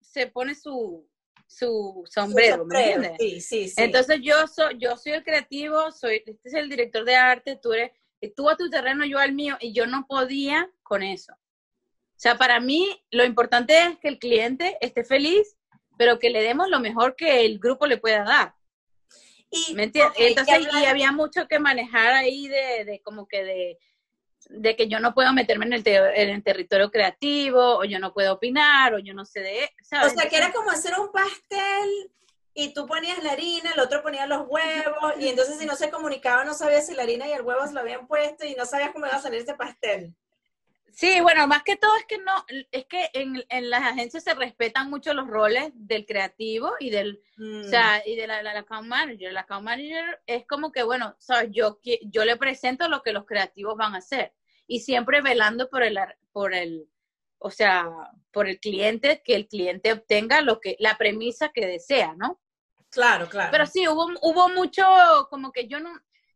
se 0.00 0.26
pone 0.26 0.54
su, 0.54 1.08
su 1.46 2.04
sombrero, 2.10 2.64
¿me 2.66 2.78
entiendes? 2.78 3.12
Sí, 3.18 3.40
sí, 3.40 3.68
sí. 3.68 3.82
Entonces 3.82 4.20
yo 4.22 4.46
soy, 4.46 4.78
yo 4.78 4.96
soy 4.96 5.12
el 5.12 5.24
creativo, 5.24 5.90
soy, 5.90 6.22
este 6.26 6.48
es 6.48 6.54
el 6.54 6.68
director 6.68 7.04
de 7.04 7.16
arte, 7.16 7.56
tú 7.56 7.72
eres, 7.72 7.92
tú 8.28 8.48
a 8.48 8.56
tu 8.56 8.70
terreno, 8.70 9.04
yo 9.04 9.18
al 9.18 9.32
mío, 9.32 9.56
y 9.60 9.72
yo 9.72 9.86
no 9.86 10.06
podía 10.06 10.70
con 10.82 11.02
eso. 11.02 11.32
O 11.32 12.20
sea, 12.22 12.36
para 12.36 12.60
mí 12.60 13.02
lo 13.10 13.24
importante 13.24 13.76
es 13.78 13.98
que 13.98 14.08
el 14.08 14.18
cliente 14.18 14.78
esté 14.80 15.04
feliz, 15.04 15.56
pero 15.98 16.18
que 16.18 16.30
le 16.30 16.42
demos 16.42 16.68
lo 16.68 16.80
mejor 16.80 17.16
que 17.16 17.44
el 17.44 17.58
grupo 17.58 17.86
le 17.86 17.98
pueda 17.98 18.24
dar. 18.24 18.54
Y, 19.50 19.74
¿Me 19.74 19.84
entiendes? 19.84 20.14
Entonces, 20.18 20.66
y 20.72 20.84
había 20.86 21.12
mucho 21.12 21.46
que 21.46 21.58
manejar 21.58 22.12
ahí 22.12 22.48
de, 22.48 22.84
de 22.86 23.00
como 23.02 23.26
que 23.26 23.44
de, 23.44 23.78
de 24.48 24.76
que 24.76 24.88
yo 24.88 25.00
no 25.00 25.14
puedo 25.14 25.32
meterme 25.32 25.66
en 25.66 25.72
el, 25.74 25.82
en 25.86 26.30
el, 26.30 26.42
territorio 26.42 26.90
creativo, 26.90 27.78
o 27.78 27.84
yo 27.84 27.98
no 27.98 28.12
puedo 28.14 28.34
opinar, 28.34 28.94
o 28.94 28.98
yo 28.98 29.14
no 29.14 29.24
sé 29.24 29.40
de... 29.40 29.70
¿sabes? 29.82 30.12
O 30.12 30.16
sea, 30.16 30.28
que 30.28 30.36
era 30.36 30.52
como 30.52 30.70
hacer 30.70 30.98
un 30.98 31.10
pastel 31.12 32.12
y 32.54 32.74
tú 32.74 32.86
ponías 32.86 33.22
la 33.22 33.32
harina, 33.32 33.72
el 33.72 33.80
otro 33.80 34.02
ponía 34.02 34.26
los 34.26 34.46
huevos, 34.48 35.14
y 35.18 35.28
entonces 35.28 35.58
si 35.58 35.66
no 35.66 35.74
se 35.74 35.90
comunicaba 35.90 36.44
no 36.44 36.54
sabías 36.54 36.86
si 36.86 36.94
la 36.94 37.02
harina 37.02 37.26
y 37.26 37.32
el 37.32 37.42
huevo 37.42 37.66
se 37.66 37.72
lo 37.72 37.80
habían 37.80 38.06
puesto 38.06 38.44
y 38.44 38.54
no 38.54 38.66
sabías 38.66 38.92
cómo 38.92 39.06
iba 39.06 39.16
a 39.16 39.22
salir 39.22 39.40
ese 39.40 39.54
pastel. 39.54 40.14
Sí, 40.92 41.20
bueno, 41.22 41.46
más 41.46 41.62
que 41.62 41.76
todo 41.76 41.96
es 41.96 42.04
que 42.04 42.18
no, 42.18 42.44
es 42.70 42.84
que 42.84 43.08
en, 43.14 43.42
en 43.48 43.70
las 43.70 43.82
agencias 43.82 44.24
se 44.24 44.34
respetan 44.34 44.90
mucho 44.90 45.14
los 45.14 45.26
roles 45.26 45.70
del 45.74 46.04
creativo 46.04 46.74
y 46.78 46.90
del, 46.90 47.22
o 47.38 47.64
sea, 47.64 48.02
mm. 48.04 48.10
y 48.10 48.16
de 48.16 48.26
la, 48.26 48.42
la, 48.42 48.58
account 48.58 48.86
manager. 48.86 49.32
La 49.32 49.40
account 49.40 49.64
manager 49.64 50.20
es 50.26 50.46
como 50.46 50.70
que, 50.70 50.82
bueno, 50.82 51.16
sabes, 51.18 51.48
yo, 51.50 51.80
yo 52.02 52.26
le 52.26 52.36
presento 52.36 52.88
lo 52.88 53.02
que 53.02 53.14
los 53.14 53.24
creativos 53.24 53.74
van 53.74 53.94
a 53.94 53.98
hacer 53.98 54.34
y 54.66 54.80
siempre 54.80 55.22
velando 55.22 55.70
por 55.70 55.82
el, 55.82 55.98
por 56.30 56.52
el, 56.52 56.86
o 57.38 57.50
sea, 57.50 57.88
por 58.30 58.46
el 58.46 58.60
cliente, 58.60 59.22
que 59.24 59.34
el 59.34 59.48
cliente 59.48 59.94
obtenga 59.94 60.42
lo 60.42 60.60
que, 60.60 60.76
la 60.78 60.98
premisa 60.98 61.52
que 61.54 61.66
desea, 61.66 62.14
¿no? 62.18 62.38
Claro, 62.92 63.26
claro. 63.26 63.48
Pero 63.50 63.66
sí, 63.66 63.88
hubo, 63.88 64.06
hubo 64.20 64.48
mucho, 64.50 64.84
como 65.30 65.50
que 65.50 65.66
yo 65.66 65.80
no, 65.80 65.90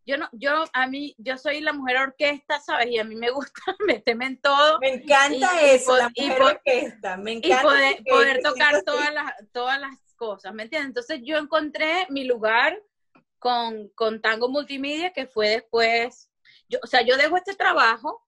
yo 0.06 0.16
no, 0.16 0.28
yo 0.32 0.64
a 0.72 0.86
mí, 0.86 1.14
yo 1.18 1.36
soy 1.36 1.60
la 1.60 1.74
mujer 1.74 1.98
orquesta, 1.98 2.58
¿sabes? 2.60 2.88
Y 2.88 2.98
a 2.98 3.04
mí 3.04 3.14
me 3.14 3.30
gusta 3.30 3.60
meterme 3.86 4.26
en 4.26 4.40
todo. 4.40 4.78
Me 4.80 4.94
encanta 4.94 5.60
eso, 5.60 5.96
la 5.98 6.08
mujer 6.08 6.42
orquesta, 6.42 7.16
me 7.18 7.32
encanta. 7.32 7.98
Y 7.98 8.04
poder, 8.04 8.42
tocar 8.42 8.82
todas 8.84 9.12
las, 9.12 9.32
todas 9.52 9.78
las 9.78 9.96
cosas, 10.16 10.54
¿me 10.54 10.62
entiendes? 10.62 10.88
Entonces 10.88 11.20
yo 11.22 11.36
encontré 11.36 12.06
mi 12.08 12.24
lugar 12.24 12.80
con, 13.38 13.88
con 13.90 14.22
Tango 14.22 14.48
Multimedia, 14.48 15.12
que 15.12 15.26
fue 15.26 15.48
después, 15.50 16.30
yo, 16.70 16.78
o 16.82 16.86
sea, 16.86 17.02
yo 17.02 17.18
dejo 17.18 17.36
este 17.36 17.54
trabajo 17.54 18.25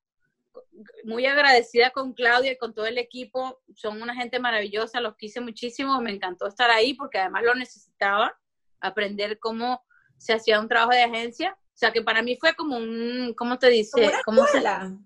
muy 1.05 1.27
agradecida 1.27 1.91
con 1.91 2.13
Claudia 2.13 2.53
y 2.53 2.59
con 2.59 2.75
todo 2.75 2.87
el 2.87 2.99
equipo. 2.99 3.61
Son 3.75 4.01
una 4.03 4.15
gente 4.15 4.39
maravillosa, 4.39 5.01
los 5.01 5.17
quise 5.17 5.41
muchísimo, 5.41 6.01
me 6.01 6.13
encantó 6.13 6.47
estar 6.47 6.71
ahí 6.71 6.95
porque 6.95 7.19
además 7.19 7.43
lo 7.45 7.55
necesitaba, 7.55 8.39
aprender 8.81 9.39
cómo 9.39 9.83
se 10.17 10.35
hacía 10.35 10.61
un 10.61 10.69
trabajo 10.69 10.93
de 10.93 11.03
agencia. 11.03 11.57
O 11.61 11.77
sea, 11.79 11.93
que 11.93 12.03
para 12.03 12.23
mí 12.23 12.37
fue 12.37 12.55
como 12.55 12.77
un, 12.77 13.35
¿cómo 13.37 13.59
te 13.59 13.69
dice? 13.69 14.11
Como 14.25 14.41
una 14.41 14.49
escuela. 14.49 14.99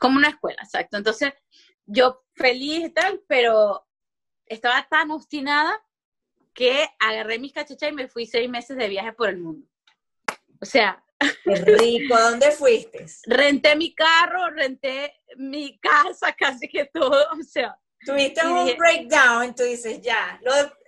como 0.00 0.16
una 0.16 0.28
escuela, 0.28 0.62
exacto. 0.62 0.96
Entonces, 0.96 1.32
yo 1.86 2.24
feliz 2.34 2.86
y 2.86 2.90
tal, 2.90 3.22
pero 3.28 3.86
estaba 4.46 4.86
tan 4.88 5.10
obstinada 5.10 5.80
que 6.54 6.88
agarré 6.98 7.38
mis 7.38 7.52
cachachas 7.52 7.90
y 7.90 7.94
me 7.94 8.08
fui 8.08 8.26
seis 8.26 8.50
meses 8.50 8.76
de 8.76 8.88
viaje 8.88 9.12
por 9.12 9.28
el 9.28 9.38
mundo. 9.38 9.66
O 10.60 10.66
sea, 10.66 11.04
Qué 11.18 11.54
rico, 11.54 12.14
¿a 12.14 12.30
dónde 12.30 12.50
fuiste? 12.52 13.06
renté 13.26 13.74
mi 13.76 13.94
carro, 13.94 14.50
renté 14.50 15.20
mi 15.36 15.78
casa, 15.78 16.32
casi 16.32 16.68
que 16.68 16.86
todo, 16.86 17.26
o 17.32 17.42
sea. 17.42 17.76
Tuviste 18.04 18.46
un 18.46 18.76
breakdown, 18.76 19.54
tú 19.54 19.64
dices, 19.64 20.00
ya. 20.00 20.40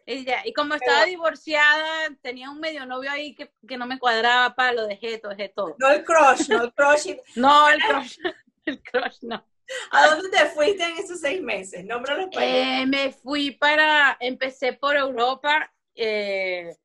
y, 0.06 0.24
ya. 0.24 0.42
y 0.46 0.52
como 0.52 0.74
estaba 0.74 1.04
divorciada, 1.04 2.08
tenía 2.22 2.50
un 2.50 2.60
medio 2.60 2.86
novio 2.86 3.10
ahí 3.10 3.34
que, 3.34 3.50
que, 3.66 3.76
no 3.76 3.86
me 3.86 3.98
cuadraba 3.98 4.54
para 4.54 4.72
lo 4.72 4.86
dejé, 4.86 5.18
todo, 5.18 5.34
dejé 5.34 5.48
todo. 5.48 5.74
No 5.78 5.90
el 5.90 6.04
crush, 6.04 6.48
no 6.48 6.62
el 6.62 6.72
crush. 6.72 7.16
no, 7.34 7.68
el 7.68 7.80
crush, 7.82 8.18
el 8.66 8.82
crush 8.82 9.18
no. 9.22 9.44
¿A 9.90 10.06
dónde 10.08 10.28
te 10.30 10.46
fuiste 10.46 10.84
en 10.84 10.98
esos 10.98 11.20
seis 11.20 11.40
meses? 11.42 11.84
Eh, 12.40 12.84
me 12.86 13.12
fui 13.12 13.52
para, 13.52 14.16
empecé 14.20 14.72
por 14.72 14.96
Europa, 14.96 15.72
eh, 15.94 16.76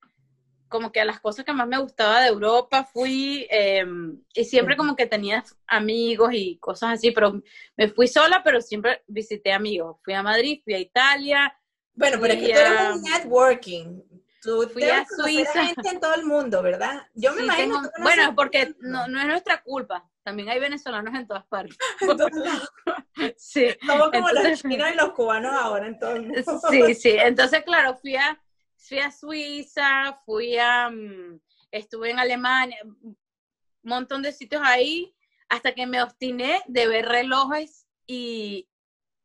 como 0.70 0.92
que 0.92 1.02
a 1.02 1.06
las 1.06 1.20
cosas 1.20 1.46
que 1.46 1.54
más 1.54 1.68
me 1.68 1.78
gustaba 1.78 2.22
de 2.22 2.28
Europa 2.28 2.84
fui, 2.84 3.48
em, 3.50 4.22
y 4.34 4.46
siempre 4.46 4.76
como 4.76 4.96
que 4.96 5.06
tenía 5.06 5.44
amigos 5.68 6.32
y 6.34 6.58
cosas 6.58 6.94
así, 6.94 7.12
pero 7.12 7.42
me 7.78 7.88
fui 7.90 8.08
sola, 8.08 8.42
pero 8.44 8.62
siempre 8.62 9.04
visité 9.08 9.54
amigos. 9.54 9.98
Fui 10.04 10.14
a 10.14 10.24
Madrid, 10.24 10.62
fui 10.64 10.74
a 10.74 10.80
Italia. 10.80 11.58
Bueno, 11.94 12.18
pero 12.20 12.34
es 12.34 12.40
que 12.40 12.54
tú 12.54 12.60
eres 12.60 12.96
un 12.96 13.02
networking. 13.04 14.02
Tú 14.42 14.70
fui 14.72 14.84
a 14.84 15.06
Suiza. 15.06 15.66
gente 15.66 15.90
en 15.90 16.00
todo 16.00 16.14
el 16.14 16.24
mundo, 16.24 16.62
¿verdad? 16.62 17.08
Yo 17.16 17.34
me 17.34 17.44
imagino. 17.44 17.82
bueno, 18.02 18.36
porque 18.36 18.76
no, 18.80 19.08
no 19.08 19.20
es 19.20 19.26
nuestra 19.26 19.64
culpa. 19.64 20.08
También 20.24 20.50
hay 20.50 20.60
venezolanos 20.60 21.14
en 21.16 21.28
todas 21.28 21.46
partes. 21.46 21.78
sí. 23.38 23.68
Somos 23.86 24.12
como 24.12 24.30
los 24.30 24.62
chinos 24.62 24.90
y 24.92 24.98
los 24.98 25.14
cubanos 25.14 25.54
ahora 25.54 25.88
en 25.88 26.00
todo 26.00 26.12
el 26.12 26.24
mundo. 26.24 26.62
sí, 26.70 26.94
sí. 26.96 27.12
Entonces, 27.12 27.64
claro, 27.64 27.96
fui 27.96 28.16
a 28.16 28.40
fui 28.88 29.00
a 29.00 29.12
Suiza, 29.12 30.20
fui 30.26 30.58
a, 30.58 30.90
mm, 30.90 31.40
estuve 31.72 32.12
en 32.12 32.20
Alemania, 32.20 32.78
un 32.84 33.18
montón 33.84 34.22
de 34.22 34.32
sitios 34.32 34.62
ahí, 34.64 35.16
hasta 35.50 35.74
que 35.74 35.86
me 35.86 36.02
obstiné 36.02 36.62
de 36.68 36.88
ver 36.88 37.06
relojes 37.06 37.86
y, 38.08 38.68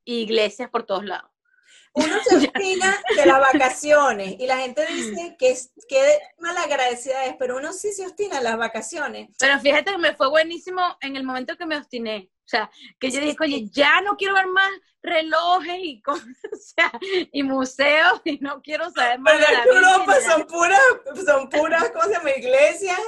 iglesias 0.05 0.69
por 0.71 0.85
todos 0.85 1.05
lados. 1.05 1.31
Uno 1.93 2.15
se 2.25 2.37
obstina 2.37 3.01
de 3.17 3.27
las 3.27 3.41
vacaciones 3.41 4.37
y 4.41 4.47
la 4.47 4.59
gente 4.59 4.85
dice 4.87 5.37
que, 5.39 5.51
es, 5.51 5.73
que 5.89 6.19
malagradecida 6.39 7.27
es, 7.27 7.37
pero 7.39 7.59
uno 7.59 7.73
sí 7.73 7.93
se 7.93 8.07
obstina 8.07 8.39
de 8.39 8.45
las 8.45 8.59
vacaciones. 8.59 9.29
Pero 9.39 9.61
fíjate 9.61 9.93
que 9.93 9.99
me 9.99 10.15
fue 10.15 10.29
buenísimo 10.29 10.83
en 11.01 11.17
el 11.17 11.23
momento 11.23 11.57
que 11.57 11.67
me 11.67 11.77
obstiné. 11.77 12.31
O 12.51 12.57
sea, 12.57 12.69
que 12.99 13.13
yo 13.13 13.21
dije, 13.21 13.37
oye, 13.39 13.69
ya 13.71 14.01
no 14.01 14.17
quiero 14.17 14.35
ver 14.35 14.49
más 14.49 14.69
relojes 15.01 15.79
y 15.79 16.03
cosas, 16.03 16.27
o 16.53 16.57
sea, 16.57 16.91
y 17.31 17.45
museos, 17.45 18.21
y 18.25 18.39
no 18.41 18.61
quiero 18.61 18.91
saber 18.91 19.21
más 19.21 19.35
Pero 19.35 19.47
de 19.47 19.53
la 19.53 19.63
Europa 19.63 20.21
son 20.21 20.47
puras, 20.49 20.81
son 21.25 21.49
puras, 21.49 21.91
¿cómo 21.93 22.05
se 22.07 22.13
llama? 22.15 22.31
Iglesias 22.31 22.99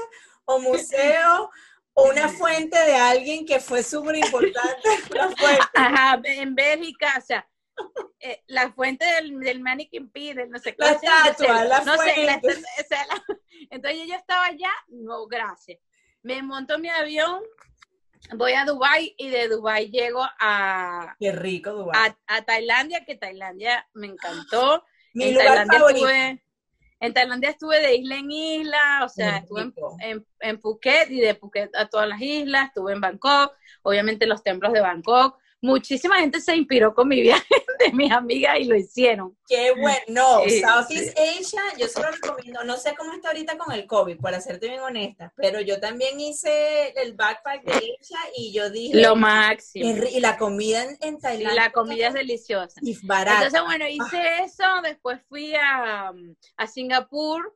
o 0.44 0.60
museos 0.60 1.48
o 1.94 2.08
una 2.08 2.28
fuente 2.28 2.78
de 2.78 2.94
alguien 2.94 3.44
que 3.44 3.58
fue 3.58 3.82
súper 3.82 4.14
importante. 4.14 4.88
Ajá, 5.74 6.20
en 6.22 6.54
Bélgica, 6.54 7.14
o 7.18 7.20
sea, 7.20 7.48
eh, 8.20 8.44
la 8.46 8.70
fuente 8.70 9.04
del, 9.04 9.40
del 9.40 9.58
Mannequin 9.58 10.08
P, 10.08 10.34
no 10.46 10.60
sé 10.60 10.76
qué. 10.76 10.84
La 10.84 10.92
estatua, 10.92 11.64
la 11.64 11.80
no 11.80 11.96
fuente. 11.96 12.54
Sé, 12.54 12.96
entonces 13.70 14.06
yo 14.06 14.14
estaba 14.14 14.46
allá, 14.46 14.70
no, 14.86 15.26
gracias. 15.26 15.80
Me 16.22 16.40
montó 16.42 16.78
mi 16.78 16.88
avión 16.88 17.42
voy 18.36 18.52
a 18.52 18.64
Dubai 18.64 19.14
y 19.18 19.28
de 19.28 19.48
Dubai 19.48 19.90
llego 19.90 20.24
a 20.40 21.14
Qué 21.18 21.32
rico 21.32 21.72
Dubai. 21.72 22.14
A, 22.26 22.42
Tailandia, 22.42 23.04
que 23.04 23.16
Tailandia 23.16 23.88
me 23.94 24.06
encantó. 24.08 24.84
en 25.14 25.36
Tailandia 25.36 25.78
estuve 25.78 26.42
en 27.02 27.12
Tailandia 27.12 27.50
estuve 27.50 27.80
de 27.80 27.96
isla 27.96 28.16
en 28.16 28.30
isla, 28.30 29.00
o 29.04 29.08
sea, 29.08 29.38
estuve 29.38 29.72
en, 29.98 30.24
en, 30.38 30.60
Phuket 30.60 31.10
y 31.10 31.20
de 31.20 31.34
Phuket 31.34 31.74
a 31.74 31.88
todas 31.88 32.08
las 32.08 32.20
islas, 32.20 32.68
estuve 32.68 32.92
en 32.92 33.00
Bangkok, 33.00 33.56
obviamente 33.82 34.24
los 34.24 34.44
templos 34.44 34.72
de 34.72 34.82
Bangkok, 34.82 35.36
muchísima 35.62 36.18
gente 36.18 36.40
se 36.40 36.56
inspiró 36.56 36.94
con 36.94 37.08
mi 37.08 37.22
viaje 37.22 37.46
de 37.78 37.92
mis 37.92 38.10
amigas 38.12 38.58
y 38.60 38.64
lo 38.64 38.76
hicieron. 38.76 39.36
Qué 39.46 39.72
bueno. 39.72 40.00
No, 40.08 40.40
Southeast 40.40 41.16
Asia, 41.18 41.62
yo 41.78 41.86
se 41.86 42.00
lo 42.00 42.10
recomiendo. 42.10 42.64
No 42.64 42.76
sé 42.76 42.94
cómo 42.96 43.12
está 43.12 43.28
ahorita 43.28 43.56
con 43.56 43.72
el 43.72 43.86
COVID, 43.86 44.18
para 44.18 44.40
serte 44.40 44.68
bien 44.68 44.80
honesta, 44.80 45.32
pero 45.36 45.60
yo 45.60 45.80
también 45.80 46.18
hice 46.20 46.90
el 47.00 47.14
backpack 47.14 47.64
de 47.64 47.72
Asia 47.72 48.18
y 48.36 48.52
yo 48.52 48.68
dije. 48.70 49.00
Lo 49.00 49.16
máximo. 49.16 50.04
Y 50.10 50.20
la 50.20 50.36
comida 50.36 50.84
en, 51.00 51.18
Tailandia. 51.18 51.62
la 51.62 51.72
comida 51.72 52.08
es 52.08 52.14
deliciosa. 52.14 52.80
Y 52.82 52.96
barata. 53.06 53.46
Entonces, 53.46 53.62
bueno, 53.64 53.88
hice 53.88 54.18
ah. 54.18 54.44
eso, 54.44 54.64
después 54.82 55.20
fui 55.28 55.54
a, 55.54 56.12
a 56.56 56.66
Singapur 56.66 57.54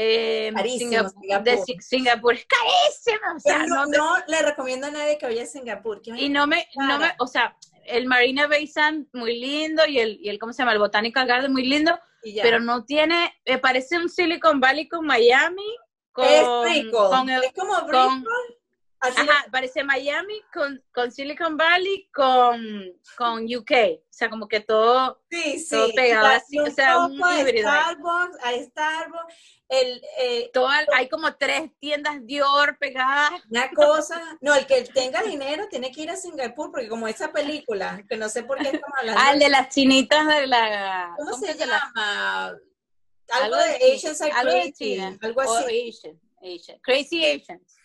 eh, 0.00 0.52
Singapur, 0.78 1.42
De 1.42 1.58
Singapur 1.80 2.34
es 2.34 2.46
carísimo. 2.46 3.36
O 3.36 3.40
sea, 3.40 3.66
no, 3.66 3.84
no, 3.86 4.16
le 4.28 4.42
recomiendo 4.42 4.86
a 4.86 4.90
nadie 4.92 5.18
que 5.18 5.26
vaya 5.26 5.42
a 5.42 5.46
Singapur. 5.46 6.00
y 6.04 6.28
no 6.28 6.46
me, 6.46 6.68
no 6.76 7.00
me, 7.00 7.12
o 7.18 7.26
sea, 7.26 7.56
el 7.84 8.06
Marina 8.06 8.46
Bay 8.46 8.68
Sand 8.68 9.08
muy 9.12 9.40
lindo 9.40 9.84
y 9.86 9.98
el, 9.98 10.20
y 10.22 10.28
el, 10.28 10.38
¿cómo 10.38 10.52
se 10.52 10.60
llama? 10.62 10.72
El 10.72 10.78
Botanical 10.78 11.26
Garden 11.26 11.52
muy 11.52 11.64
lindo, 11.64 11.98
pero 12.42 12.60
no 12.60 12.84
tiene, 12.84 13.34
me 13.44 13.58
parece 13.58 13.98
un 13.98 14.08
Silicon 14.08 14.60
Valley 14.60 14.88
con 14.88 15.04
Miami. 15.04 15.76
Con, 16.12 16.26
es 16.26 16.46
rico, 16.72 17.10
es 17.42 17.52
como 17.52 17.80
rico. 17.80 18.24
Ajá, 19.00 19.46
parece 19.52 19.84
Miami 19.84 20.42
con, 20.52 20.82
con, 20.92 21.12
Silicon 21.12 21.56
Valley 21.56 22.08
con, 22.12 22.60
con 23.16 23.44
UK. 23.44 23.70
O 24.00 24.02
sea, 24.10 24.28
como 24.28 24.48
que 24.48 24.60
todo, 24.60 25.22
sí, 25.30 25.60
sí. 25.60 25.70
todo 25.70 25.92
pegado 25.94 26.26
así. 26.26 26.58
O 26.58 26.70
sea, 26.70 26.98
un 27.06 27.14
híbrido. 27.14 27.68
Starbucks, 27.68 28.36
hay 28.42 28.64
Starbucks. 28.64 29.34
El, 29.68 30.02
eh, 30.18 30.50
todo, 30.52 30.68
hay 30.94 31.08
como 31.08 31.36
tres 31.36 31.70
tiendas 31.78 32.24
Dior 32.24 32.78
pegadas. 32.78 33.32
Una 33.50 33.70
cosa, 33.70 34.38
no, 34.40 34.54
el 34.54 34.66
que 34.66 34.82
tenga 34.82 35.22
dinero 35.22 35.68
tiene 35.68 35.92
que 35.92 36.02
ir 36.02 36.10
a 36.10 36.16
Singapur, 36.16 36.70
porque 36.72 36.88
como 36.88 37.06
esa 37.06 37.30
película, 37.32 38.02
que 38.08 38.16
no 38.16 38.28
sé 38.28 38.42
por 38.42 38.58
qué 38.58 38.70
estamos 38.70 38.96
hablando. 38.98 39.20
Ah, 39.22 39.32
el 39.32 39.38
de 39.38 39.48
las 39.48 39.68
chinitas 39.68 40.26
de 40.26 40.46
la... 40.46 41.14
¿Cómo, 41.18 41.34
se, 41.34 41.54
llama? 41.54 41.92
Algo, 43.30 43.56
de 43.56 43.94
Asians 43.94 44.20
algo 44.22 44.50
crazy, 44.50 44.98
algo 45.20 45.40
así. 45.42 45.90
Asian, 45.90 46.20
Asian. 46.40 46.78
Crazy 46.80 47.24
Asians. 47.26 47.77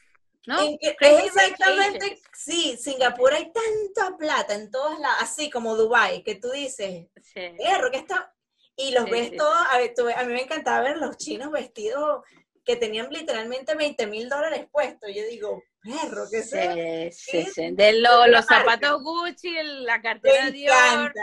¿No? 0.46 0.60
exactamente, 0.80 2.22
sí, 2.34 2.78
Singapur 2.78 3.34
hay 3.34 3.52
tanta 3.52 4.18
plata 4.18 4.54
en 4.54 4.70
todos 4.72 5.00
lados, 5.00 5.18
así 5.22 5.50
como 5.50 5.76
Dubai, 5.76 6.24
que 6.24 6.36
tú 6.36 6.50
dices, 6.52 7.08
sí. 7.22 7.56
que 7.92 7.98
está, 7.98 8.34
y 8.76 8.92
los 8.92 9.10
ves 9.10 9.36
todos, 9.38 9.56
a, 9.56 10.20
a, 10.20 10.24
mí 10.26 10.34
me 10.34 10.42
encantaba 10.42 10.82
ver 10.82 10.98
los 10.98 11.18
chinos 11.18 11.52
vestidos 11.52 12.24
que 12.66 12.76
tenían 12.76 13.10
literalmente 13.10 13.76
20 13.76 14.08
mil 14.08 14.30
dólares 14.30 14.68
puestos, 14.72 15.10
yo 15.14 15.24
digo, 15.30 15.64
perro, 15.82 16.26
que 16.30 16.44
sí, 16.44 17.12
Sí, 17.12 17.46
sí, 17.46 17.72
de 17.72 17.94
los 17.94 18.46
zapatos 18.46 19.02
Gucci, 19.04 19.54
la 19.62 20.02
cartera 20.02 20.50
Dior, 20.50 21.14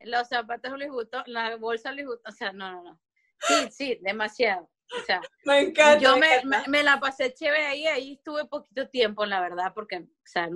los 0.00 0.28
zapatos 0.28 0.72
Louis 0.72 0.90
Vuitton, 0.90 1.22
la 1.26 1.56
bolsa 1.56 1.92
Louis 1.92 2.06
Vuitton, 2.06 2.32
o 2.32 2.36
sea, 2.36 2.52
no, 2.52 2.72
no, 2.72 2.82
no, 2.82 3.00
sí, 3.40 3.68
sí, 3.70 3.98
demasiado. 4.02 4.68
O 5.00 5.04
sea, 5.06 5.20
me 5.44 5.60
encanta. 5.60 5.98
Yo 5.98 6.16
me, 6.16 6.28
me, 6.68 6.82
la 6.82 7.00
pasé 7.00 7.32
chévere 7.32 7.66
ahí, 7.66 7.86
ahí 7.86 8.12
estuve 8.14 8.44
poquito 8.44 8.88
tiempo, 8.88 9.24
la 9.24 9.40
verdad, 9.40 9.72
porque, 9.74 9.98
o 9.98 10.06
sea, 10.24 10.48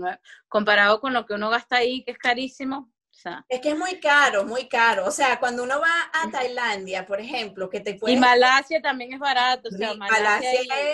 comparado 0.48 1.00
con 1.00 1.12
lo 1.12 1.26
que 1.26 1.34
uno 1.34 1.50
gasta 1.50 1.76
ahí, 1.76 2.04
que 2.04 2.12
es 2.12 2.18
carísimo, 2.18 2.92
o 3.16 3.18
sea. 3.18 3.46
Es 3.48 3.60
que 3.60 3.70
es 3.70 3.78
muy 3.78 3.98
caro, 3.98 4.44
muy 4.44 4.68
caro. 4.68 5.06
O 5.06 5.10
sea, 5.10 5.40
cuando 5.40 5.62
uno 5.62 5.80
va 5.80 6.10
a 6.12 6.30
Tailandia, 6.30 7.06
por 7.06 7.18
ejemplo, 7.18 7.70
que 7.70 7.80
te 7.80 7.94
puede... 7.94 8.14
Y 8.14 8.18
Malasia 8.18 8.82
también 8.82 9.14
es 9.14 9.18
barato. 9.18 9.70
O 9.72 9.76
sea, 9.76 9.94
Malasia, 9.94 10.52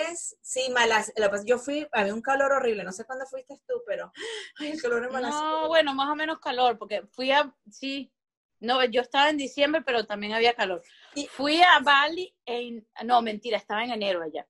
es... 0.09 0.37
Sí, 0.41 0.71
Malasia. 0.73 1.13
Yo 1.45 1.59
fui, 1.59 1.87
había 1.91 2.15
un 2.15 2.23
calor 2.23 2.53
horrible. 2.53 2.85
No 2.85 2.93
sé 2.93 3.05
cuándo 3.05 3.27
fuiste 3.27 3.61
tú, 3.67 3.83
pero... 3.87 4.13
Ay, 4.59 4.71
el 4.71 4.81
calor 4.81 5.05
en 5.05 5.13
Malasia. 5.13 5.41
No, 5.41 5.69
bueno, 5.69 5.95
más 5.95 6.09
o 6.09 6.15
menos 6.15 6.39
calor, 6.39 6.79
porque 6.79 7.03
fui 7.11 7.33
a... 7.33 7.53
Sí, 7.69 8.13
no, 8.61 8.85
yo 8.85 9.01
estaba 9.01 9.29
en 9.29 9.37
diciembre, 9.37 9.83
pero 9.85 10.07
también 10.07 10.33
había 10.33 10.55
calor. 10.55 10.83
Fui 11.31 11.61
a 11.61 11.81
Bali, 11.81 12.35
en, 12.47 12.87
no, 13.05 13.23
mentira, 13.23 13.57
estaba 13.57 13.85
en 13.85 13.93
enero 13.93 14.23
allá. 14.23 14.47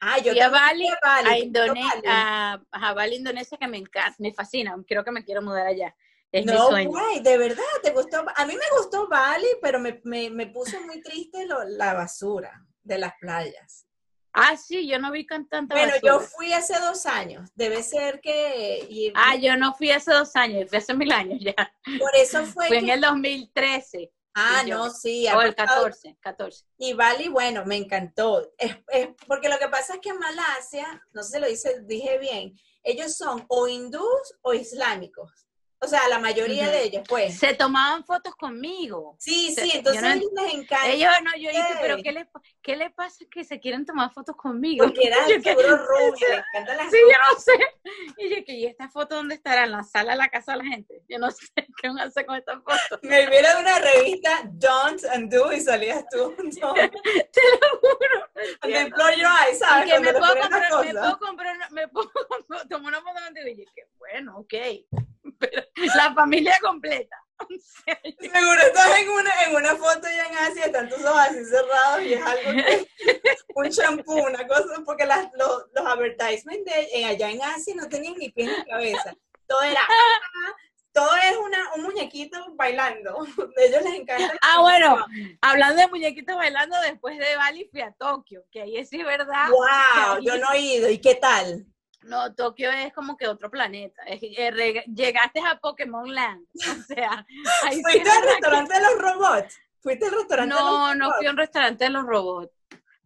Ah, 0.00 0.18
yo 0.18 0.32
fui 0.32 0.40
a 0.40 0.48
Bali, 0.48 0.88
a, 0.88 0.98
Bali, 1.02 1.28
a, 1.28 1.38
Indonesia, 1.38 2.02
a, 2.06 2.62
a, 2.70 2.94
Bali, 2.94 3.16
Indonesia, 3.16 3.58
que 3.58 3.68
me 3.68 3.78
encanta, 3.78 4.16
me 4.18 4.32
fascina, 4.32 4.74
creo 4.86 5.04
que 5.04 5.10
me 5.10 5.24
quiero 5.24 5.42
mudar 5.42 5.66
allá. 5.66 5.94
Es 6.32 6.46
no, 6.46 6.70
güey, 6.70 7.20
de 7.22 7.38
verdad, 7.38 7.64
te 7.82 7.90
gustó. 7.90 8.24
A 8.36 8.46
mí 8.46 8.54
me 8.54 8.78
gustó 8.78 9.08
Bali, 9.08 9.48
pero 9.60 9.80
me, 9.80 10.00
me, 10.04 10.30
me 10.30 10.46
puso 10.46 10.80
muy 10.82 11.02
triste 11.02 11.44
lo, 11.44 11.64
la 11.64 11.92
basura 11.92 12.64
de 12.82 12.98
las 12.98 13.14
playas. 13.20 13.86
Ah, 14.32 14.56
sí, 14.56 14.88
yo 14.88 14.98
no 15.00 15.10
vi 15.10 15.26
con 15.26 15.48
tanta 15.48 15.74
Bueno, 15.74 15.94
yo 16.04 16.20
fui 16.20 16.52
hace 16.52 16.78
dos 16.78 17.04
años, 17.06 17.50
debe 17.56 17.82
ser 17.82 18.20
que... 18.20 19.12
ah, 19.14 19.34
yo 19.34 19.56
no 19.56 19.74
fui 19.74 19.90
hace 19.90 20.12
dos 20.12 20.36
años, 20.36 20.68
fui 20.68 20.78
hace 20.78 20.94
mil 20.94 21.10
años 21.10 21.40
ya. 21.40 21.54
Por 21.98 22.14
eso 22.14 22.44
fue 22.46 22.68
Fue 22.68 22.78
en 22.78 22.90
el 22.90 23.00
2013. 23.00 24.12
Ah, 24.34 24.62
no, 24.66 24.90
sí. 24.90 25.26
O 25.28 25.42
el 25.42 25.54
14, 25.54 26.16
14. 26.20 26.64
Y 26.78 26.92
Bali, 26.92 27.28
bueno, 27.28 27.64
me 27.64 27.76
encantó. 27.76 28.52
Es, 28.58 28.76
es, 28.88 29.08
porque 29.26 29.48
lo 29.48 29.58
que 29.58 29.68
pasa 29.68 29.94
es 29.94 30.00
que 30.00 30.10
en 30.10 30.18
Malasia, 30.18 31.04
no 31.12 31.22
sé 31.22 31.32
si 31.32 31.40
lo 31.40 31.48
dice, 31.48 31.80
dije 31.82 32.18
bien, 32.18 32.56
ellos 32.82 33.16
son 33.16 33.44
o 33.48 33.68
hindús 33.68 34.34
o 34.42 34.54
islámicos. 34.54 35.46
O 35.82 35.86
sea, 35.86 36.08
la 36.08 36.18
mayoría 36.18 36.68
de 36.68 36.82
ellos, 36.84 37.02
pues. 37.08 37.38
Se 37.38 37.54
tomaban 37.54 38.04
fotos 38.04 38.36
conmigo. 38.36 39.16
Sí, 39.18 39.54
sí, 39.54 39.70
entonces 39.72 40.02
a 40.02 40.14
ellos 40.14 40.30
les 40.36 40.52
encanta. 40.52 40.88
Ellos 40.90 41.10
no, 41.24 41.30
yo 41.40 41.48
dije, 41.48 41.74
pero 41.80 41.96
¿qué 42.02 42.12
le, 42.12 42.28
¿qué 42.60 42.76
le 42.76 42.90
pasa 42.90 43.24
que 43.30 43.44
se 43.44 43.58
quieren 43.60 43.86
tomar 43.86 44.12
fotos 44.12 44.36
conmigo? 44.36 44.84
Porque 44.84 45.06
eran 45.06 45.24
puro 45.40 45.78
rubio, 45.78 46.28
le 46.28 46.34
encantan 46.34 46.76
las 46.76 46.90
Sí, 46.90 46.98
yo 47.00 47.16
no 47.32 47.40
sé. 47.40 47.52
Y 48.18 48.28
yo, 48.28 48.36
¿y 48.46 48.66
esta 48.66 48.90
foto 48.90 49.14
dónde 49.14 49.36
estará? 49.36 49.64
¿En 49.64 49.72
la 49.72 49.82
sala 49.82 50.12
de 50.12 50.18
la 50.18 50.28
casa 50.28 50.52
de 50.52 50.58
la 50.58 50.64
gente? 50.64 51.02
Yo 51.08 51.18
no 51.18 51.30
sé 51.30 51.48
qué 51.54 51.88
van 51.88 51.98
a 52.00 52.02
hacer 52.04 52.26
con 52.26 52.36
esta 52.36 52.60
foto. 52.60 53.00
Me 53.02 53.26
viera 53.30 53.58
una 53.58 53.78
revista, 53.78 54.42
Don't 54.52 55.02
and 55.14 55.32
Do, 55.32 55.50
y 55.50 55.60
salías 55.60 56.04
tú. 56.10 56.34
No. 56.60 56.74
Te 56.74 56.90
lo 56.90 57.80
juro. 57.80 58.28
And 58.62 58.72
then 58.72 58.92
your 59.16 59.30
eyes, 59.30 59.58
¿sabes? 59.60 59.86
Y 59.86 59.92
que 59.92 60.00
me 60.00 60.12
puedo, 60.12 60.36
comprar, 60.40 60.62
me 60.84 60.92
puedo 60.92 61.18
comprar, 61.18 61.56
me 61.70 61.88
puedo 61.88 62.10
tomar 62.68 62.92
una 62.92 63.00
foto 63.00 63.24
contigo. 63.24 63.48
Y 63.48 63.54
dije, 63.54 63.86
bueno, 63.98 64.38
ok 64.38 64.54
pero 65.38 65.62
la 65.96 66.14
familia 66.14 66.58
completa. 66.62 67.16
Seguro 68.20 68.60
estás 68.66 68.98
en 68.98 69.08
una, 69.08 69.30
en 69.46 69.54
una 69.56 69.76
foto 69.76 70.02
ya 70.02 70.26
en 70.26 70.50
Asia, 70.50 70.66
están 70.66 70.88
tus 70.88 71.02
ojos 71.04 71.20
así 71.20 71.44
cerrados 71.44 72.02
y 72.02 72.12
es 72.14 72.22
algo 72.22 72.50
que, 72.52 72.88
un 73.54 73.70
champú, 73.70 74.12
una 74.12 74.46
cosa, 74.46 74.82
porque 74.84 75.06
las, 75.06 75.30
los, 75.34 75.64
los 75.72 75.86
advertisements 75.86 76.64
de, 76.64 77.04
allá 77.04 77.30
en 77.30 77.42
Asia 77.42 77.74
no 77.76 77.88
tenían 77.88 78.14
ni 78.18 78.30
pies 78.30 78.50
ni 78.56 78.64
cabeza. 78.70 79.14
Todo 79.46 79.62
era, 79.62 79.80
todo 80.92 81.10
es 81.16 81.36
una, 81.36 81.74
un 81.74 81.82
muñequito 81.84 82.38
bailando. 82.54 83.20
A 83.20 83.62
ellos 83.62 83.82
les 83.82 83.94
encanta. 83.94 84.34
Ah, 84.42 84.60
bueno, 84.60 85.04
hablando 85.40 85.80
de 85.80 85.88
muñequitos 85.88 86.36
bailando, 86.36 86.80
después 86.82 87.18
de 87.18 87.36
Bali 87.36 87.68
fui 87.70 87.80
a 87.80 87.92
Tokio, 87.92 88.44
que 88.50 88.62
ahí 88.62 88.76
es 88.76 88.88
sí, 88.88 89.02
¿verdad? 89.02 89.48
¡Wow! 89.48 90.22
Yo 90.22 90.36
no 90.38 90.52
he 90.52 90.60
ido. 90.60 90.90
¿Y 90.90 90.98
qué 90.98 91.16
tal? 91.16 91.66
No, 92.02 92.34
Tokio 92.34 92.70
es 92.70 92.92
como 92.92 93.16
que 93.16 93.28
otro 93.28 93.50
planeta. 93.50 94.02
Eh, 94.06 94.84
llegaste 94.94 95.40
a 95.40 95.58
Pokémon 95.58 96.12
Land. 96.12 96.46
O 96.54 96.82
sea, 96.82 97.26
¿Fuiste 97.82 98.10
al 98.10 98.22
restaurante 98.22 98.74
de 98.74 98.80
los 98.80 98.98
robots? 98.98 99.58
¿Fuiste 99.80 100.06
al 100.06 100.12
restaurante 100.12 100.54
no, 100.54 100.56
de 100.56 100.64
los 100.64 100.72
robots? 100.72 100.96
No, 100.96 101.08
no 101.08 101.14
fui 101.16 101.26
a 101.26 101.30
un 101.30 101.36
restaurante 101.36 101.84
de 101.84 101.90
los 101.90 102.06
robots. 102.06 102.52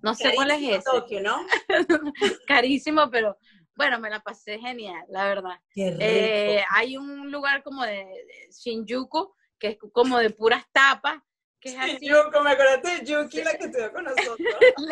No 0.01 0.15
sé 0.15 0.35
cuál 0.35 0.51
es 0.51 0.63
ese. 0.63 0.83
Tokio, 0.83 1.23
¿no? 1.23 1.41
Carísimo, 2.47 3.11
pero 3.11 3.39
bueno, 3.75 3.99
me 3.99 4.11
la 4.11 4.21
pasé 4.21 4.59
genial, 4.59 5.05
la 5.09 5.25
verdad. 5.25 5.61
Qué 5.71 5.97
eh, 5.99 6.65
hay 6.71 6.97
un 6.97 7.31
lugar 7.33 7.63
como 7.63 7.83
de, 7.85 8.07
Shinjuku, 8.51 9.35
que 9.59 9.69
es 9.69 9.79
como 9.93 10.19
de 10.19 10.31
puras 10.31 10.65
tapas. 10.71 11.21
Que 11.59 11.71
es 11.71 12.01
me 12.03 12.51
acordaste 12.51 12.99
de 12.99 13.05
Yuki, 13.07 13.43
la 13.43 13.57
que 13.57 13.65
estuvo 13.65 13.93
con 13.93 14.05
nosotros. 14.05 14.39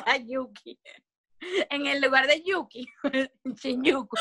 la 0.07 0.17
Yuki 0.17 0.81
en 1.71 1.87
el 1.87 2.01
lugar 2.01 2.27
de 2.27 2.43
Yuki, 2.43 2.89
Shinjuku. 3.45 4.17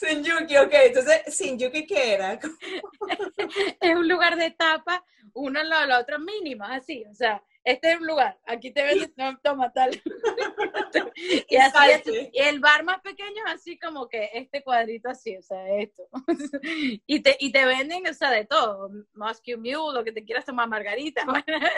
Shinjuku, 0.00 0.58
ok. 0.64 0.72
Entonces, 0.72 1.38
Shinjuku, 1.38 1.86
¿qué 1.86 2.14
era? 2.14 2.32
es 3.80 3.94
un 3.94 4.08
lugar 4.08 4.36
de 4.36 4.50
tapa, 4.50 5.04
uno 5.34 5.60
al 5.60 5.68
lado 5.68 5.82
de 5.82 5.88
la 5.88 6.00
otra 6.00 6.18
mínima, 6.18 6.74
así. 6.74 7.04
O 7.10 7.14
sea, 7.14 7.42
este 7.64 7.92
es 7.92 8.00
un 8.00 8.06
lugar, 8.06 8.38
aquí 8.44 8.70
te 8.70 8.82
venden, 8.82 9.12
no, 9.16 9.38
toma 9.42 9.72
tal. 9.72 9.90
y 11.48 11.56
así, 11.56 12.30
y 12.32 12.38
el 12.40 12.60
bar 12.60 12.84
más 12.84 13.00
pequeño 13.00 13.42
es 13.46 13.54
así 13.54 13.78
como 13.78 14.06
que 14.08 14.30
este 14.34 14.62
cuadrito 14.62 15.08
así, 15.08 15.36
o 15.36 15.42
sea, 15.42 15.66
esto. 15.78 16.06
y, 17.06 17.20
te, 17.20 17.36
y 17.40 17.52
te 17.52 17.64
venden, 17.64 18.06
o 18.06 18.12
sea, 18.12 18.30
de 18.30 18.44
todo, 18.44 18.90
más 19.14 19.40
que 19.40 19.54
un 19.54 19.62
mule, 19.62 19.98
lo 19.98 20.04
que 20.04 20.12
te 20.12 20.24
quieras 20.24 20.44
tomar 20.44 20.68
margarita, 20.68 21.24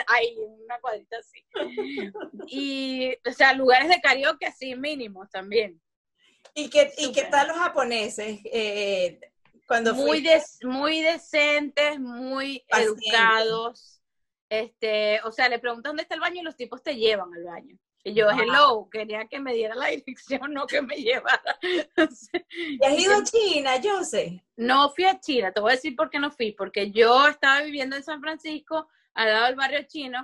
hay 0.07 0.35
una 0.37 0.77
cuadrita 0.79 1.17
así. 1.17 1.45
y, 2.47 3.15
o 3.25 3.31
sea, 3.31 3.53
lugares 3.53 3.87
de 3.87 4.01
karaoke 4.01 4.45
así 4.45 4.75
mínimos 4.75 5.29
también. 5.29 5.81
¿Y 6.53 6.69
qué, 6.69 6.91
¿y 6.97 7.13
qué 7.13 7.23
tal 7.23 7.47
los 7.47 7.57
japoneses? 7.57 8.39
Eh, 8.45 9.19
cuando 9.67 9.93
muy, 9.93 10.25
muy 10.63 11.01
decentes, 11.01 11.99
muy 11.99 12.65
educados 12.69 13.96
este, 14.49 15.21
o 15.23 15.31
sea, 15.31 15.49
le 15.49 15.59
preguntas 15.59 15.89
dónde 15.89 16.03
está 16.03 16.15
el 16.15 16.21
baño 16.21 16.41
y 16.41 16.43
los 16.43 16.55
tipos 16.55 16.81
te 16.81 16.95
llevan 16.95 17.33
al 17.33 17.43
baño. 17.43 17.77
Y 18.03 18.13
yo, 18.13 18.29
hello, 18.29 18.87
quería 18.89 19.27
que 19.27 19.39
me 19.39 19.53
diera 19.53 19.75
la 19.75 19.87
dirección, 20.05 20.53
no 20.53 20.65
que 20.65 20.81
me 20.81 20.95
llevara. 20.95 21.59
¿Y 21.61 22.85
has 22.85 22.99
ido 22.99 23.15
a 23.15 23.23
China, 23.23 23.75
yo 23.81 24.03
sé? 24.03 24.43
No 24.55 24.89
fui 24.91 25.05
a 25.05 25.19
China, 25.19 25.51
te 25.51 25.59
voy 25.59 25.71
a 25.71 25.75
decir 25.75 25.95
por 25.95 26.09
qué 26.09 26.19
no 26.19 26.31
fui, 26.31 26.53
porque 26.53 26.91
yo 26.91 27.27
estaba 27.27 27.61
viviendo 27.61 27.95
en 27.97 28.03
San 28.03 28.21
Francisco, 28.21 28.87
al 29.13 29.27
lado 29.27 29.45
del 29.47 29.55
barrio 29.55 29.83
chino, 29.87 30.23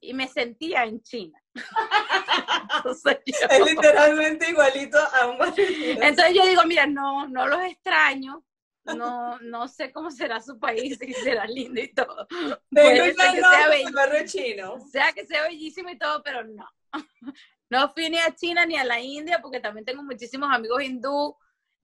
y 0.00 0.14
me 0.14 0.28
sentía 0.28 0.84
en 0.84 1.02
China. 1.02 1.42
es 2.84 3.66
literalmente 3.66 4.50
igualito 4.50 4.98
a 4.98 5.26
un 5.26 5.38
barrio 5.38 5.66
chino. 5.66 6.02
Entonces 6.02 6.34
yo 6.34 6.46
digo, 6.46 6.62
mira, 6.66 6.86
no, 6.86 7.26
no 7.26 7.48
los 7.48 7.64
extraño, 7.64 8.44
no, 8.84 9.38
no 9.40 9.68
sé 9.68 9.92
cómo 9.92 10.10
será 10.10 10.40
su 10.40 10.58
país, 10.58 10.98
si 11.00 11.12
será 11.12 11.46
lindo 11.46 11.80
y 11.80 11.92
todo. 11.92 12.26
Puede 12.70 13.14
que 13.14 13.14
sea 13.14 13.68
barrio 13.92 14.26
chino. 14.26 14.80
sea 14.90 15.12
que 15.12 15.26
sea 15.26 15.42
bellísimo 15.42 15.90
y 15.90 15.98
todo, 15.98 16.22
pero 16.22 16.44
no. 16.44 16.68
No 17.70 17.92
fui 17.92 18.08
ni 18.10 18.18
a 18.18 18.32
China 18.32 18.66
ni 18.66 18.76
a 18.76 18.84
la 18.84 19.00
India 19.00 19.40
porque 19.42 19.58
también 19.58 19.86
tengo 19.86 20.02
muchísimos 20.02 20.48
amigos 20.52 20.82
hindú 20.82 21.34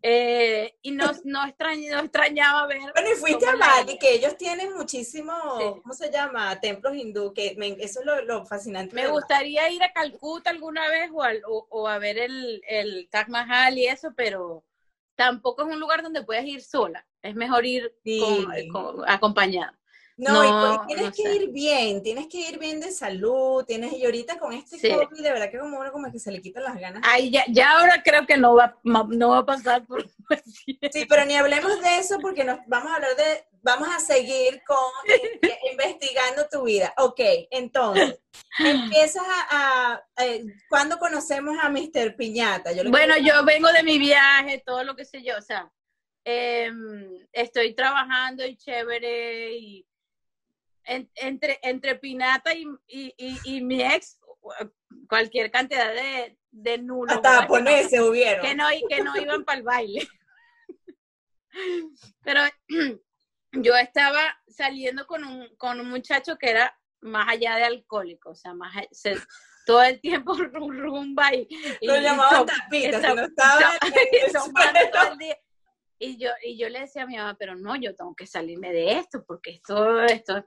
eh, 0.02 0.78
y 0.82 0.92
no, 0.92 1.04
no, 1.24 1.46
extrañaba 1.46 2.66
ver. 2.66 2.80
Bueno, 2.94 3.10
y 3.12 3.16
fuiste 3.16 3.46
a 3.46 3.56
Bali, 3.56 3.98
que 3.98 4.14
ellos 4.14 4.36
tienen 4.36 4.74
muchísimos, 4.74 5.36
¿cómo 5.82 5.94
se 5.94 6.10
llama? 6.10 6.58
Templos 6.60 6.96
hindú, 6.96 7.32
que 7.34 7.56
eso 7.80 8.00
es 8.00 8.26
lo, 8.26 8.46
fascinante. 8.46 8.94
Me 8.94 9.08
gustaría 9.08 9.68
ir 9.70 9.82
a 9.82 9.92
Calcuta 9.92 10.50
alguna 10.50 10.88
vez 10.88 11.10
o, 11.12 11.66
o, 11.70 11.88
a 11.88 11.98
ver 11.98 12.18
el, 12.18 12.62
el 12.66 13.08
Taj 13.10 13.28
Mahal 13.28 13.78
y 13.78 13.86
eso, 13.86 14.12
pero 14.16 14.64
tampoco 15.20 15.62
es 15.62 15.68
un 15.68 15.78
lugar 15.78 16.02
donde 16.02 16.22
puedes 16.22 16.46
ir 16.46 16.62
sola. 16.62 17.06
Es 17.20 17.34
mejor 17.34 17.66
ir 17.66 17.92
acompañada. 19.06 19.78
No, 20.16 20.44
y 20.44 20.86
tienes 20.86 21.14
que 21.14 21.34
ir 21.34 21.50
bien, 21.50 22.02
tienes 22.02 22.26
que 22.26 22.38
ir 22.38 22.58
bien 22.58 22.80
de 22.80 22.90
salud, 22.90 23.64
tienes, 23.66 23.92
y 23.92 24.04
ahorita 24.04 24.38
con 24.38 24.52
este 24.52 24.76
COVID, 24.76 25.22
de 25.22 25.32
verdad 25.32 25.50
que 25.50 25.58
como 25.58 25.78
uno 25.78 25.92
como 25.92 26.10
que 26.10 26.18
se 26.18 26.30
le 26.30 26.40
quitan 26.40 26.64
las 26.64 26.78
ganas. 26.78 27.02
Ay, 27.06 27.30
ya, 27.30 27.44
ya 27.48 27.78
ahora 27.78 28.02
creo 28.02 28.26
que 28.26 28.36
no 28.36 28.54
va, 28.54 28.78
no 28.82 29.30
va 29.30 29.38
a 29.38 29.46
pasar 29.46 29.86
por... 29.86 30.06
Sí, 30.90 31.06
pero 31.08 31.24
ni 31.24 31.36
hablemos 31.36 31.80
de 31.82 31.98
eso 31.98 32.18
porque 32.20 32.44
nos 32.44 32.58
vamos 32.66 32.92
a 32.92 32.96
hablar 32.96 33.16
de, 33.16 33.44
vamos 33.62 33.88
a 33.88 33.98
seguir 34.00 34.62
con, 34.66 34.76
investigando 35.72 36.46
tu 36.50 36.64
vida. 36.64 36.92
Ok, 36.98 37.20
entonces, 37.50 38.20
empiezas 38.58 39.24
a, 39.26 40.02
¿cuándo 40.68 40.98
conocemos 40.98 41.56
a 41.60 41.68
Mr. 41.68 42.16
Piñata? 42.16 42.70
bueno, 42.88 43.16
yo 43.18 43.44
vengo 43.44 43.72
de 43.72 43.82
mi 43.82 43.98
viaje, 43.98 44.62
todo 44.64 44.84
lo 44.84 44.96
que 44.96 45.04
sé 45.04 45.22
yo, 45.22 45.36
o 45.36 45.42
sea, 45.42 45.70
em, 46.24 47.26
estoy 47.32 47.74
trabajando 47.74 48.44
y 48.44 48.56
chévere 48.56 49.54
y 49.56 49.86
entre, 50.84 51.58
entre 51.62 51.94
Pinata 51.96 52.52
y, 52.54 52.66
y, 52.86 53.60
mi 53.62 53.82
ex, 53.82 54.18
cualquier 55.08 55.50
cantidad 55.50 55.92
de, 55.92 56.36
de 56.50 56.78
nulos. 56.78 57.14
Hasta 57.14 57.42
japoneses 57.42 57.90
que 57.90 58.00
hubieron. 58.00 58.44
Que 58.44 58.54
no, 58.54 58.66
que 58.88 59.02
no 59.02 59.16
iban 59.16 59.44
para 59.44 59.58
el 59.58 59.64
baile. 59.64 60.08
Pero 62.24 62.40
yo 63.52 63.76
estaba 63.76 64.20
saliendo 64.48 65.06
con 65.06 65.24
un, 65.24 65.48
con 65.56 65.80
un 65.80 65.88
muchacho 65.88 66.36
que 66.36 66.50
era 66.50 66.76
más 67.00 67.28
allá 67.28 67.56
de 67.56 67.64
alcohólico, 67.64 68.30
o 68.30 68.34
sea, 68.34 68.54
más 68.54 68.74
todo 69.66 69.82
el 69.82 70.00
tiempo 70.00 70.34
rumba 70.52 71.34
y, 71.34 71.48
lo 71.82 71.96
llamaban 71.98 72.46
tapitas, 72.46 73.14
no 73.14 73.22
estaba 73.22 73.78
todo 74.92 75.12
el 75.12 75.18
día. 75.18 75.38
Y 76.02 76.16
yo, 76.16 76.30
y 76.42 76.56
yo 76.56 76.68
le 76.70 76.80
decía 76.80 77.02
a 77.02 77.06
mi 77.06 77.16
mamá, 77.16 77.36
pero 77.38 77.56
no, 77.56 77.76
yo 77.76 77.94
tengo 77.94 78.14
que 78.14 78.26
salirme 78.26 78.72
de 78.72 78.92
esto, 78.92 79.22
porque 79.26 79.50
esto, 79.50 80.02
esto, 80.02 80.46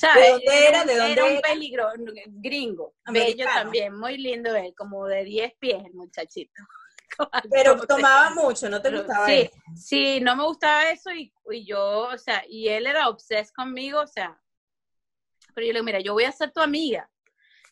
¿De 0.00 0.30
dónde 0.30 0.68
era? 0.68 0.84
¿De 0.84 0.96
dónde 0.96 1.12
era? 1.12 1.24
un 1.26 1.40
peligro 1.40 1.88
gringo, 2.26 2.94
bello 3.06 3.44
también, 3.46 3.98
muy 3.98 4.16
lindo 4.16 4.54
él, 4.54 4.74
como 4.76 5.06
de 5.06 5.24
10 5.24 5.54
pies 5.58 5.84
el 5.84 5.92
muchachito. 5.94 6.62
Pero 7.50 7.80
tomaba 7.86 8.30
mucho, 8.30 8.68
¿no 8.68 8.80
te 8.80 8.90
gustaba 8.90 9.26
sí, 9.26 9.50
Sí, 9.74 10.20
no 10.20 10.36
me 10.36 10.44
gustaba 10.44 10.90
eso 10.90 11.10
y, 11.10 11.32
y, 11.50 11.66
yo, 11.66 12.08
o 12.08 12.18
sea, 12.18 12.44
y 12.48 12.68
él 12.68 12.86
era 12.86 13.08
obses 13.08 13.52
conmigo, 13.52 14.00
o 14.00 14.06
sea, 14.06 14.38
pero 15.54 15.66
yo 15.66 15.72
le 15.72 15.78
digo, 15.78 15.84
mira, 15.84 16.00
yo 16.00 16.14
voy 16.14 16.24
a 16.24 16.32
ser 16.32 16.50
tu 16.52 16.60
amiga, 16.60 17.10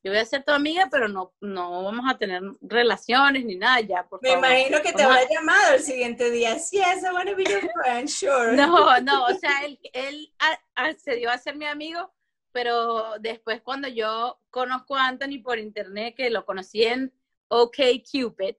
yo 0.02 0.12
voy 0.12 0.20
a 0.20 0.24
ser 0.24 0.42
tu 0.44 0.52
amiga, 0.52 0.88
pero 0.90 1.08
no, 1.08 1.34
no 1.40 1.84
vamos 1.84 2.04
a 2.08 2.16
tener 2.16 2.42
relaciones 2.60 3.44
ni 3.44 3.56
nada 3.56 3.80
ya, 3.80 4.08
por 4.08 4.22
Me 4.22 4.32
imagino 4.32 4.80
que 4.82 4.92
te 4.92 5.02
habrá 5.02 5.28
llamado 5.28 5.74
el 5.74 5.82
siguiente 5.82 6.30
día, 6.30 6.54
yes, 6.54 7.02
I 7.02 7.12
want 7.12 7.28
to 7.28 7.36
be 7.36 7.44
your 7.44 7.70
friend, 7.82 8.08
sure. 8.08 8.56
No, 8.56 9.00
no, 9.00 9.26
o 9.26 9.34
sea, 9.34 9.64
él, 9.64 9.78
él 9.92 10.32
accedió 10.74 11.30
a 11.30 11.38
ser 11.38 11.56
mi 11.56 11.66
amigo, 11.66 12.12
pero 12.52 13.18
después 13.20 13.62
cuando 13.62 13.88
yo 13.88 14.40
conozco 14.50 14.96
a 14.96 15.06
Anthony 15.06 15.42
por 15.42 15.58
internet, 15.58 16.14
que 16.16 16.30
lo 16.30 16.44
conocí 16.44 16.82
en 16.84 17.12
OkCupid, 17.48 18.56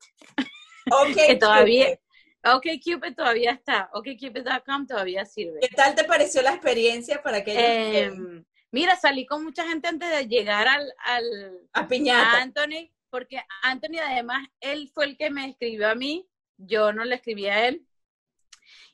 okay, 0.90 1.28
que 1.28 1.36
todavía... 1.36 2.00
OkCupid 2.44 3.14
todavía 3.16 3.52
está, 3.52 3.90
OkCupid.com 3.94 4.88
todavía 4.88 5.26
sirve. 5.26 5.60
¿Qué 5.62 5.68
tal 5.76 5.94
te 5.94 6.04
pareció 6.06 6.42
la 6.42 6.54
experiencia 6.54 7.22
para 7.22 7.44
que 7.44 7.54
eh, 7.56 8.12
Mira, 8.72 8.96
salí 8.96 9.26
con 9.26 9.44
mucha 9.44 9.68
gente 9.68 9.90
antes 9.90 10.10
de 10.10 10.28
llegar 10.28 10.68
al, 10.68 10.94
al 11.06 11.60
a 11.74 11.88
Piñata. 11.88 12.42
Anthony, 12.42 12.90
porque 13.10 13.44
Anthony 13.64 14.00
además, 14.04 14.48
él 14.62 14.90
fue 14.94 15.06
el 15.06 15.18
que 15.18 15.30
me 15.30 15.50
escribió 15.50 15.90
a 15.90 15.96
mí, 15.96 16.28
yo 16.58 16.94
no 16.94 17.04
le 17.04 17.16
escribí 17.16 17.48
a 17.48 17.68
él. 17.68 17.86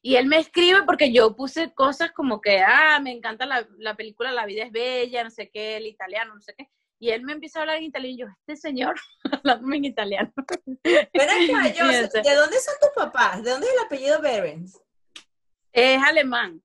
Y 0.01 0.15
él 0.15 0.25
me 0.25 0.39
escribe 0.39 0.83
porque 0.83 1.11
yo 1.11 1.35
puse 1.35 1.73
cosas 1.73 2.11
como 2.11 2.41
que, 2.41 2.59
ah, 2.59 2.99
me 3.01 3.11
encanta 3.11 3.45
la, 3.45 3.67
la 3.77 3.95
película 3.95 4.31
La 4.31 4.45
vida 4.45 4.63
es 4.63 4.71
bella, 4.71 5.23
no 5.23 5.29
sé 5.29 5.49
qué, 5.49 5.77
el 5.77 5.87
italiano, 5.87 6.33
no 6.33 6.41
sé 6.41 6.53
qué. 6.57 6.69
Y 6.99 7.11
él 7.11 7.21
me 7.23 7.33
empieza 7.33 7.59
a 7.59 7.61
hablar 7.61 7.77
en 7.77 7.83
italiano 7.83 8.15
y 8.15 8.19
yo, 8.19 8.27
este 8.39 8.55
señor, 8.55 8.95
hablándome 9.31 9.77
en 9.77 9.85
italiano. 9.85 10.33
Pero 10.83 11.03
yo, 11.77 11.87
¿de 11.87 12.35
dónde 12.35 12.59
son 12.59 12.75
tus 12.81 12.89
papás? 12.95 13.43
¿De 13.43 13.51
dónde 13.51 13.67
es 13.67 13.73
el 13.73 13.85
apellido 13.85 14.21
Berens? 14.21 14.79
Es 15.71 16.01
alemán. 16.01 16.61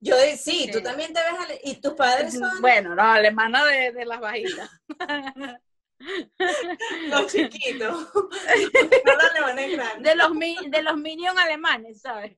Yo 0.00 0.16
sí, 0.36 0.68
tú 0.70 0.82
también 0.82 1.14
te 1.14 1.20
ves, 1.20 1.60
¿y 1.64 1.80
tus 1.80 1.94
padres 1.94 2.34
son? 2.34 2.60
Bueno, 2.60 2.94
no, 2.94 3.02
alemana 3.02 3.64
de, 3.64 3.90
de 3.92 4.04
las 4.04 4.20
bajitas. 4.20 4.70
los 7.08 7.32
chiquitos. 7.32 8.12
los 8.12 9.24
alemanes 9.30 9.72
grandes. 9.72 10.02
De 10.02 10.14
los, 10.14 10.30
de 10.70 10.82
los 10.82 10.96
minions 10.98 11.38
alemanes, 11.38 12.02
¿sabes? 12.02 12.36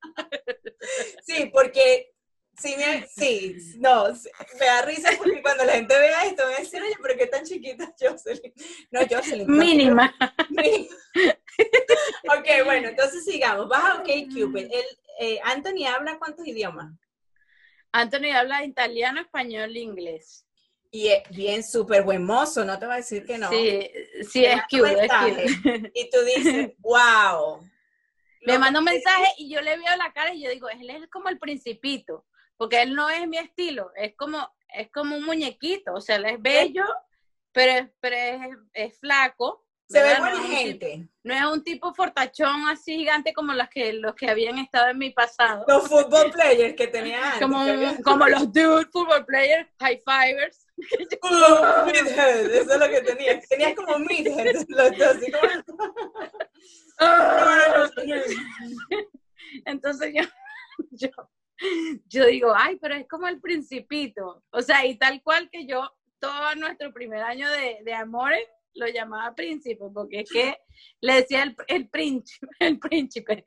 Sí, 1.25 1.51
porque 1.53 2.15
sí, 2.59 2.75
sí, 3.09 3.79
no, 3.79 4.09
me 4.59 4.67
da 4.67 4.83
risa 4.83 5.11
porque 5.19 5.43
cuando 5.43 5.65
la 5.65 5.73
gente 5.73 5.99
vea 5.99 6.27
esto 6.27 6.45
me 6.45 6.53
va 6.53 6.57
a 6.57 6.61
decir, 6.61 6.83
oye, 6.83 6.95
pero 7.03 7.19
qué 7.19 7.27
tan 7.27 7.45
chiquita 7.45 7.95
Jocelyn. 7.99 8.53
No, 8.91 9.01
Jocelyn. 9.09 9.47
Mínima. 9.49 10.15
ok, 12.25 12.65
bueno, 12.65 12.89
entonces 12.89 13.25
sigamos. 13.25 13.69
Vas 13.69 13.85
a 13.85 13.95
OK 13.97 14.09
Cupid. 14.33 14.67
El, 14.71 14.85
eh, 15.19 15.41
Anthony 15.45 15.87
habla 15.87 16.19
cuántos 16.19 16.47
idiomas? 16.47 16.93
Anthony 17.93 18.33
habla 18.35 18.65
italiano, 18.65 19.21
español 19.21 19.75
e 19.75 19.81
inglés. 19.81 20.47
Y 20.91 21.09
es 21.09 21.23
bien 21.31 21.63
súper 21.65 22.03
buen 22.03 22.25
mozo, 22.25 22.65
no 22.65 22.79
te 22.79 22.87
voy 22.87 22.95
a 22.95 22.99
decir 22.99 23.25
que 23.25 23.39
no. 23.39 23.51
Sí, 23.51 23.91
sí, 24.31 24.45
es 24.45 24.61
cute, 24.71 25.05
es 25.05 25.13
cute. 25.13 25.91
Y 25.95 26.11
tú 26.11 26.19
dices, 26.25 26.73
wow. 26.79 27.61
Me 28.43 28.59
manda 28.59 28.79
un 28.79 28.85
mensaje 28.85 29.27
y 29.39 29.51
yo 29.51 29.61
le 29.61 29.77
veo 29.77 29.97
la 29.97 30.13
cara 30.13 30.33
y 30.33 30.43
yo 30.43 30.51
digo, 30.51 30.69
él 30.69 30.89
es 30.89 31.09
como 31.09 31.29
el 31.29 31.39
principito, 31.39 32.25
porque 32.57 32.83
él 32.83 32.95
no 32.95 33.09
es 33.09 33.27
mi 33.29 33.39
estilo, 33.39 33.91
es 33.97 34.15
como, 34.17 34.55
es 34.69 34.91
como 34.91 35.17
un 35.17 35.25
muñequito, 35.25 35.95
o 35.95 36.01
sea, 36.01 36.17
él 36.17 36.27
es 36.27 36.41
bello, 36.41 36.85
pero, 37.53 37.91
pero 38.01 38.17
es 38.73 38.99
flaco, 38.99 39.67
se 39.89 40.03
ve 40.03 40.19
buena 40.19 40.43
gente. 40.43 41.09
No 41.23 41.35
es 41.35 41.45
un 41.45 41.63
tipo 41.63 41.95
fortachón 41.95 42.69
así 42.69 42.97
gigante 42.97 43.33
como 43.33 43.53
los 43.53 43.69
que, 43.69 43.93
los 43.93 44.15
que 44.17 44.29
habían 44.29 44.59
estado 44.59 44.89
en 44.89 44.99
mi 44.99 45.11
pasado. 45.11 45.65
Los 45.69 45.89
football 45.89 46.33
players 46.33 46.75
que 46.75 46.89
tenía 46.89 47.35
antes. 47.35 47.43
Como, 47.43 47.65
como 48.03 48.27
los 48.29 48.53
dude 48.53 48.87
football 48.87 49.25
players, 49.25 49.69
high 49.81 50.03
fivers. 50.05 50.67
Uh, 51.23 51.87
midhead, 51.87 52.51
eso 52.51 52.75
es 52.75 52.79
lo 52.79 52.89
que 52.89 53.01
tenías. 53.01 53.49
Tenías 53.49 53.75
como 53.75 53.99
midhead, 53.99 54.55
los 54.69 54.99
dos, 54.99 55.17
así 55.17 55.33
como... 55.33 55.49
Entonces 59.65 60.13
yo, 60.15 60.23
yo, 60.91 61.09
yo 62.09 62.27
digo, 62.27 62.53
ay, 62.55 62.77
pero 62.77 62.95
es 62.95 63.07
como 63.09 63.29
el 63.29 63.41
principito. 63.41 64.43
O 64.51 64.63
sea, 64.63 64.85
y 64.87 64.97
tal 64.97 65.23
cual 65.23 65.49
que 65.51 65.67
yo, 65.67 65.91
todo 66.19 66.55
nuestro 66.57 66.93
primer 66.93 67.23
año 67.23 67.51
de, 67.51 67.79
de 67.85 67.95
amores, 67.95 68.47
lo 68.77 68.87
llamaba 68.87 69.35
príncipe, 69.35 69.85
porque 69.93 70.21
es 70.21 70.31
que 70.31 70.57
le 71.01 71.15
decía 71.15 71.43
el, 71.43 71.57
el 71.69 71.89
príncipe, 71.89 72.47
el 72.61 72.79
príncipe. 72.79 73.45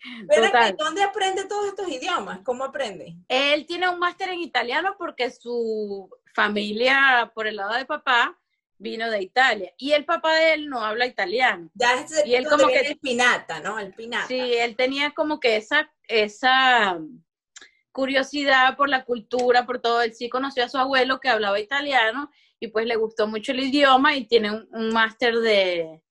¿dónde 0.78 1.03
aprende 1.03 1.45
todos 1.45 1.68
estos 1.68 1.88
idiomas? 1.88 2.39
¿Cómo 2.43 2.66
aprende? 2.66 3.16
Él 3.28 3.66
tiene 3.66 3.89
un 3.89 3.99
máster 3.99 4.30
en 4.30 4.39
italiano 4.39 4.95
porque 4.97 5.32
su 5.32 6.10
familia, 6.34 7.32
por 7.34 7.47
el 7.47 7.55
lado 7.55 7.76
de 7.76 7.86
papá, 7.86 8.38
vino 8.78 9.10
de 9.10 9.22
Italia. 9.22 9.74
Y 9.78 9.91
el 9.91 10.05
papá 10.05 10.34
de 10.36 10.53
él 10.53 10.70
no 10.70 10.84
habla 10.84 11.05
italiano. 11.05 11.70
Ya 11.74 12.01
es 12.01 12.26
y 12.26 12.36
él 12.36 12.47
como 12.47 12.68
que 12.68 12.80
el 12.80 12.97
pinata, 12.97 13.60
¿no? 13.60 13.78
El 13.78 13.93
pinata. 13.93 14.28
Sí, 14.28 14.39
él 14.39 14.76
tenía 14.76 15.12
como 15.12 15.39
que 15.39 15.57
esa, 15.57 15.91
esa 16.07 16.97
curiosidad 17.92 18.76
por 18.78 18.90
la 18.90 19.04
cultura, 19.04 19.66
por 19.66 19.80
todo. 19.80 20.02
Él 20.02 20.14
sí 20.14 20.30
conoció 20.30 20.64
a 20.64 20.70
su 20.70 20.78
abuelo 20.78 21.20
que 21.20 21.30
hablaba 21.30 21.60
italiano 21.60 22.30
y 22.60 22.68
pues 22.68 22.86
le 22.86 22.96
gustó 22.96 23.28
mucho 23.28 23.52
el 23.52 23.62
idioma 23.62 24.16
y 24.16 24.26
tiene 24.26 24.52
un, 24.52 24.90
máster 24.90 25.36
de, 25.36 26.02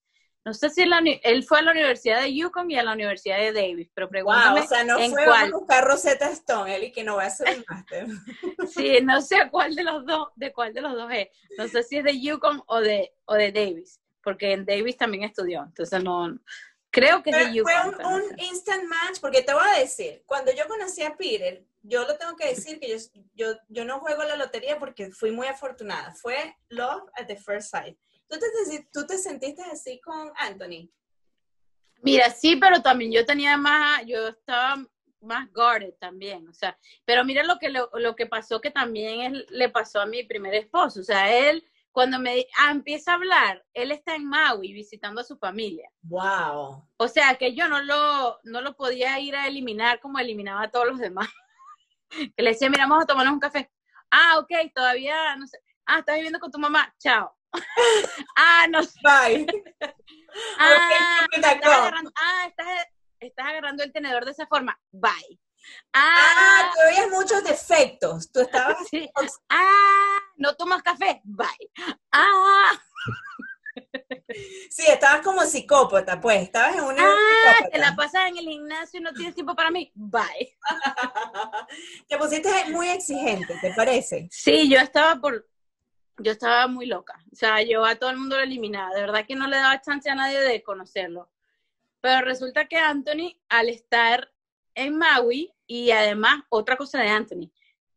no 0.45 0.55
sé 0.55 0.71
si 0.71 0.83
él 0.83 1.45
fue 1.45 1.59
a 1.59 1.63
la 1.63 1.73
Universidad 1.73 2.23
de 2.23 2.35
Yukon 2.35 2.71
y 2.71 2.79
a 2.79 2.83
la 2.83 2.95
Universidad 2.95 3.37
de 3.37 3.53
Davis, 3.53 3.91
pero 3.93 4.09
pregúntame 4.09 4.61
wow, 4.61 4.65
o 4.65 4.67
sea, 4.67 4.83
no 4.83 4.99
fue 4.99 5.25
a 5.25 5.51
buscar 5.51 5.85
Rosetta 5.85 6.31
Stone, 6.31 6.75
él 6.75 6.85
y 6.85 6.93
que 6.93 7.05
no 7.05 7.17
va 7.17 7.25
a 7.25 7.27
hacer 7.27 7.49
el 7.49 7.65
máster. 7.69 8.07
sí, 8.75 8.99
no 9.03 9.21
sé 9.21 9.37
cuál 9.51 9.75
de 9.75 9.85
los 9.85 10.07
dos, 10.07 10.29
de 10.37 10.53
cuál 10.53 10.73
de 10.73 10.81
los 10.81 10.95
dos 10.95 11.11
es. 11.13 11.29
No 11.59 11.69
sé 11.69 11.83
si 11.83 11.99
es 11.99 12.05
de 12.05 12.19
Yukon 12.19 12.63
o 12.67 12.81
de, 12.81 13.13
o 13.27 13.35
de 13.35 13.53
Davis, 13.53 14.01
porque 14.23 14.53
en 14.53 14.65
Davis 14.65 14.97
también 14.97 15.25
estudió, 15.25 15.65
entonces 15.65 16.03
no, 16.03 16.39
creo 16.91 17.23
que 17.23 17.31
es 17.31 17.37
de 17.37 17.55
Yukon. 17.55 17.95
Fue 17.95 18.05
un, 18.05 18.23
un 18.23 18.39
instant 18.41 18.85
match, 18.85 19.21
porque 19.21 19.43
te 19.43 19.55
voy 19.55 19.67
a 19.75 19.81
decir, 19.81 20.23
cuando 20.27 20.53
yo 20.53 20.67
conocí 20.69 21.03
a 21.03 21.17
Peter, 21.17 21.65
yo 21.83 22.07
lo 22.07 22.17
tengo 22.17 22.37
que 22.37 22.49
decir 22.49 22.79
que 22.81 22.89
yo, 22.89 22.97
yo, 23.35 23.59
yo 23.69 23.85
no 23.85 24.01
juego 24.01 24.25
la 24.25 24.37
lotería 24.37 24.79
porque 24.79 25.11
fui 25.11 25.31
muy 25.31 25.47
afortunada. 25.47 26.15
Fue 26.15 26.57
love 26.69 27.09
at 27.15 27.27
the 27.27 27.37
first 27.37 27.71
sight. 27.71 27.99
¿Tú 28.29 28.39
te, 28.39 28.89
¿Tú 28.93 29.07
te 29.07 29.19
sentiste 29.19 29.63
así 29.63 30.01
con 30.01 30.31
Anthony? 30.37 30.91
Mira, 32.03 32.31
sí, 32.31 32.57
pero 32.57 32.83
también 32.83 33.11
yo 33.11 33.25
tenía 33.25 33.57
más, 33.57 34.05
yo 34.07 34.29
estaba 34.29 34.85
más 35.21 35.53
guarded 35.53 35.95
también, 35.99 36.47
o 36.47 36.53
sea, 36.53 36.79
pero 37.05 37.25
mira 37.25 37.43
lo 37.43 37.59
que, 37.59 37.71
lo, 37.71 38.17
que 38.17 38.27
pasó 38.27 38.61
que 38.61 38.71
también 38.71 39.45
le 39.49 39.69
pasó 39.69 40.01
a 40.01 40.07
mi 40.07 40.23
primer 40.23 40.55
esposo, 40.55 41.01
o 41.01 41.03
sea, 41.03 41.37
él 41.37 41.65
cuando 41.99 42.21
me 42.21 42.47
ah, 42.57 42.71
empieza 42.71 43.11
a 43.11 43.15
hablar, 43.17 43.67
él 43.75 43.91
está 43.91 44.15
en 44.15 44.25
Maui 44.25 44.73
visitando 44.73 45.21
a 45.21 45.25
su 45.25 45.37
familia. 45.37 45.91
Wow. 46.03 46.89
O 46.97 47.09
sea, 47.09 47.35
que 47.35 47.57
yo 47.57 47.67
no 47.67 47.83
lo, 47.83 48.39
no 48.45 48.61
lo 48.61 48.77
podía 48.77 49.19
ir 49.19 49.35
a 49.35 49.49
eliminar 49.49 49.99
como 49.99 50.21
eliminaba 50.21 50.63
a 50.63 50.71
todos 50.71 50.87
los 50.87 51.01
demás. 51.01 51.29
que 52.37 52.41
le 52.41 52.51
decía, 52.51 52.71
mira, 52.71 52.87
vamos 52.87 53.03
a 53.03 53.07
tomarnos 53.09 53.35
un 53.35 53.41
café. 53.41 53.69
Ah, 54.13 54.39
ok, 54.39 54.73
todavía, 54.73 55.35
no 55.35 55.49
sé. 55.49 55.59
Ah, 55.87 55.99
estás 55.99 56.15
viviendo 56.15 56.39
con 56.39 56.53
tu 56.53 56.61
mamá. 56.61 56.95
Chao. 57.01 57.37
ah, 58.37 58.67
no 58.71 58.81
sé. 58.85 59.01
Bye. 59.03 59.47
ah, 60.61 61.27
estás 61.33 61.57
agarrando, 61.65 62.13
ah 62.15 62.47
estás, 63.21 63.45
agarrando 63.45 63.83
el 63.83 63.93
tenedor 63.93 64.25
de 64.25 64.31
esa 64.31 64.47
forma. 64.47 64.81
Bye. 64.93 65.41
Ah, 65.93 66.71
ah 66.71 66.71
veías 66.87 67.11
muchos 67.11 67.45
defectos. 67.45 68.31
Tú 68.31 68.41
estabas. 68.41 68.77
Sí. 68.91 69.11
Ah, 69.49 70.19
no 70.37 70.55
tomas 70.55 70.83
café. 70.83 71.21
Bye. 71.25 71.71
Ah. 72.13 72.81
Sí, 74.71 74.85
estabas 74.87 75.23
como 75.23 75.43
psicópata, 75.43 76.21
pues, 76.21 76.43
estabas 76.43 76.77
en 76.77 76.85
una... 76.85 77.05
Ah, 77.05 77.69
te 77.71 77.79
la 77.79 77.97
pasas 77.97 78.29
en 78.29 78.39
el 78.39 78.45
gimnasio 78.45 79.01
y 79.01 79.03
no 79.03 79.13
tienes 79.13 79.35
tiempo 79.35 79.55
para 79.55 79.71
mí, 79.71 79.91
bye. 79.95 80.57
te 82.09 82.19
pusiste 82.19 82.49
muy 82.71 82.89
exigente, 82.89 83.57
¿te 83.61 83.73
parece? 83.75 84.29
Sí, 84.31 84.69
yo 84.69 84.79
estaba 84.81 85.21
por... 85.21 85.49
Yo 86.21 86.33
estaba 86.33 86.67
muy 86.67 86.87
loca, 86.87 87.15
o 87.33 87.37
sea, 87.37 87.63
yo 87.63 87.85
a 87.85 87.95
todo 87.95 88.11
el 88.11 88.17
mundo 88.17 88.37
lo 88.37 88.43
eliminaba, 88.43 88.93
de 88.93 89.03
verdad 89.03 89.25
que 89.25 89.37
no 89.37 89.47
le 89.47 89.57
daba 89.57 89.81
chance 89.81 90.11
a 90.11 90.17
nadie 90.17 90.41
de 90.41 90.65
conocerlo. 90.65 91.31
Pero 92.01 92.25
resulta 92.25 92.67
que 92.67 92.77
Anthony, 92.77 93.39
al 93.49 93.69
estar 93.69 94.29
en 94.79 94.97
Maui, 94.97 95.53
y 95.67 95.91
además, 95.91 96.43
otra 96.49 96.77
cosa 96.77 97.01
de 97.01 97.09
Anthony, 97.09 97.51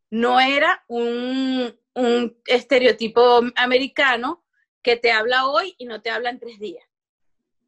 no 0.09 0.39
era 0.39 0.84
un, 0.88 1.77
un 1.93 2.38
estereotipo 2.45 3.41
americano 3.55 4.43
que 4.82 4.97
te 4.97 5.11
habla 5.11 5.47
hoy 5.47 5.75
y 5.77 5.86
no 5.86 6.01
te 6.01 6.09
habla 6.09 6.29
en 6.29 6.39
tres 6.39 6.59
días. 6.59 6.86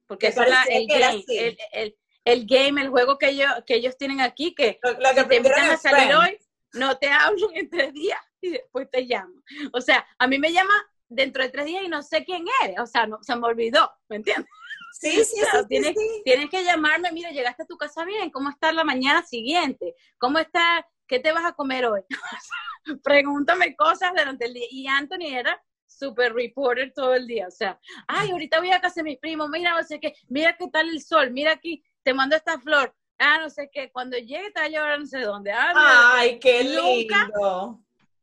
Porque 0.08 0.28
eso 0.28 0.44
es 0.44 0.52
el 0.70 0.88
game, 0.88 1.24
el, 1.72 1.96
el, 2.26 2.46
game, 2.46 2.82
el 2.82 2.90
juego 2.90 3.18
que 3.18 3.30
ellos, 3.30 3.50
que 3.66 3.76
ellos 3.76 3.98
tienen 3.98 4.20
aquí, 4.20 4.54
que, 4.54 4.80
si 4.84 5.28
te 5.28 5.36
invitan 5.36 5.70
a 5.70 5.78
salir 5.78 6.14
hoy, 6.14 6.38
no 6.74 6.98
te 6.98 7.08
hablan 7.08 7.50
en 7.56 7.70
tres 7.70 7.94
días 7.94 8.20
y 8.42 8.50
después 8.50 8.90
te 8.92 9.08
llaman. 9.08 9.44
O 9.72 9.80
sea, 9.80 10.06
a 10.18 10.28
mí 10.28 10.38
me 10.38 10.52
llama 10.52 10.74
dentro 11.08 11.44
de 11.44 11.50
tres 11.50 11.66
días 11.66 11.84
y 11.84 11.88
no 11.88 12.04
sé 12.04 12.26
quién 12.26 12.46
eres, 12.64 12.80
o 12.80 12.88
sea, 12.88 13.08
no, 13.08 13.22
se 13.22 13.36
me 13.36 13.48
olvidó, 13.48 13.92
¿me 14.10 14.18
entiendes? 14.18 14.50
Sí, 14.94 15.10
sí, 15.26 15.26
sí, 15.26 15.68
tienes, 15.68 15.96
tienes, 16.24 16.50
que 16.50 16.64
llamarme, 16.64 17.12
mira, 17.12 17.32
llegaste 17.32 17.64
a 17.64 17.66
tu 17.66 17.78
casa 17.78 18.06
bien, 18.06 18.30
¿cómo 18.30 18.50
está 18.50 18.72
la 18.72 18.84
mañana 18.84 19.24
siguiente? 19.24 19.96
¿Cómo 20.18 20.40
está? 20.40 20.88
¿Qué 21.08 21.20
te 21.20 21.32
vas 21.32 21.46
a 21.46 21.54
comer 21.54 21.86
hoy? 21.86 22.02
Pregúntame 23.04 23.76
cosas 23.76 24.12
durante 24.16 24.46
el 24.46 24.54
día. 24.54 24.68
Y 24.70 24.88
Anthony 24.88 25.28
era 25.34 25.62
super 25.88 26.34
reporter 26.34 26.94
todo 26.94 27.16
el 27.16 27.28
día. 27.28 27.48
O 27.48 27.52
sea, 27.52 27.80
ay, 28.08 28.32
ahorita 28.32 28.60
voy 28.60 28.72
a 28.72 28.82
casa 28.82 29.02
de 29.02 29.04
mi 29.04 29.18
primo, 29.18 29.48
mira, 29.48 29.72
no 29.72 29.84
sé 29.84 30.00
qué, 30.00 30.14
mira 30.30 30.56
qué 30.58 30.68
tal 30.72 30.90
el 30.90 31.02
sol, 31.02 31.32
mira 31.32 31.52
aquí, 31.52 31.84
te 32.04 32.14
mando 32.14 32.36
esta 32.36 32.60
flor. 32.60 32.96
Ah, 33.20 33.40
no 33.40 33.50
sé 33.50 33.70
qué, 33.72 33.92
cuando 33.92 34.18
llegue 34.18 34.52
te 34.52 34.60
va 34.60 34.66
a 34.66 34.70
llevar 34.70 35.00
no 35.00 35.06
sé 35.06 35.22
dónde. 35.22 35.52
Ah, 35.52 36.16
ay, 36.18 36.40
qué 36.40 36.64
lindo. 36.64 37.80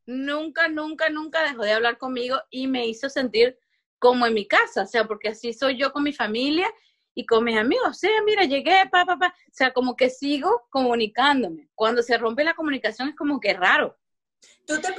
Nunca, 0.07 0.68
nunca, 0.68 1.09
nunca 1.09 1.43
dejó 1.45 1.62
de 1.62 1.73
hablar 1.73 1.97
conmigo 1.97 2.37
y 2.51 2.66
me 2.66 2.87
hizo 2.87 3.09
sentir 3.09 3.57
como 4.01 4.26
en 4.26 4.34
mi 4.34 4.48
casa, 4.48 4.82
o 4.82 4.86
sea, 4.86 5.05
porque 5.05 5.28
así 5.28 5.53
soy 5.53 5.78
yo 5.78 5.92
con 5.92 6.03
mi 6.03 6.12
familia 6.12 6.68
y 7.14 7.24
con 7.24 7.44
mis 7.44 7.57
amigos. 7.57 7.88
O 7.88 7.94
sea, 7.94 8.11
mira, 8.24 8.42
llegué, 8.44 8.88
pa, 8.90 9.05
pa, 9.05 9.16
pa. 9.16 9.28
O 9.28 9.53
sea, 9.53 9.72
como 9.72 9.94
que 9.94 10.11
sigo 10.11 10.66
comunicándome. 10.70 11.68
Cuando 11.76 12.03
se 12.03 12.18
rompe 12.18 12.42
la 12.42 12.55
comunicación 12.55 13.11
es 13.11 13.14
como 13.14 13.38
que 13.38 13.53
raro. 13.53 13.96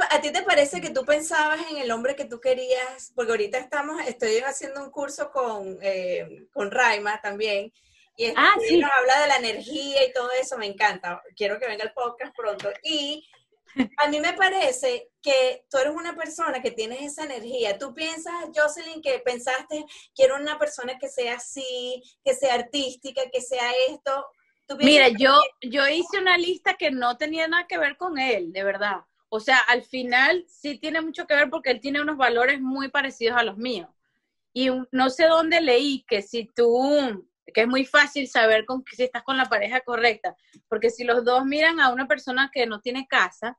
¿A 0.09 0.21
ti 0.21 0.31
te 0.31 0.43
parece 0.43 0.81
que 0.81 0.89
tú 0.91 1.03
pensabas 1.03 1.59
en 1.71 1.77
el 1.77 1.91
hombre 1.91 2.15
que 2.15 2.25
tú 2.25 2.39
querías? 2.39 3.11
Porque 3.15 3.31
ahorita 3.31 3.57
estamos, 3.57 4.01
estoy 4.05 4.37
haciendo 4.39 4.83
un 4.83 4.91
curso 4.91 5.31
con, 5.31 5.77
eh, 5.81 6.47
con 6.53 6.71
Raima 6.71 7.19
también, 7.21 7.73
y 8.17 8.25
ah, 8.35 8.53
nos 8.55 8.91
habla 8.99 9.21
de 9.21 9.27
la 9.27 9.37
energía 9.37 10.05
y 10.05 10.13
todo 10.13 10.29
eso, 10.39 10.57
me 10.57 10.67
encanta. 10.67 11.23
Quiero 11.35 11.57
que 11.59 11.67
venga 11.67 11.83
el 11.83 11.93
podcast 11.93 12.35
pronto. 12.35 12.69
Y 12.83 13.27
a 13.97 14.07
mí 14.07 14.19
me 14.19 14.33
parece 14.33 15.09
que 15.21 15.65
tú 15.69 15.77
eres 15.77 15.93
una 15.95 16.15
persona 16.15 16.61
que 16.61 16.71
tienes 16.71 17.01
esa 17.01 17.25
energía. 17.25 17.77
Tú 17.77 17.93
piensas, 17.93 18.33
Jocelyn, 18.55 19.01
que 19.01 19.19
pensaste, 19.19 19.85
quiero 20.15 20.35
una 20.35 20.57
persona 20.57 20.97
que 20.97 21.09
sea 21.09 21.35
así, 21.35 22.03
que 22.23 22.33
sea 22.33 22.55
artística, 22.55 23.21
que 23.31 23.41
sea 23.41 23.71
esto. 23.89 24.25
Mira, 24.79 25.09
yo, 25.09 25.37
yo 25.61 25.87
hice 25.87 26.19
una 26.19 26.37
lista 26.37 26.75
que 26.75 26.91
no 26.91 27.17
tenía 27.17 27.47
nada 27.47 27.67
que 27.67 27.77
ver 27.77 27.97
con 27.97 28.17
él, 28.17 28.53
de 28.53 28.63
verdad. 28.63 29.01
O 29.29 29.39
sea, 29.39 29.57
al 29.59 29.83
final 29.83 30.45
sí 30.47 30.77
tiene 30.77 31.01
mucho 31.01 31.25
que 31.25 31.35
ver 31.35 31.49
porque 31.49 31.71
él 31.71 31.79
tiene 31.79 32.01
unos 32.01 32.17
valores 32.17 32.61
muy 32.61 32.89
parecidos 32.89 33.37
a 33.37 33.43
los 33.43 33.57
míos. 33.57 33.89
Y 34.53 34.69
no 34.91 35.09
sé 35.09 35.27
dónde 35.27 35.61
leí 35.61 36.03
que 36.07 36.21
si 36.21 36.45
tú, 36.45 37.25
que 37.51 37.61
es 37.61 37.67
muy 37.67 37.85
fácil 37.85 38.27
saber 38.27 38.65
con, 38.65 38.83
si 38.91 39.03
estás 39.03 39.23
con 39.23 39.37
la 39.37 39.45
pareja 39.45 39.81
correcta, 39.81 40.35
porque 40.67 40.89
si 40.89 41.03
los 41.03 41.23
dos 41.23 41.45
miran 41.45 41.79
a 41.79 41.91
una 41.91 42.07
persona 42.07 42.49
que 42.53 42.65
no 42.65 42.81
tiene 42.81 43.07
casa 43.07 43.57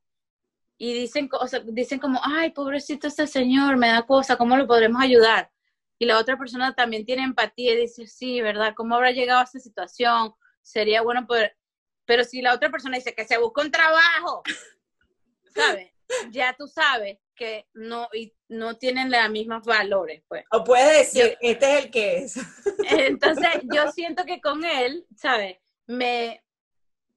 y 0.79 0.93
dicen, 0.95 1.29
cosas, 1.29 1.63
dicen 1.67 1.99
como, 1.99 2.21
ay, 2.23 2.51
pobrecito 2.51 3.07
este 3.07 3.27
señor, 3.27 3.77
me 3.77 3.89
da 3.89 4.03
cosa, 4.03 4.37
¿cómo 4.37 4.57
lo 4.57 4.67
podremos 4.67 5.01
ayudar? 5.03 5.51
Y 5.99 6.07
la 6.07 6.19
otra 6.19 6.37
persona 6.37 6.75
también 6.75 7.05
tiene 7.05 7.23
empatía 7.23 7.75
y 7.75 7.83
dice, 7.83 8.07
sí, 8.07 8.41
¿verdad? 8.41 8.75
¿Cómo 8.77 8.97
habrá 8.97 9.13
llegado 9.13 9.41
a 9.41 9.45
esa 9.45 9.61
situación? 9.61 10.35
Sería 10.61 11.03
bueno 11.03 11.27
poder... 11.27 11.57
Pero 12.05 12.25
si 12.25 12.43
la 12.43 12.55
otra 12.55 12.71
persona 12.71 12.97
dice 12.97 13.15
que 13.15 13.25
se 13.25 13.39
busca 13.39 13.63
un 13.63 13.71
trabajo, 13.71 14.43
¿sabes? 15.55 15.93
Ya 16.31 16.53
tú 16.59 16.67
sabes 16.67 17.22
que 17.35 17.67
no, 17.75 18.09
y 18.13 18.35
no 18.49 18.77
tienen 18.77 19.11
los 19.11 19.31
mismos 19.31 19.65
valores, 19.65 20.23
pues. 20.29 20.45
O 20.51 20.65
puedes 20.65 20.99
decir, 20.99 21.37
este 21.41 21.79
es 21.79 21.85
el 21.85 21.91
que 21.91 22.17
es. 22.19 22.37
Entonces, 22.91 23.49
yo 23.73 23.91
siento 23.93 24.25
que 24.25 24.41
con 24.41 24.65
él, 24.65 25.07
¿sabes? 25.17 25.59
Me, 25.87 26.43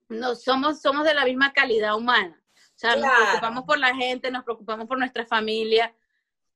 no, 0.08 0.34
somos, 0.34 0.80
somos 0.80 1.04
de 1.04 1.14
la 1.14 1.24
misma 1.24 1.52
calidad 1.52 1.96
humana. 1.96 2.42
O 2.76 2.78
sea, 2.78 2.96
nos 2.96 3.10
preocupamos 3.10 3.64
por 3.64 3.78
la 3.78 3.94
gente, 3.94 4.30
nos 4.30 4.44
preocupamos 4.44 4.86
por 4.86 4.98
nuestra 4.98 5.26
familia. 5.26 5.94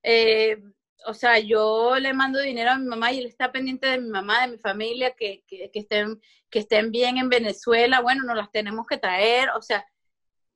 Eh, 0.03 0.63
o 1.07 1.15
sea, 1.15 1.39
yo 1.39 1.97
le 1.99 2.13
mando 2.13 2.41
dinero 2.41 2.73
a 2.73 2.79
mi 2.79 2.87
mamá 2.87 3.13
y 3.13 3.21
él 3.21 3.27
está 3.27 3.51
pendiente 3.51 3.87
de 3.87 3.99
mi 3.99 4.11
mamá, 4.11 4.43
de 4.43 4.53
mi 4.53 4.59
familia, 4.59 5.13
que, 5.13 5.43
que, 5.47 5.71
que, 5.71 5.79
estén, 5.79 6.21
que 6.51 6.59
estén 6.59 6.91
bien 6.91 7.17
en 7.17 7.31
Venezuela. 7.31 8.01
Bueno, 8.01 8.25
nos 8.25 8.37
las 8.37 8.51
tenemos 8.51 8.87
que 8.87 8.99
traer. 8.99 9.49
O 9.57 9.63
sea, 9.63 9.85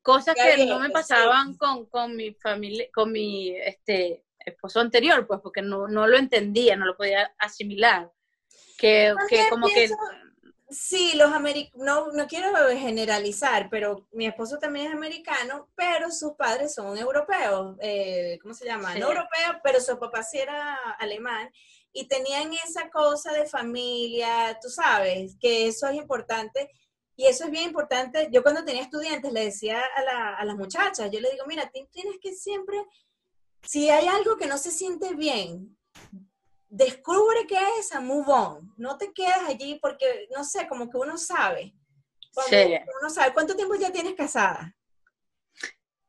cosas 0.04 0.36
que 0.36 0.66
no 0.66 0.78
me 0.78 0.90
pasaban 0.90 1.54
con, 1.54 1.86
con, 1.86 2.14
mi 2.14 2.34
familia, 2.34 2.86
con 2.94 3.10
mi 3.10 3.56
este, 3.56 4.22
esposo 4.38 4.78
anterior, 4.80 5.26
pues 5.26 5.40
porque 5.40 5.62
no, 5.62 5.88
no 5.88 6.06
lo 6.06 6.18
entendía, 6.18 6.76
no 6.76 6.84
lo 6.84 6.96
podía 6.96 7.34
asimilar. 7.38 8.12
Que, 8.78 9.14
que 9.28 9.48
como 9.48 9.66
que... 9.66 9.88
Sí, 10.68 11.12
los 11.16 11.32
americanos, 11.32 11.84
no, 11.84 12.12
no 12.12 12.26
quiero 12.26 12.50
generalizar, 12.68 13.68
pero 13.70 14.06
mi 14.12 14.26
esposo 14.26 14.58
también 14.58 14.88
es 14.88 14.92
americano, 14.92 15.70
pero 15.74 16.10
sus 16.10 16.32
padres 16.32 16.74
son 16.74 16.98
europeos, 16.98 17.76
eh, 17.80 18.38
¿cómo 18.42 18.54
se 18.54 18.64
llama? 18.64 18.94
No 18.96 19.08
europeos, 19.08 19.56
pero 19.62 19.80
su 19.80 19.98
papá 19.98 20.22
sí 20.22 20.38
era 20.38 20.74
alemán 20.98 21.50
y 21.92 22.08
tenían 22.08 22.52
esa 22.66 22.90
cosa 22.90 23.32
de 23.32 23.46
familia, 23.46 24.58
tú 24.60 24.68
sabes, 24.68 25.36
que 25.40 25.68
eso 25.68 25.86
es 25.86 25.94
importante 25.94 26.70
y 27.16 27.26
eso 27.26 27.44
es 27.44 27.50
bien 27.50 27.64
importante. 27.64 28.28
Yo 28.30 28.42
cuando 28.42 28.64
tenía 28.64 28.82
estudiantes 28.82 29.32
le 29.32 29.44
decía 29.44 29.82
a, 29.96 30.02
la, 30.02 30.34
a 30.34 30.44
las 30.44 30.56
muchachas, 30.56 31.10
yo 31.10 31.20
le 31.20 31.30
digo, 31.30 31.44
mira, 31.46 31.70
tienes 31.70 32.18
que 32.20 32.32
siempre, 32.34 32.84
si 33.62 33.90
hay 33.90 34.06
algo 34.06 34.36
que 34.36 34.46
no 34.46 34.58
se 34.58 34.70
siente 34.70 35.14
bien, 35.14 35.76
descubre 36.68 37.46
qué 37.46 37.58
es 37.78 37.92
a 37.92 38.00
move 38.00 38.32
on. 38.32 38.74
No 38.76 38.98
te 38.98 39.12
quedas 39.12 39.48
allí 39.48 39.78
porque, 39.80 40.28
no 40.34 40.44
sé, 40.44 40.66
como 40.66 40.90
que 40.90 40.98
uno 40.98 41.16
sabe. 41.16 41.72
Sí. 42.48 42.74
Uno 43.00 43.10
sabe. 43.10 43.32
¿Cuánto 43.32 43.54
tiempo 43.54 43.76
ya 43.76 43.92
tienes 43.92 44.14
casada? 44.14 44.74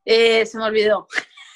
Eh, 0.03 0.45
se 0.45 0.57
me 0.57 0.65
olvidó. 0.65 1.07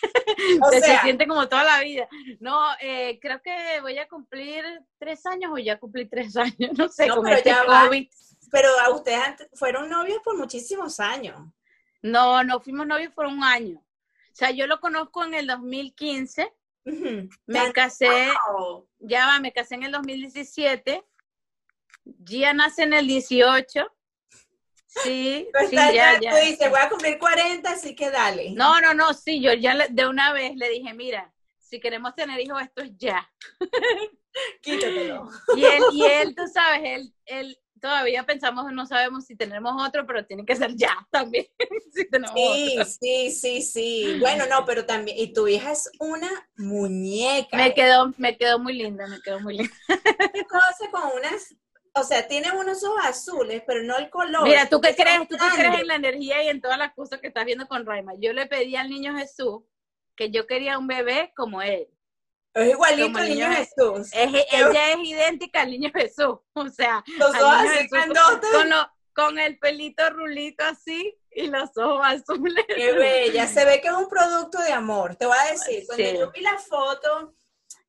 se 0.71 0.99
siente 0.99 1.27
como 1.27 1.47
toda 1.49 1.63
la 1.63 1.81
vida. 1.81 2.07
No, 2.39 2.59
eh, 2.81 3.19
creo 3.19 3.41
que 3.41 3.81
voy 3.81 3.97
a 3.97 4.07
cumplir 4.07 4.63
tres 4.99 5.25
años 5.25 5.51
o 5.53 5.57
ya 5.57 5.79
cumplí 5.79 6.07
tres 6.07 6.37
años, 6.37 6.71
no 6.77 6.87
sé, 6.87 7.07
con 7.09 7.23
pero 7.23 7.35
este 7.35 7.53
COVID. 7.65 8.07
Pero 8.51 8.69
a 8.79 8.89
ustedes 8.91 9.47
fueron 9.53 9.89
novios 9.89 10.19
por 10.23 10.37
muchísimos 10.37 10.99
años. 10.99 11.37
No, 12.01 12.43
no 12.43 12.59
fuimos 12.59 12.87
novios 12.87 13.13
por 13.13 13.25
un 13.25 13.43
año. 13.43 13.77
O 13.79 14.35
sea, 14.35 14.51
yo 14.51 14.67
lo 14.67 14.79
conozco 14.79 15.23
en 15.23 15.33
el 15.33 15.47
2015. 15.47 16.53
Me 17.45 17.73
casé, 17.73 18.29
ya 18.99 19.27
va, 19.27 19.39
me 19.39 19.51
casé 19.51 19.75
en 19.75 19.83
el 19.83 19.91
2017. 19.91 21.03
Gia 22.25 22.53
nace 22.53 22.83
en 22.83 22.93
el 22.93 23.07
18. 23.07 23.85
Sí, 24.87 25.47
sí, 25.69 25.75
ya, 25.75 26.19
ya. 26.19 26.31
Tú 26.31 26.37
dices, 26.37 26.69
voy 26.69 26.79
a 26.79 26.89
cumplir 26.89 27.19
40, 27.19 27.69
así 27.69 27.95
que 27.95 28.09
dale. 28.09 28.51
No, 28.51 28.81
no, 28.81 28.93
no, 28.93 29.13
sí, 29.13 29.41
yo 29.41 29.53
ya 29.53 29.87
de 29.87 30.07
una 30.07 30.33
vez 30.33 30.55
le 30.55 30.69
dije, 30.69 30.93
mira, 30.93 31.31
si 31.59 31.79
queremos 31.79 32.15
tener 32.15 32.39
hijos, 32.39 32.61
esto 32.61 32.81
es 32.81 32.91
ya. 32.97 33.29
Quítatelo. 34.61 35.29
Y 35.55 35.65
él, 35.65 35.83
y 35.91 36.05
él, 36.05 36.35
tú 36.35 36.47
sabes, 36.47 36.81
él, 36.83 37.13
él 37.25 37.59
todavía 37.79 38.23
pensamos, 38.25 38.71
no 38.71 38.85
sabemos 38.85 39.25
si 39.25 39.35
tenemos 39.35 39.73
otro, 39.81 40.05
pero 40.05 40.25
tiene 40.25 40.45
que 40.45 40.55
ser 40.55 40.75
ya 40.75 40.95
también. 41.11 41.47
sí, 42.35 42.77
sí, 42.85 43.31
sí, 43.31 43.61
sí. 43.61 44.17
Bueno, 44.19 44.45
no, 44.47 44.65
pero 44.65 44.85
también, 44.85 45.17
y 45.17 45.33
tu 45.33 45.47
hija 45.47 45.71
es 45.71 45.89
una 45.99 46.29
muñeca. 46.57 47.57
Me 47.57 47.73
quedó, 47.73 48.13
me 48.17 48.37
quedó 48.37 48.59
muy 48.59 48.73
linda, 48.73 49.07
me 49.07 49.21
quedó 49.21 49.39
muy 49.39 49.57
linda. 49.57 49.73
cosa 49.87 50.91
con 50.91 51.17
unas 51.17 51.55
o 51.93 52.03
sea, 52.03 52.27
tiene 52.27 52.51
unos 52.51 52.83
ojos 52.83 53.03
azules, 53.03 53.63
pero 53.65 53.83
no 53.83 53.97
el 53.97 54.09
color. 54.09 54.43
Mira, 54.43 54.69
¿tú 54.69 54.79
qué 54.79 54.95
crees? 54.95 55.27
¿Tú 55.27 55.35
qué 55.37 55.57
crees 55.57 55.81
en 55.81 55.87
la 55.87 55.95
energía 55.95 56.43
y 56.43 56.49
en 56.49 56.61
todas 56.61 56.77
las 56.77 56.93
cosas 56.93 57.19
que 57.19 57.27
estás 57.27 57.45
viendo 57.45 57.67
con 57.67 57.85
Raima? 57.85 58.13
Yo 58.19 58.31
le 58.31 58.45
pedí 58.45 58.75
al 58.75 58.89
niño 58.89 59.15
Jesús 59.17 59.63
que 60.15 60.31
yo 60.31 60.47
quería 60.47 60.77
un 60.77 60.87
bebé 60.87 61.33
como 61.35 61.61
él. 61.61 61.87
Es 62.53 62.69
igualito 62.69 63.17
al 63.19 63.29
niño, 63.29 63.47
Jesús. 63.51 64.09
ella 64.13 64.93
es 64.93 64.99
idéntica 65.03 65.61
al 65.61 65.71
niño 65.71 65.91
Jesús. 65.93 66.39
O 66.53 66.69
sea, 66.69 67.03
los 67.17 67.29
ojos 67.29 67.55
así 67.69 67.87
con, 67.89 68.71
con 69.13 69.39
el 69.39 69.57
pelito 69.59 70.09
rulito 70.09 70.63
así 70.63 71.15
y 71.31 71.47
los 71.47 71.69
ojos 71.77 72.01
azules. 72.03 72.65
Qué 72.67 72.91
bella. 72.93 73.47
Se 73.53 73.65
ve 73.65 73.81
que 73.81 73.87
es 73.87 73.93
un 73.93 74.09
producto 74.09 74.59
de 74.59 74.73
amor. 74.73 75.15
Te 75.15 75.25
voy 75.25 75.37
a 75.37 75.51
decir, 75.51 75.83
cuando 75.85 76.11
yo 76.11 76.31
vi 76.31 76.41
la 76.41 76.57
foto 76.57 77.35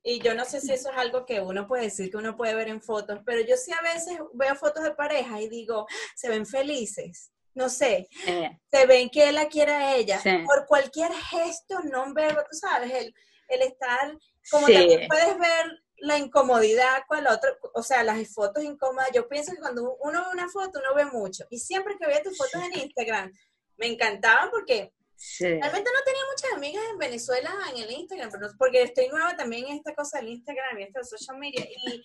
y 0.03 0.21
yo 0.21 0.35
no 0.35 0.45
sé 0.45 0.61
si 0.61 0.73
eso 0.73 0.91
es 0.91 0.97
algo 0.97 1.27
que 1.27 1.41
uno 1.41 1.67
puede 1.67 1.85
decir 1.85 2.11
que 2.11 2.17
uno 2.17 2.37
puede 2.37 2.55
ver 2.55 2.69
en 2.69 2.81
fotos, 2.81 3.21
pero 3.25 3.41
yo 3.43 3.57
sí 3.57 3.71
a 3.73 3.83
veces 3.83 4.19
veo 4.33 4.55
fotos 4.55 4.83
de 4.83 4.95
pareja 4.95 5.41
y 5.41 5.49
digo, 5.49 5.87
se 6.15 6.29
ven 6.29 6.47
felices. 6.47 7.33
No 7.53 7.69
sé, 7.69 8.09
eh. 8.27 8.59
se 8.71 8.87
ven 8.87 9.11
que 9.11 9.29
él 9.29 9.35
la 9.35 9.49
quiere 9.49 9.73
a 9.73 9.97
ella. 9.97 10.21
Por 10.47 10.67
cualquier 10.67 11.13
gesto, 11.13 11.81
no 11.91 12.15
verbo, 12.15 12.41
tú 12.49 12.57
sabes, 12.57 12.93
el, 12.93 13.15
el 13.49 13.63
estar, 13.63 14.17
como 14.51 14.67
también 14.67 15.09
puedes 15.09 15.39
ver 15.39 15.83
la 15.99 16.19
incomodidad 16.19 17.03
con 17.07 17.19
el 17.19 17.27
otro, 17.27 17.57
o 17.75 17.83
sea, 17.83 18.03
las 18.03 18.33
fotos 18.33 18.65
incómodas. 18.65 19.11
Yo 19.13 19.29
pienso 19.29 19.53
que 19.53 19.61
cuando 19.61 19.97
uno 20.01 20.23
ve 20.25 20.31
una 20.33 20.49
foto, 20.49 20.81
uno 20.81 20.95
ve 20.95 21.05
mucho. 21.07 21.45
Y 21.51 21.59
siempre 21.59 21.97
que 21.99 22.07
veo 22.07 22.23
tus 22.23 22.37
fotos 22.37 22.63
en 22.63 22.81
Instagram, 22.81 23.33
me 23.77 23.87
encantaban 23.87 24.51
porque 24.51 24.93
Realmente 25.39 25.91
no 25.93 26.03
tenía 26.05 26.23
muchas 26.31 26.53
amigas 26.55 26.83
en 26.91 26.99
Venezuela 26.99 27.53
en 27.75 27.83
el 27.83 27.91
Instagram, 27.91 28.31
porque 28.57 28.83
estoy 28.83 29.09
nueva 29.09 29.37
también 29.37 29.67
en 29.67 29.77
esta 29.77 29.95
cosa 29.95 30.19
del 30.19 30.29
Instagram 30.29 30.79
y 30.79 30.83
esto 30.85 31.01
de 31.01 31.05
social 31.05 31.39
media. 31.39 31.63
Y 31.63 32.03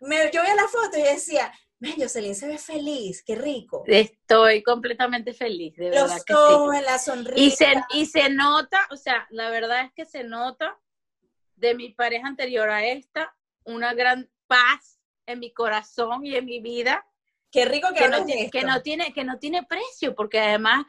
me, 0.00 0.30
yo 0.32 0.42
veía 0.42 0.56
la 0.56 0.66
foto 0.66 0.98
y 0.98 1.02
decía, 1.02 1.52
Jocelyn 1.96 2.34
se 2.34 2.48
ve 2.48 2.58
feliz, 2.58 3.22
qué 3.24 3.36
rico. 3.36 3.84
Estoy 3.86 4.64
completamente 4.64 5.32
feliz, 5.32 5.76
de 5.76 5.90
verdad. 5.90 6.20
Los 6.28 6.36
ojos, 6.36 6.82
la 6.82 6.98
sonrisa. 6.98 7.40
Y 7.40 7.50
se, 7.52 7.72
y 7.94 8.06
se 8.06 8.30
nota, 8.30 8.80
o 8.90 8.96
sea, 8.96 9.26
la 9.30 9.50
verdad 9.50 9.84
es 9.84 9.92
que 9.94 10.04
se 10.04 10.24
nota 10.24 10.76
de 11.62 11.74
mi 11.74 11.88
pareja 11.94 12.28
anterior 12.28 12.68
a 12.68 12.84
esta, 12.84 13.34
una 13.64 13.94
gran 13.94 14.28
paz 14.46 14.98
en 15.24 15.38
mi 15.38 15.54
corazón 15.54 16.26
y 16.26 16.36
en 16.36 16.44
mi 16.44 16.60
vida. 16.60 17.06
Qué 17.50 17.64
rico 17.64 17.88
que, 17.94 18.00
que 18.00 18.08
no, 18.08 18.26
que 18.52 18.62
no 18.64 18.82
tiene 18.82 19.12
que 19.14 19.24
no 19.24 19.38
tiene 19.38 19.62
precio, 19.62 20.14
porque 20.14 20.40
además 20.40 20.84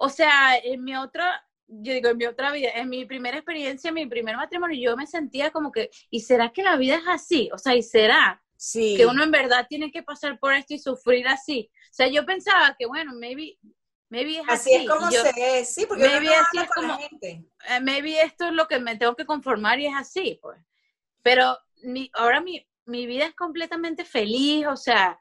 o 0.00 0.08
sea, 0.08 0.56
en 0.56 0.84
mi 0.84 0.94
otra, 0.94 1.44
yo 1.66 1.92
digo, 1.92 2.08
en 2.10 2.16
mi 2.16 2.24
otra 2.26 2.52
vida, 2.52 2.70
en 2.76 2.88
mi 2.88 3.04
primera 3.04 3.36
experiencia, 3.36 3.88
en 3.88 3.94
mi 3.94 4.06
primer 4.06 4.36
matrimonio, 4.36 4.80
yo 4.80 4.96
me 4.96 5.08
sentía 5.08 5.50
como 5.50 5.72
que, 5.72 5.90
¿y 6.08 6.20
será 6.20 6.52
que 6.52 6.62
la 6.62 6.76
vida 6.76 6.94
es 6.96 7.08
así? 7.08 7.50
O 7.52 7.58
sea, 7.58 7.74
¿y 7.74 7.82
será 7.82 8.40
sí. 8.56 8.94
que 8.96 9.06
uno 9.06 9.24
en 9.24 9.32
verdad 9.32 9.66
tiene 9.68 9.90
que 9.90 10.04
pasar 10.04 10.38
por 10.38 10.54
esto 10.54 10.72
y 10.72 10.78
sufrir 10.78 11.26
así? 11.26 11.68
O 11.90 11.94
sea, 11.94 12.06
yo 12.06 12.24
pensaba 12.24 12.76
que, 12.78 12.86
bueno, 12.86 13.12
maybe, 13.16 13.58
maybe 14.08 14.38
es 14.38 14.44
así. 14.48 14.74
Así 14.74 14.84
es 14.84 14.90
como 14.90 15.10
se 15.10 15.60
es, 15.60 15.74
sí, 15.74 15.86
porque 15.86 16.04
maybe 16.04 16.34
así 16.34 16.58
es 16.58 16.70
como, 16.74 16.98
gente. 16.98 17.44
Eh, 17.68 17.80
maybe 17.80 18.20
esto 18.20 18.46
es 18.46 18.52
lo 18.52 18.68
que 18.68 18.78
me 18.78 18.96
tengo 18.96 19.14
que 19.14 19.26
conformar 19.26 19.78
y 19.80 19.86
es 19.86 19.94
así, 19.94 20.38
pues. 20.42 20.58
Pero 21.22 21.58
mi, 21.82 22.10
ahora 22.14 22.40
mi, 22.40 22.66
mi 22.86 23.06
vida 23.06 23.26
es 23.26 23.34
completamente 23.34 24.04
feliz, 24.04 24.66
o 24.66 24.76
sea, 24.76 25.20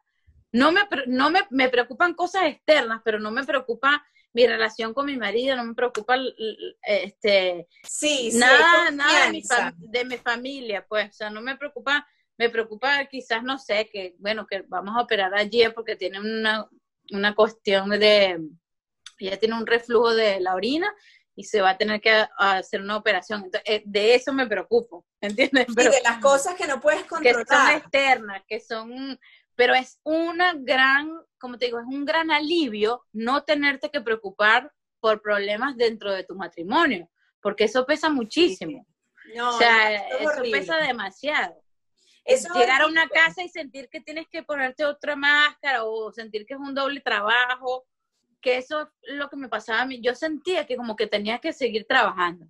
no 0.52 0.72
me, 0.72 0.82
no 1.08 1.30
me, 1.30 1.42
me 1.50 1.70
preocupan 1.70 2.14
cosas 2.14 2.44
externas, 2.46 3.02
pero 3.04 3.20
no 3.20 3.32
me 3.32 3.44
preocupa 3.44 4.06
mi 4.34 4.46
relación 4.46 4.94
con 4.94 5.08
mi 5.08 5.18
marido, 5.18 5.56
no 5.56 5.64
me 5.64 5.74
preocupa 5.74 6.16
este 6.84 7.68
sí, 7.84 8.30
nada, 8.34 8.92
nada 8.92 9.26
de 9.26 9.32
mi, 9.32 9.42
de 9.78 10.06
mi, 10.06 10.18
familia, 10.18 10.86
pues, 10.88 11.10
o 11.10 11.14
sea, 11.14 11.30
no 11.30 11.42
me 11.42 11.58
preocupa, 11.58 12.08
me 12.38 12.50
preocupa 12.50 13.04
quizás, 13.06 13.44
no 13.44 13.58
sé, 13.58 13.90
que, 13.92 14.16
bueno, 14.20 14.46
que 14.46 14.62
vamos 14.68 14.96
a 14.96 15.02
operar 15.02 15.34
allí 15.34 15.64
porque 15.74 15.96
tiene 15.96 16.20
una, 16.20 16.68
una 17.12 17.34
cuestión 17.34 17.90
de, 17.90 18.40
ella 19.20 19.40
tiene 19.40 19.56
un 19.56 19.66
reflujo 19.66 20.14
de 20.14 20.40
la 20.40 20.54
orina 20.54 20.94
y 21.36 21.44
se 21.44 21.62
va 21.62 21.72
a 21.72 21.78
tener 21.78 22.02
que 22.02 22.26
hacer 22.38 22.82
una 22.82 22.98
operación. 22.98 23.44
Entonces, 23.46 23.62
eh, 23.66 23.84
de 23.86 24.16
eso 24.16 24.34
me 24.34 24.48
preocupo, 24.48 25.06
¿entiendes? 25.22 25.68
Pero, 25.76 25.92
y 25.92 25.96
de 25.96 26.02
las 26.02 26.20
cosas 26.20 26.56
que 26.56 26.68
no 26.68 26.80
puedes 26.80 27.04
controlar. 27.06 27.46
Que 27.46 27.56
son 27.56 27.70
externas, 27.72 28.44
que 28.48 28.60
son, 28.60 29.20
pero 29.56 29.74
es 29.74 30.00
una 30.04 30.54
gran 30.56 31.12
como 31.38 31.58
te 31.58 31.66
digo, 31.66 31.80
es 31.80 31.86
un 31.86 32.06
gran 32.06 32.32
alivio 32.32 33.06
no 33.14 33.44
tenerte 33.44 33.90
que 33.90 34.02
preocupar 34.02 34.72
por 35.00 35.22
problemas 35.22 35.78
dentro 35.78 36.12
de 36.12 36.24
tu 36.24 36.36
matrimonio, 36.36 37.10
porque 37.42 37.66
eso 37.66 37.86
pesa 37.86 38.10
muchísimo. 38.10 38.86
o 39.40 39.58
sea, 39.58 39.96
eso 39.96 40.42
pesa 40.52 40.78
demasiado. 40.78 41.62
Llegar 42.26 42.82
a 42.82 42.88
una 42.88 43.08
casa 43.08 43.42
y 43.42 43.48
sentir 43.48 43.88
que 43.90 44.02
tienes 44.02 44.28
que 44.28 44.44
ponerte 44.44 44.84
otra 44.84 45.16
máscara 45.16 45.86
o 45.86 46.12
sentir 46.12 46.46
que 46.46 46.56
es 46.56 46.60
un 46.60 46.76
doble 46.76 47.00
trabajo, 47.00 47.86
que 48.42 48.58
eso 48.58 48.82
es 48.82 49.16
lo 49.16 49.30
que 49.30 49.38
me 49.38 49.50
pasaba 49.50 49.82
a 49.82 49.86
mí. 49.86 50.02
Yo 50.02 50.16
sentía 50.16 50.66
que 50.66 50.78
como 50.78 50.96
que 50.96 51.08
tenía 51.08 51.40
que 51.40 51.54
seguir 51.54 51.86
trabajando. 51.88 52.48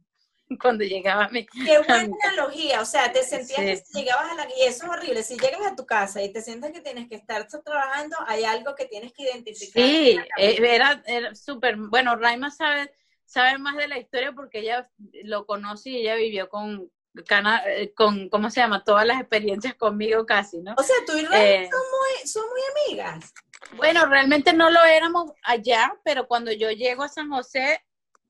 cuando 0.61 0.83
llegaba 0.83 1.25
a 1.25 1.29
mi 1.29 1.45
Qué 1.45 1.79
buena 1.79 2.15
analogía, 2.23 2.81
o 2.81 2.85
sea, 2.85 3.11
te 3.11 3.23
sentías 3.23 3.59
que 3.59 3.77
si 3.77 3.99
llegabas 3.99 4.31
a 4.31 4.35
la... 4.35 4.47
Y 4.57 4.63
eso 4.63 4.85
es 4.85 4.91
horrible, 4.91 5.23
si 5.23 5.37
llegas 5.37 5.65
a 5.65 5.75
tu 5.75 5.85
casa 5.85 6.23
y 6.23 6.31
te 6.31 6.41
sientes 6.41 6.71
que 6.71 6.81
tienes 6.81 7.07
que 7.07 7.15
estar 7.15 7.47
trabajando, 7.47 8.15
hay 8.27 8.43
algo 8.43 8.75
que 8.75 8.85
tienes 8.85 9.13
que 9.13 9.23
identificar. 9.23 9.83
Sí, 9.83 10.17
eh, 10.37 10.57
era, 10.61 11.03
era 11.05 11.35
súper... 11.35 11.75
Bueno, 11.75 12.15
Raima 12.15 12.51
sabe, 12.51 12.91
sabe 13.25 13.57
más 13.57 13.75
de 13.75 13.87
la 13.87 13.97
historia 13.97 14.31
porque 14.33 14.59
ella 14.59 14.89
lo 15.23 15.45
conoce 15.45 15.89
y 15.89 15.97
ella 15.97 16.15
vivió 16.15 16.49
con, 16.49 16.91
eh, 17.15 17.93
con, 17.95 18.29
¿cómo 18.29 18.49
se 18.49 18.61
llama? 18.61 18.83
Todas 18.83 19.05
las 19.05 19.19
experiencias 19.19 19.75
conmigo 19.75 20.25
casi, 20.25 20.59
¿no? 20.59 20.75
O 20.77 20.83
sea, 20.83 20.95
tú 21.05 21.17
y 21.17 21.25
Raima 21.25 21.45
eh, 21.45 21.69
son, 21.69 21.81
muy, 21.91 22.27
son 22.27 22.43
muy 22.49 22.61
amigas. 22.71 23.33
Bueno, 23.75 24.05
realmente 24.05 24.53
no 24.53 24.69
lo 24.69 24.83
éramos 24.85 25.31
allá, 25.43 25.93
pero 26.03 26.27
cuando 26.27 26.51
yo 26.51 26.71
llego 26.71 27.03
a 27.03 27.09
San 27.09 27.29
José, 27.29 27.83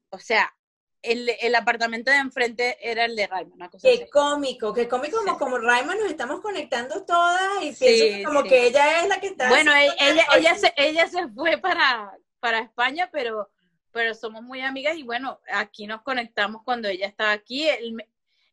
o 0.10 0.20
sea, 0.20 0.54
el, 1.02 1.30
el, 1.40 1.56
apartamento 1.56 2.12
de 2.12 2.18
enfrente 2.18 2.78
era 2.82 3.06
el 3.06 3.16
de 3.16 3.28
Raima, 3.28 3.54
una 3.54 3.70
cosa 3.70 3.88
Qué 3.88 4.10
cómico, 4.10 4.74
qué 4.74 4.88
cómico 4.88 5.18
como, 5.20 5.38
como 5.38 5.58
Raima 5.60 5.96
nos 5.96 6.10
estamos 6.10 6.42
conectando 6.42 7.06
todas 7.06 7.62
y 7.62 7.72
pienso 7.74 8.28
como 8.28 8.44
que 8.44 8.68
ella 8.68 9.02
es 9.02 9.08
la 9.10 9.20
que 9.20 9.28
está... 9.28 9.50
Bueno, 9.50 9.74
ella, 9.74 9.94
ella, 10.00 10.26
ella, 10.36 10.56
se, 10.56 10.74
ella 10.76 11.08
se 11.08 11.28
fue 11.30 11.58
para, 11.58 12.18
para 12.40 12.60
España, 12.60 13.10
pero, 13.12 13.50
pero 13.92 14.14
somos 14.16 14.42
muy 14.44 14.62
amigas 14.62 14.98
y 14.98 15.04
bueno, 15.04 15.40
aquí 15.52 15.88
nos 15.88 16.02
conectamos 16.02 16.64
cuando 16.64 16.88
ella 16.88 17.08
estaba 17.08 17.32
aquí. 17.32 17.68
El, 17.68 17.96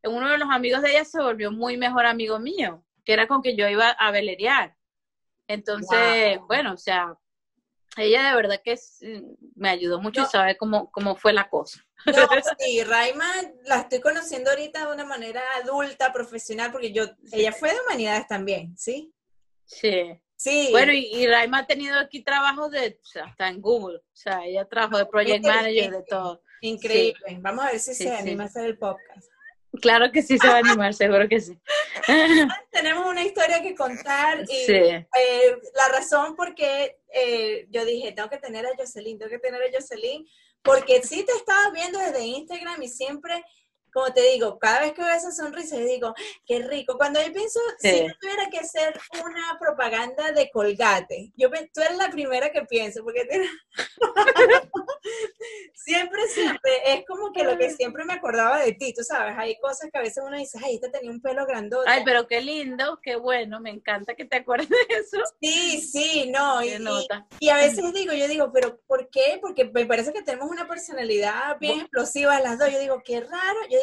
uno 0.05 0.31
de 0.31 0.39
los 0.39 0.51
amigos 0.51 0.83
de 0.83 0.91
ella 0.91 1.05
se 1.05 1.21
volvió 1.21 1.51
muy 1.51 1.77
mejor 1.77 2.07
amigo 2.07 2.39
mío, 2.39 2.85
que 3.05 3.13
era 3.13 3.27
con 3.27 3.43
que 3.43 3.57
yo 3.57 3.69
iba 3.69 3.91
a 3.91 4.11
velerear. 4.11 4.77
Entonces, 5.49 6.39
bueno, 6.47 6.73
o 6.73 6.77
sea, 6.77 7.17
ella 7.97 8.31
de 8.31 8.37
verdad 8.37 8.61
que 8.65 8.77
me 9.55 9.71
ayudó 9.71 10.01
mucho 10.01 10.23
y 10.23 10.27
sabe 10.27 10.57
cómo, 10.57 10.91
cómo 10.91 11.17
fue 11.17 11.33
la 11.33 11.49
cosa. 11.49 11.81
No, 12.07 12.29
sí, 12.59 12.85
Raima 12.85 13.25
la 13.65 13.81
estoy 13.81 13.99
conociendo 13.99 14.51
ahorita 14.51 14.87
de 14.87 14.93
una 14.93 15.07
manera 15.07 15.41
adulta, 15.63 16.13
profesional, 16.13 16.71
porque 16.71 16.93
yo, 16.93 17.05
ella 17.33 17.51
fue 17.51 17.71
de 17.73 17.81
humanidades 17.81 18.27
también, 18.27 18.77
¿sí? 18.77 19.11
Sí. 19.65 20.21
Sí. 20.37 20.69
Bueno, 20.71 20.93
y, 20.93 21.27
Raima 21.27 21.61
ha 21.61 21.67
tenido 21.67 21.99
aquí 21.99 22.23
trabajos 22.23 22.71
de, 22.73 23.01
hasta 23.23 23.49
en 23.49 23.63
Google, 23.63 23.99
o 24.01 24.03
sea, 24.13 24.45
ella 24.45 24.69
trabajó 24.69 24.99
de 24.99 25.07
project 25.07 25.47
manager, 25.47 25.93
de 25.93 26.03
todo. 26.03 26.43
Increíble. 26.61 27.39
Vamos 27.41 27.65
a 27.65 27.71
ver 27.71 27.81
si 27.81 27.95
se 27.95 28.15
anima 28.15 28.43
a 28.43 28.47
hacer 28.47 28.67
el 28.67 28.77
podcast. 28.77 29.27
Claro 29.81 30.13
que 30.13 30.23
sí 30.23 30.39
se 30.39 30.47
va 30.47 30.55
a 30.55 30.59
animar, 30.59 30.95
seguro 30.95 31.29
que 31.29 31.41
sí. 31.41 31.59
Tenemos 32.71 33.07
una 33.07 33.23
historia 33.23 33.63
que 33.63 33.75
contar 33.75 34.45
y 34.49 34.71
eh, 34.73 35.07
la 35.75 35.89
razón 35.89 36.37
por 36.37 36.55
qué 36.55 36.99
eh, 37.13 37.67
yo 37.71 37.85
dije, 37.85 38.13
tengo 38.13 38.29
que 38.29 38.39
tener 38.39 38.67
a 38.67 38.77
Jocelyn, 38.77 39.19
tengo 39.19 39.31
que 39.31 39.39
tener 39.39 39.63
a 39.63 39.73
Jocelyn, 39.73 40.27
porque 40.63 41.03
sí 41.03 41.25
te 41.25 41.33
estaba 41.33 41.71
viendo 41.71 41.99
desde 41.99 42.25
Instagram 42.25 42.83
y 42.83 42.89
siempre 42.89 43.45
como 43.95 44.13
te 44.13 44.23
digo, 44.33 44.59
cada 44.59 44.81
vez 44.81 44.93
que 44.93 45.03
veo 45.03 45.15
esa 45.15 45.31
sonrisa, 45.31 45.77
yo 45.77 45.85
digo, 45.85 46.15
qué 46.45 46.59
rico. 46.59 46.99
Cuando 46.99 47.23
yo 47.23 47.33
pienso, 47.33 47.61
si 47.79 48.07
yo 48.09 48.13
tuviera 48.21 48.51
que 48.51 48.59
hacer 48.59 49.01
una 49.25 49.57
propaganda 49.59 50.33
de 50.33 50.51
Colgate, 50.51 51.33
yo 51.37 51.49
tú 51.73 51.81
eres 51.81 51.97
la 51.97 52.11
primera 52.11 52.51
que 52.51 52.63
pienso, 52.63 53.05
porque 53.05 53.23
siempre, 55.75 56.27
siempre, 56.29 56.73
es 56.87 57.05
como 57.07 57.33
que 57.33 57.45
lo 57.45 57.57
que 57.57 57.71
siempre 57.71 58.05
me 58.05 58.15
acordaba 58.15 58.59
de 58.65 58.73
ti, 58.73 58.93
tú 58.93 59.05
sabes, 59.05 59.35
hay 59.39 59.57
cosas 59.61 59.91
que 59.93 59.99
a 59.99 60.03
veces 60.03 60.25
uno 60.27 60.37
dice, 60.37 60.59
ay, 60.63 60.75
este 60.77 60.89
tenía 60.89 61.13
un 61.13 61.21
pelo 61.21 61.47
grandote. 61.47 61.89
Ay, 61.89 62.03
pero 62.05 62.27
qué 62.27 62.41
lindo, 62.41 62.99
qué 63.01 63.15
bueno, 63.15 63.61
me 63.61 63.71
encanta 63.71 64.15
que 64.15 64.25
te 64.25 64.39
acuerdes 64.39 64.69
de 64.69 64.77
eso. 64.89 65.19
Sí, 65.41 65.81
sí, 65.81 66.31
no, 66.31 66.65
y, 66.65 66.77
y, 67.39 67.49
a 67.49 67.57
veces 67.57 67.93
digo, 67.93 68.13
yo 68.13 68.27
digo, 68.27 68.51
pero 68.53 68.81
¿por 68.89 69.09
qué? 69.11 69.39
Porque 69.41 69.67
me 69.67 69.87
parece 69.87 70.13
que 70.13 70.23
tenemos 70.23 70.51
una 70.51 70.67
personalidad 70.67 71.59
bien 71.61 71.81
explosiva 71.81 72.41
las 72.41 72.59
dos, 72.59 72.73
yo 72.73 72.81
digo, 72.81 73.03
qué 73.05 73.21
raro, 73.21 73.59
yo 73.71 73.79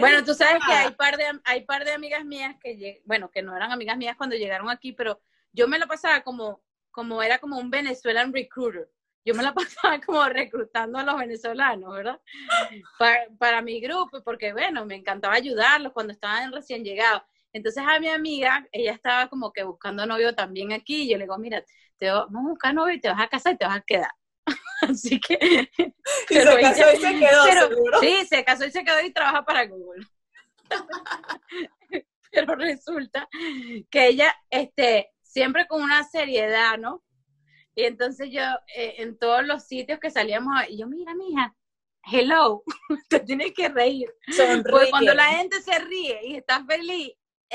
bueno, 0.00 0.24
tú 0.24 0.34
sabes 0.34 0.62
que 0.66 0.72
hay 0.72 0.92
par 0.92 1.16
de 1.16 1.24
hay 1.44 1.64
par 1.64 1.84
de 1.84 1.92
amigas 1.92 2.24
mías 2.24 2.56
que 2.62 3.02
bueno, 3.04 3.30
que 3.30 3.42
no 3.42 3.56
eran 3.56 3.72
amigas 3.72 3.96
mías 3.96 4.16
cuando 4.16 4.36
llegaron 4.36 4.70
aquí, 4.70 4.92
pero 4.92 5.20
yo 5.52 5.68
me 5.68 5.78
lo 5.78 5.86
pasaba 5.86 6.22
como 6.22 6.62
como 6.90 7.22
era 7.22 7.38
como 7.38 7.58
un 7.58 7.70
Venezuelan 7.70 8.32
recruiter. 8.32 8.88
Yo 9.24 9.34
me 9.34 9.42
la 9.42 9.52
pasaba 9.54 10.00
como 10.00 10.24
reclutando 10.28 10.98
a 10.98 11.02
los 11.02 11.18
venezolanos, 11.18 11.92
¿verdad? 11.92 12.20
Para, 12.98 13.26
para 13.38 13.62
mi 13.62 13.80
grupo, 13.80 14.22
porque 14.22 14.52
bueno, 14.52 14.84
me 14.86 14.94
encantaba 14.94 15.34
ayudarlos 15.34 15.92
cuando 15.92 16.12
estaban 16.12 16.52
recién 16.52 16.84
llegados. 16.84 17.22
Entonces 17.52 17.84
a 17.86 17.98
mi 18.00 18.08
amiga, 18.08 18.66
ella 18.72 18.92
estaba 18.92 19.28
como 19.28 19.52
que 19.52 19.62
buscando 19.62 20.06
novio 20.06 20.34
también 20.34 20.72
aquí, 20.72 21.02
y 21.02 21.10
yo 21.10 21.18
le 21.18 21.24
digo, 21.24 21.38
mira, 21.38 21.64
te 21.98 22.10
vamos 22.10 22.44
a 22.44 22.48
buscar 22.48 22.74
novio 22.74 22.94
y 22.94 23.00
te 23.00 23.08
vas 23.08 23.20
a 23.20 23.28
casar 23.28 23.54
y 23.54 23.58
te 23.58 23.64
vas 23.64 23.78
a 23.78 23.80
quedar. 23.80 24.10
Así 24.82 25.20
que. 25.20 25.70
Y 26.30 26.34
se 26.34 26.60
casó 26.60 26.92
y 26.92 26.96
se 27.00 27.18
quedó, 27.18 27.44
seguro. 27.44 28.00
Sí, 28.00 28.26
se 28.28 28.44
casó 28.44 28.66
y 28.66 28.70
se 28.70 28.84
quedó 28.84 29.00
y 29.00 29.12
trabaja 29.12 29.44
para 29.44 29.66
Google. 29.66 30.06
pero 32.30 32.54
resulta 32.56 33.28
que 33.90 34.08
ella, 34.08 34.34
este, 34.50 35.10
siempre 35.22 35.66
con 35.66 35.82
una 35.82 36.04
seriedad, 36.04 36.78
¿no? 36.78 37.02
Y 37.74 37.84
entonces 37.84 38.30
yo, 38.30 38.42
eh, 38.76 38.96
en 38.98 39.18
todos 39.18 39.44
los 39.44 39.64
sitios 39.64 39.98
que 40.00 40.10
salíamos, 40.10 40.54
yo, 40.76 40.86
mira, 40.86 41.14
mija, 41.14 41.54
hello, 42.10 42.62
te 43.08 43.20
tienes 43.20 43.52
que 43.52 43.68
reír. 43.68 44.12
Porque 44.70 44.90
cuando 44.90 45.14
la 45.14 45.26
gente 45.26 45.60
se 45.60 45.78
ríe 45.78 46.20
y 46.24 46.36
está 46.36 46.64
feliz, 46.64 47.12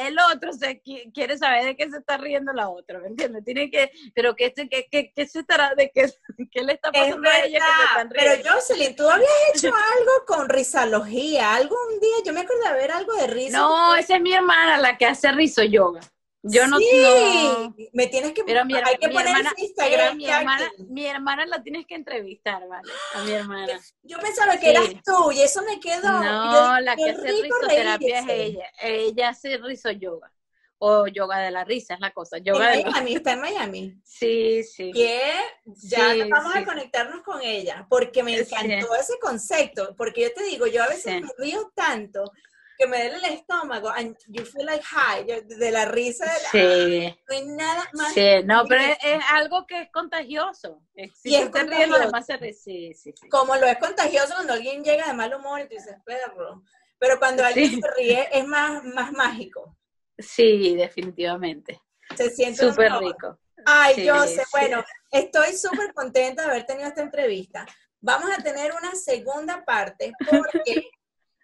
el 0.07 0.17
otro 0.33 0.53
se 0.53 0.81
quiere 1.13 1.37
saber 1.37 1.65
de 1.65 1.75
qué 1.75 1.89
se 1.89 1.97
está 1.97 2.17
riendo 2.17 2.53
la 2.53 2.69
otra, 2.69 2.99
¿me 2.99 3.07
entiendes? 3.07 3.43
Tiene 3.43 3.69
que, 3.69 3.91
pero 4.13 4.35
qué, 4.35 4.53
qué, 4.53 4.87
qué, 4.89 5.11
qué 5.13 5.27
se 5.27 5.39
estará, 5.39 5.73
de 5.75 5.91
qué, 5.91 6.11
qué 6.51 6.63
le 6.63 6.73
está 6.73 6.91
pasando 6.91 7.29
a 7.29 7.39
ella 7.39 7.59
que 7.59 7.65
se 7.65 7.83
están 7.83 8.09
riendo. 8.09 8.43
Pero 8.43 8.55
Jocelyn, 8.55 8.95
tú 8.95 9.09
habías 9.09 9.29
hecho 9.55 9.67
algo 9.67 10.11
con 10.27 10.49
risalogía, 10.49 11.55
algún 11.55 11.99
día, 12.01 12.15
yo 12.25 12.33
me 12.33 12.41
acuerdo 12.41 12.63
de 12.63 12.73
ver 12.73 12.91
algo 12.91 13.13
de 13.13 13.27
risa. 13.27 13.57
No, 13.57 13.95
esa 13.95 14.15
es 14.15 14.21
mi 14.21 14.33
hermana 14.33 14.77
la 14.77 14.97
que 14.97 15.05
hace 15.05 15.31
rizo 15.31 15.63
yoga. 15.63 16.01
Yo 16.41 16.67
no, 16.67 16.77
sí, 16.77 17.89
me 17.91 18.07
tienes 18.07 18.31
que, 18.31 18.45
pero 18.45 18.63
mi, 18.63 18.73
hay 18.73 18.95
que 18.95 19.09
poner 19.09 19.27
hermana, 19.27 19.53
Instagram. 19.57 20.17
mi, 20.17 20.25
hermana, 20.25 20.71
mi 20.87 21.05
hermana 21.05 21.45
la 21.45 21.61
tienes 21.61 21.85
que 21.85 21.95
entrevistar, 21.95 22.65
¿vale? 22.65 22.89
A 23.15 23.23
mi 23.23 23.31
hermana. 23.31 23.79
Yo 24.03 24.17
pensaba 24.19 24.57
que 24.57 24.69
eras 24.69 24.87
tú 25.03 25.33
y 25.33 25.41
eso 25.41 25.61
me 25.63 25.81
quedó. 25.81 26.23
No, 26.23 26.79
la 26.79 26.95
que 26.95 27.09
hace 27.09 27.31
risoterapia 27.43 28.19
es 28.19 28.29
ella. 28.29 28.71
Ella 28.81 29.29
hace 29.29 29.57
riso 29.57 29.91
yoga. 29.91 30.31
O 30.81 31.07
yoga 31.07 31.39
de 31.39 31.51
la 31.51 31.65
risa 31.65 31.95
es 31.95 31.99
la 31.99 32.13
cosa. 32.13 32.37
Yoga 32.37 32.73
en 32.73 32.87
Miami, 32.87 33.15
está 33.15 33.33
en 33.33 33.41
Miami. 33.41 34.01
Sí, 34.05 34.63
sí. 34.63 34.91
Que 34.93 35.21
ya 35.65 36.15
vamos 36.29 36.55
a 36.55 36.63
conectarnos 36.63 37.21
con 37.21 37.41
ella, 37.41 37.85
porque 37.89 38.23
me 38.23 38.37
encantó 38.37 38.95
ese 38.95 39.19
concepto, 39.19 39.93
porque 39.97 40.21
yo 40.21 40.33
te 40.33 40.43
digo, 40.43 40.67
yo 40.67 40.83
a 40.83 40.87
veces 40.87 41.21
me 41.21 41.27
río 41.37 41.69
tanto 41.75 42.23
que 42.79 42.87
me 42.87 43.09
duele 43.09 43.27
el 43.27 43.33
estómago, 43.33 43.89
and 43.89 44.15
you 44.29 44.45
feel 44.45 44.65
like 44.65 44.81
high, 44.85 45.25
de 45.25 45.71
la 45.71 45.83
risa 45.83 46.23
de 46.23 46.31
la... 46.31 46.49
Sí. 46.49 47.17
no 47.27 47.35
hay 47.35 47.45
nada 47.47 47.89
más... 47.93 48.13
Sí, 48.13 48.41
no, 48.45 48.63
pero 48.69 48.81
es, 48.81 49.21
algo 49.33 49.67
que 49.67 49.81
es 49.81 49.91
contagioso. 49.91 50.81
Si 51.13 51.31
y 51.31 51.35
es 51.35 51.51
te 51.51 51.63
ríes, 51.63 51.89
demás 51.89 52.25
se 52.25 52.37
Sí, 52.53 52.93
sí, 52.93 53.13
sí. 53.13 53.27
Como 53.27 53.57
lo 53.57 53.67
es 53.67 53.77
contagioso 53.79 54.33
cuando 54.33 54.53
alguien 54.53 54.81
llega 54.81 55.07
de 55.07 55.13
mal 55.13 55.33
humor 55.33 55.59
y 55.59 55.63
tú 55.67 55.75
dices, 55.75 55.97
perro. 56.05 56.63
Pero 56.97 57.19
cuando 57.19 57.43
alguien 57.43 57.81
se 57.81 57.87
ríe 57.97 58.29
es 58.31 58.47
más, 58.47 58.81
más 58.85 59.11
mágico. 59.11 59.77
Sí, 60.17 60.73
definitivamente. 60.75 61.81
Se 62.15 62.29
siente 62.29 62.69
súper 62.69 62.93
rico. 62.93 63.39
Ay, 63.65 64.05
yo 64.05 64.25
sé, 64.25 64.43
bueno, 64.53 64.85
estoy 65.11 65.51
súper 65.51 65.93
contenta 65.93 66.43
de 66.43 66.51
haber 66.51 66.65
tenido 66.65 66.87
esta 66.87 67.01
entrevista. 67.01 67.65
Vamos 67.99 68.31
a 68.31 68.41
tener 68.41 68.71
una 68.71 68.95
segunda 68.95 69.65
parte 69.65 70.13
porque 70.29 70.89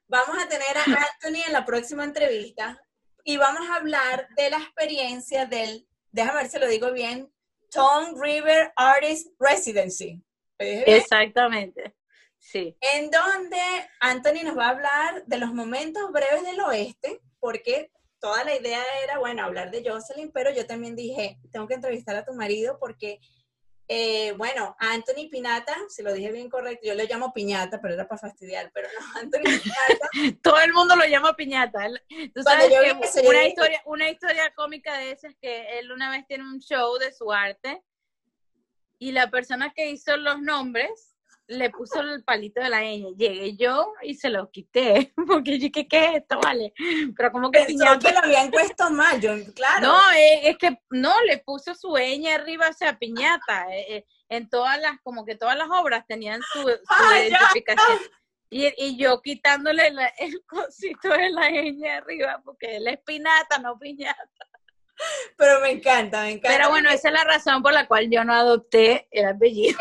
Vamos 0.07 0.37
a 0.37 0.47
tener 0.47 0.77
a 0.77 0.83
Anthony 0.83 1.41
en 1.47 1.53
la 1.53 1.65
próxima 1.65 2.03
entrevista 2.03 2.79
y 3.23 3.37
vamos 3.37 3.67
a 3.69 3.77
hablar 3.77 4.27
de 4.35 4.51
la 4.51 4.57
experiencia 4.57 5.47
del, 5.47 5.87
déjame 6.11 6.43
ver 6.43 6.49
si 6.49 6.59
lo 6.59 6.67
digo 6.67 6.91
bien, 6.91 7.31
Tom 7.71 8.21
River 8.21 8.71
Artist 8.75 9.33
Residency. 9.39 10.21
Exactamente, 10.59 11.95
sí. 12.37 12.77
En 12.79 13.09
donde 13.09 13.59
Anthony 13.99 14.43
nos 14.43 14.55
va 14.55 14.67
a 14.67 14.69
hablar 14.69 15.25
de 15.25 15.37
los 15.39 15.53
momentos 15.53 16.11
breves 16.11 16.43
del 16.43 16.61
oeste, 16.61 17.19
porque 17.39 17.91
toda 18.19 18.43
la 18.43 18.55
idea 18.55 18.81
era, 19.03 19.17
bueno, 19.17 19.43
hablar 19.43 19.71
de 19.71 19.83
Jocelyn, 19.87 20.31
pero 20.31 20.51
yo 20.51 20.67
también 20.67 20.95
dije, 20.95 21.39
tengo 21.51 21.67
que 21.67 21.73
entrevistar 21.73 22.15
a 22.15 22.25
tu 22.25 22.33
marido 22.33 22.77
porque 22.79 23.19
eh, 23.87 24.31
bueno, 24.33 24.75
Anthony 24.79 25.29
Pinata, 25.29 25.75
si 25.89 26.01
lo 26.01 26.11
dije 26.13 26.31
bien 26.31 26.49
correcto, 26.49 26.87
yo 26.87 26.95
le 26.95 27.05
llamo 27.05 27.31
Piñata, 27.33 27.79
pero 27.81 27.93
era 27.93 28.07
para 28.07 28.19
fastidiar, 28.19 28.71
pero 28.73 28.87
no, 28.99 29.19
Anthony 29.19 29.43
Pinata. 29.43 30.09
Todo 30.41 30.59
el 30.59 30.73
mundo 30.73 30.95
lo 30.95 31.05
llama 31.05 31.35
Piñata. 31.35 31.87
Tú 32.33 32.41
sabes 32.41 32.69
que 32.69 33.27
una, 33.27 33.45
historia, 33.45 33.81
una 33.85 34.09
historia 34.09 34.53
cómica 34.55 34.97
de 34.97 35.11
esa 35.11 35.27
es 35.27 35.35
que 35.39 35.79
él 35.79 35.91
una 35.91 36.09
vez 36.09 36.25
tiene 36.27 36.43
un 36.43 36.59
show 36.59 36.97
de 36.97 37.13
su 37.13 37.31
arte 37.31 37.83
y 38.97 39.11
la 39.11 39.29
persona 39.29 39.71
que 39.73 39.89
hizo 39.89 40.17
los 40.17 40.41
nombres 40.41 41.14
le 41.47 41.69
puso 41.69 42.01
el 42.01 42.23
palito 42.23 42.61
de 42.61 42.69
la 42.69 42.81
ñ. 42.81 43.15
Llegué 43.15 43.55
yo 43.55 43.93
y 44.01 44.15
se 44.15 44.29
lo 44.29 44.49
quité, 44.49 45.13
porque 45.27 45.59
yo 45.59 45.69
¿qué, 45.71 45.87
qué 45.87 46.05
es 46.05 46.15
esto? 46.17 46.39
Vale. 46.39 46.73
Pero 47.15 47.31
como 47.31 47.51
que 47.51 47.65
Pensó 47.65 47.99
que 47.99 48.11
lo 48.11 48.19
habían 48.19 48.51
puesto 48.51 48.89
mal, 48.91 49.19
yo, 49.19 49.33
claro. 49.53 49.87
No, 49.87 50.11
eh, 50.13 50.49
es 50.49 50.57
que 50.57 50.77
no, 50.89 51.13
le 51.23 51.39
puso 51.39 51.75
su 51.75 51.89
ñ 51.97 52.27
arriba, 52.33 52.69
o 52.69 52.73
sea, 52.73 52.97
piñata. 52.97 53.67
Eh, 53.71 53.95
eh, 53.95 54.05
en 54.29 54.49
todas 54.49 54.79
las, 54.81 54.99
como 55.03 55.23
que 55.23 55.35
todas 55.35 55.55
las 55.55 55.69
obras 55.69 56.05
tenían 56.07 56.41
su, 56.51 56.59
identificación. 57.29 57.99
Y, 58.49 58.67
y, 58.77 58.97
yo 58.97 59.21
quitándole 59.21 59.87
el 60.17 60.43
cosito 60.45 61.09
de 61.09 61.29
la 61.29 61.49
ñ 61.49 61.87
arriba, 61.89 62.41
porque 62.43 62.77
él 62.77 62.87
es 62.87 62.99
pinata, 63.05 63.59
no 63.59 63.77
piñata. 63.77 64.29
Pero 65.37 65.59
me 65.59 65.71
encanta, 65.71 66.21
me 66.21 66.31
encanta. 66.31 66.57
Pero 66.57 66.69
bueno, 66.69 66.89
esa 66.89 67.09
es 67.09 67.13
la 67.13 67.25
razón 67.25 67.61
por 67.61 67.73
la 67.73 67.85
cual 67.85 68.09
yo 68.09 68.23
no 68.23 68.33
adopté 68.33 69.07
el 69.11 69.25
apellido. 69.25 69.77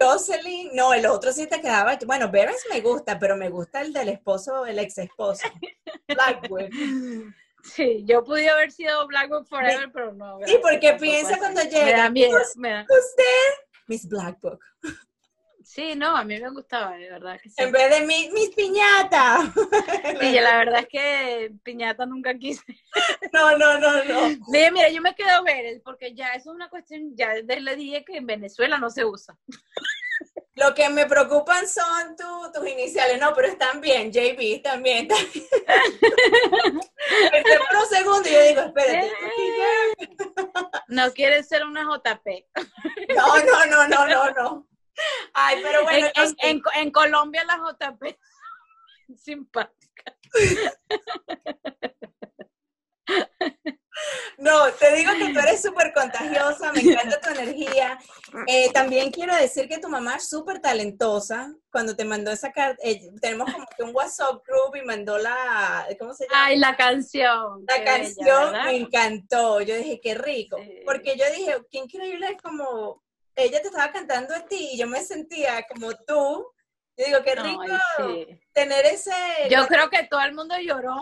Jocelyn, 0.00 0.70
no, 0.74 0.94
el 0.94 1.06
otro 1.06 1.32
sí 1.32 1.46
te 1.46 1.60
quedaba. 1.60 1.98
Bueno, 2.06 2.30
Beres 2.30 2.64
me 2.70 2.80
gusta, 2.80 3.18
pero 3.18 3.36
me 3.36 3.50
gusta 3.50 3.82
el 3.82 3.92
del 3.92 4.08
esposo, 4.08 4.64
el 4.64 4.78
ex 4.78 4.98
esposo. 4.98 5.46
Blackwood. 6.08 6.70
Sí, 7.62 8.04
yo 8.06 8.24
pude 8.24 8.48
haber 8.48 8.72
sido 8.72 9.06
Blackwood 9.06 9.44
Forever, 9.44 9.90
pero 9.92 10.14
no. 10.14 10.38
Sí, 10.46 10.58
porque 10.62 10.94
piensa 10.94 11.36
cuando 11.36 11.62
llega. 11.62 12.08
Me 12.08 12.28
da 12.28 12.38
me 12.56 12.70
da. 12.70 12.82
Usted, 12.82 13.64
Miss 13.86 14.08
Blackbook. 14.08 14.64
Sí, 15.72 15.94
no, 15.94 16.16
a 16.16 16.24
mí 16.24 16.36
me 16.40 16.50
gustaba, 16.50 16.96
de 16.96 17.08
verdad 17.08 17.38
que 17.40 17.48
sí. 17.48 17.54
En 17.58 17.70
vez 17.70 17.88
de 17.90 18.04
mis, 18.04 18.32
mis 18.32 18.50
piñatas. 18.50 19.50
Sí, 20.20 20.32
la 20.40 20.58
verdad 20.58 20.80
es 20.80 20.88
que 20.88 21.52
piñata 21.62 22.06
nunca 22.06 22.36
quise. 22.36 22.64
No, 23.32 23.56
no, 23.56 23.78
no, 23.78 24.04
no. 24.04 24.36
Mira, 24.48 24.72
mira, 24.72 24.88
yo 24.88 25.00
me 25.00 25.14
quedo 25.14 25.44
ver, 25.44 25.80
porque 25.84 26.12
ya 26.12 26.30
eso 26.30 26.50
es 26.50 26.56
una 26.56 26.68
cuestión, 26.68 27.14
ya 27.14 27.34
desde 27.34 27.60
le 27.60 27.76
dije 27.76 28.04
que 28.04 28.16
en 28.16 28.26
Venezuela 28.26 28.78
no 28.78 28.90
se 28.90 29.04
usa. 29.04 29.38
Lo 30.54 30.74
que 30.74 30.88
me 30.88 31.06
preocupan 31.06 31.68
son 31.68 32.16
tus 32.52 32.68
iniciales, 32.68 33.20
no, 33.20 33.32
pero 33.32 33.46
están 33.46 33.80
bien, 33.80 34.10
JB, 34.10 34.62
también. 34.62 35.06
también. 35.06 35.46
por 37.68 37.76
un 37.78 37.86
segundo 37.88 38.28
y 38.28 38.32
yo 38.32 38.42
digo, 38.42 38.60
espérate. 38.62 39.12
No 40.88 41.12
quieres 41.12 41.46
ser 41.46 41.64
una 41.64 41.84
JP. 41.84 42.26
No, 43.16 43.44
no, 43.44 43.66
no, 43.66 43.88
no, 43.88 44.06
no, 44.08 44.30
no. 44.32 44.69
Ay, 45.34 45.60
pero 45.62 45.82
bueno. 45.84 46.08
En, 46.42 46.62
en, 46.74 46.90
Colombia 46.90 47.44
la 47.44 47.56
JP 47.56 48.16
simpática. 49.16 50.16
No, 54.38 54.72
te 54.72 54.94
digo 54.94 55.12
que 55.12 55.32
tú 55.32 55.38
eres 55.38 55.60
súper 55.60 55.92
contagiosa, 55.92 56.72
me 56.72 56.80
encanta 56.80 57.20
tu 57.20 57.28
energía. 57.30 57.98
Eh, 58.46 58.70
también 58.72 59.10
quiero 59.10 59.34
decir 59.36 59.68
que 59.68 59.78
tu 59.78 59.88
mamá 59.88 60.16
es 60.16 60.28
súper 60.28 60.60
talentosa. 60.60 61.52
Cuando 61.70 61.94
te 61.94 62.04
mandó 62.04 62.30
esa 62.30 62.50
carta, 62.50 62.82
eh, 62.82 63.10
tenemos 63.20 63.52
como 63.52 63.66
que 63.76 63.82
un 63.82 63.94
WhatsApp 63.94 64.42
group 64.46 64.76
y 64.76 64.82
mandó 64.82 65.18
la, 65.18 65.86
¿cómo 65.98 66.14
se 66.14 66.24
llama? 66.24 66.46
Ay, 66.46 66.58
la 66.58 66.76
canción. 66.76 67.64
La 67.68 67.84
canción 67.84 68.52
me 68.64 68.76
encantó. 68.76 69.60
Yo 69.60 69.76
dije, 69.76 70.00
qué 70.02 70.14
rico. 70.14 70.56
Porque 70.86 71.16
yo 71.16 71.24
dije, 71.36 71.56
qué 71.70 71.78
increíble 71.78 72.28
es 72.30 72.42
como 72.42 73.02
ella 73.36 73.60
te 73.60 73.68
estaba 73.68 73.92
cantando 73.92 74.34
a 74.34 74.46
ti 74.46 74.70
y 74.72 74.78
yo 74.78 74.86
me 74.86 75.02
sentía 75.02 75.66
como 75.68 75.92
tú 76.06 76.46
Yo 76.96 77.06
digo, 77.06 77.22
qué 77.22 77.34
rico 77.34 77.64
tener 78.52 78.86
ese... 78.86 79.12
Yo 79.50 79.66
creo 79.66 79.88
que 79.88 80.04
todo 80.04 80.20
el 80.20 80.34
mundo 80.34 80.54
lloró. 80.58 80.96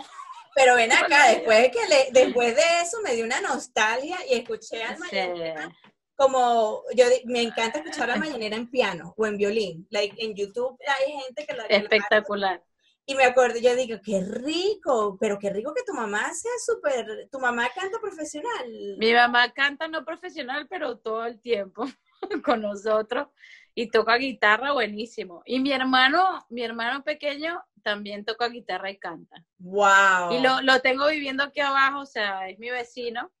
Pero 0.55 0.75
ven 0.75 0.91
acá, 0.91 1.27
después 1.29 1.61
de, 1.61 1.71
que 1.71 1.87
le, 1.87 2.09
después 2.11 2.55
de 2.55 2.81
eso 2.81 2.97
me 3.03 3.13
dio 3.13 3.23
una 3.23 3.39
nostalgia 3.39 4.17
y 4.27 4.33
escuché 4.33 4.83
al 4.83 4.97
mañanera 4.97 5.71
como 6.19 6.83
yo 6.95 7.05
me 7.27 7.41
encanta 7.41 7.79
escuchar 7.79 8.11
a 8.11 8.15
la 8.15 8.19
mañanera 8.19 8.57
en 8.57 8.69
piano 8.69 9.13
o 9.15 9.25
en 9.25 9.37
violín. 9.37 9.87
Like 9.89 10.21
en 10.21 10.35
YouTube 10.35 10.77
hay 10.85 11.13
gente 11.13 11.45
que 11.45 11.55
la 11.55 11.63
espectacular. 11.63 12.61
Y 13.05 13.15
me 13.15 13.23
acuerdo, 13.23 13.57
yo 13.57 13.73
digo, 13.73 13.97
qué 14.03 14.21
rico, 14.21 15.17
pero 15.17 15.39
qué 15.39 15.49
rico 15.49 15.73
que 15.73 15.83
tu 15.83 15.93
mamá 15.93 16.31
sea 16.33 16.51
súper, 16.63 17.29
tu 17.31 17.39
mamá 17.39 17.69
canta 17.73 17.99
profesional. 17.99 18.97
Mi 18.97 19.13
mamá 19.13 19.53
canta 19.53 19.87
no 19.87 20.03
profesional, 20.03 20.67
pero 20.69 20.97
todo 20.97 21.25
el 21.25 21.39
tiempo 21.39 21.85
con 22.43 22.61
nosotros 22.61 23.27
y 23.75 23.89
toca 23.89 24.17
guitarra 24.17 24.73
buenísimo. 24.73 25.41
Y 25.45 25.59
mi 25.59 25.71
hermano, 25.71 26.45
mi 26.49 26.63
hermano 26.63 27.03
pequeño 27.03 27.63
también 27.81 28.25
toca 28.25 28.49
guitarra 28.49 28.91
y 28.91 28.97
canta. 28.97 29.43
Wow. 29.59 30.33
Y 30.33 30.41
lo, 30.41 30.61
lo 30.61 30.79
tengo 30.81 31.07
viviendo 31.07 31.43
aquí 31.43 31.61
abajo, 31.61 32.01
o 32.01 32.05
sea, 32.05 32.49
es 32.49 32.59
mi 32.59 32.69
vecino. 32.69 33.31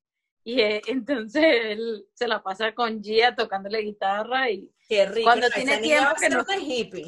Y 0.43 0.61
eh, 0.61 0.81
entonces 0.87 1.43
él 1.43 2.05
se 2.13 2.27
la 2.27 2.41
pasa 2.41 2.73
con 2.73 3.03
Gia 3.03 3.35
tocándole 3.35 3.79
guitarra 3.79 4.49
y 4.49 4.71
qué 4.87 5.05
rico. 5.05 5.25
Cuando 5.25 5.49
tiene 5.49 5.79
tiempo 5.79 6.11
que 6.19 6.29
no 6.29 6.45
hippie 6.59 7.05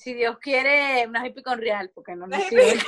si 0.00 0.14
Dios 0.14 0.38
quiere, 0.38 1.06
una 1.06 1.26
hippie 1.26 1.42
con 1.42 1.60
real, 1.60 1.90
porque 1.94 2.16
no 2.16 2.26
me 2.26 2.40
sirve. 2.48 2.80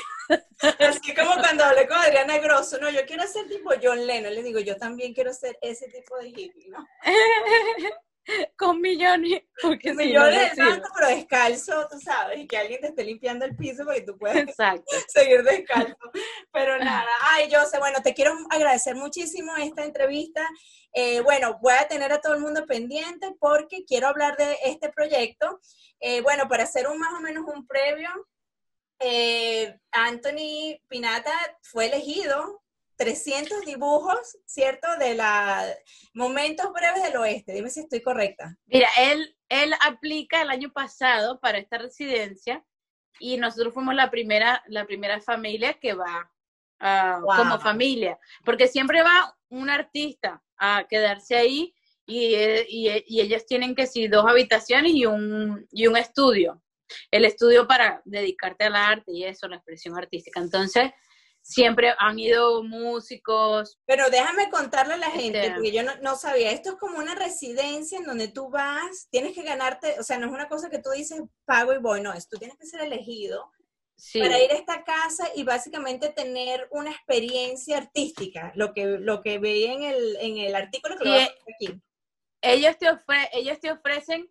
Así 0.79 1.15
como 1.15 1.35
cuando 1.35 1.63
hablé 1.63 1.87
con 1.87 1.99
Adriana 1.99 2.39
Grosso, 2.39 2.79
no, 2.81 2.89
yo 2.89 3.05
quiero 3.07 3.27
ser 3.27 3.47
tipo 3.49 3.71
John 3.83 4.07
Lennon, 4.07 4.35
le 4.35 4.43
digo, 4.43 4.61
yo 4.61 4.79
también 4.79 5.13
quiero 5.13 5.35
ser 5.35 5.59
ese 5.61 5.89
tipo 5.89 6.17
de 6.17 6.29
hippie, 6.29 6.71
¿no? 6.71 6.87
con 8.57 8.81
millones, 8.81 9.43
porque 9.61 9.95
millones 9.95 10.51
de 10.51 10.57
tanto, 10.57 10.89
pero 10.95 11.09
descalzo, 11.09 11.89
tú 11.91 11.99
sabes, 12.01 12.41
y 12.41 12.47
que 12.47 12.57
alguien 12.57 12.81
te 12.81 12.89
esté 12.89 13.05
limpiando 13.05 13.45
el 13.45 13.57
piso 13.57 13.85
para 13.85 13.99
que 13.99 14.07
tú 14.07 14.19
puedas 14.19 14.37
seguir 15.09 15.43
descalzo. 15.43 15.97
Pero 16.53 16.79
nada, 16.79 17.09
ay, 17.33 17.49
yo 17.51 17.65
sé, 17.65 17.79
bueno, 17.79 18.01
te 18.03 18.15
quiero 18.15 18.35
agradecer 18.51 18.95
muchísimo 18.95 19.57
esta 19.57 19.85
entrevista. 19.85 20.49
Eh, 20.93 21.21
bueno, 21.21 21.59
voy 21.61 21.75
a 21.75 21.89
tener 21.89 22.13
a 22.13 22.21
todo 22.21 22.35
el 22.35 22.41
mundo 22.41 22.67
pendiente 22.67 23.35
porque 23.41 23.85
quiero 23.85 24.09
hablar 24.09 24.37
de 24.37 24.57
este 24.65 24.91
proyecto. 24.91 25.61
Eh, 26.01 26.21
bueno, 26.21 26.49
para 26.49 26.65
hacer 26.65 26.87
un 26.87 26.99
más 26.99 27.13
o 27.15 27.21
menos 27.21 27.45
un 27.47 27.67
previo, 27.67 28.11
eh, 28.99 29.79
Anthony 29.91 30.79
Pinata 30.89 31.33
fue 31.63 31.87
elegido 31.87 32.62
300 33.03 33.65
dibujos, 33.65 34.39
¿cierto? 34.47 34.87
De 34.99 35.15
la 35.15 35.67
momentos 36.15 36.73
breves 36.73 37.03
del 37.03 37.17
oeste. 37.17 37.53
Dime 37.53 37.69
si 37.69 37.81
estoy 37.81 38.01
correcta. 38.01 38.57
Mira, 38.67 38.89
él, 38.97 39.37
él 39.49 39.73
aplica 39.81 40.41
el 40.41 40.51
año 40.51 40.73
pasado 40.73 41.41
para 41.41 41.59
esta 41.59 41.79
residencia 41.79 42.65
y 43.19 43.39
nosotros 43.39 43.75
fuimos 43.75 43.97
la 43.97 44.09
primera, 44.09 44.63
la 44.69 44.87
primera 44.87 45.21
familia 45.21 45.75
que 45.75 45.95
va 45.95 46.31
ah, 46.79 47.21
como 47.25 47.59
familia, 47.59 48.21
porque 48.45 48.69
siempre 48.69 49.03
va 49.03 49.37
un 49.49 49.69
artista 49.69 50.41
a 50.57 50.87
quedarse 50.89 51.35
ahí 51.35 51.75
y, 52.07 52.37
y, 52.37 53.05
y 53.07 53.21
ellos 53.21 53.45
tienen 53.47 53.75
que 53.75 53.89
ser 53.89 54.11
dos 54.11 54.27
habitaciones 54.29 54.93
y 54.95 55.07
un, 55.07 55.67
y 55.73 55.89
un 55.89 55.97
estudio. 55.97 56.63
El 57.11 57.25
estudio 57.25 57.67
para 57.67 58.01
dedicarte 58.05 58.65
al 58.65 58.77
arte 58.77 59.11
y 59.13 59.25
eso, 59.25 59.49
la 59.49 59.57
expresión 59.57 59.99
artística. 59.99 60.39
Entonces, 60.39 60.93
siempre 61.43 61.93
han 61.99 62.19
ido 62.19 62.63
músicos. 62.63 63.79
Pero 63.85 64.09
déjame 64.11 64.49
contarle 64.51 64.95
a 64.95 64.99
la 64.99 65.11
gente, 65.11 65.41
este, 65.41 65.55
porque 65.55 65.73
yo 65.73 65.83
no, 66.01 66.17
sabía, 66.17 66.53
esto 66.53 66.71
es 66.71 66.77
como 66.77 66.99
una 66.99 67.15
residencia 67.15 67.99
en 67.99 68.05
donde 68.05 68.29
tú 68.29 68.49
vas, 68.49 69.09
tienes 69.11 69.35
que 69.35 69.43
ganarte, 69.43 69.99
o 69.99 70.03
sea, 70.03 70.19
no 70.19 70.27
es 70.27 70.33
una 70.33 70.49
cosa 70.49 70.71
que 70.71 70.79
tú 70.79 70.91
dices 70.91 71.21
pago 71.45 71.73
y 71.75 71.79
voy, 71.79 72.01
no, 72.01 72.13
es 72.13 72.29
tú 72.29 72.39
tienes 72.39 72.57
que 72.57 72.67
ser 72.67 72.81
elegido 72.81 73.51
para 74.15 74.43
ir 74.43 74.51
a 74.51 74.55
esta 74.55 74.83
casa 74.85 75.29
y 75.35 75.45
básicamente 75.45 76.11
tener 76.11 76.67
una 76.71 76.91
experiencia 76.91 77.77
artística, 77.77 78.53
lo 78.55 78.73
que, 78.73 78.87
lo 78.99 79.21
que 79.21 79.39
veía 79.39 79.73
en 79.73 79.83
el, 79.83 80.17
en 80.17 80.39
el 80.39 80.55
artículo 80.55 80.97
que 80.97 81.05
lo 81.05 81.15
aquí. 81.15 81.81
Ellos 82.41 82.77
te, 82.79 82.89
ellos 83.33 83.61
te 83.61 83.71
ofrecen 83.71 84.29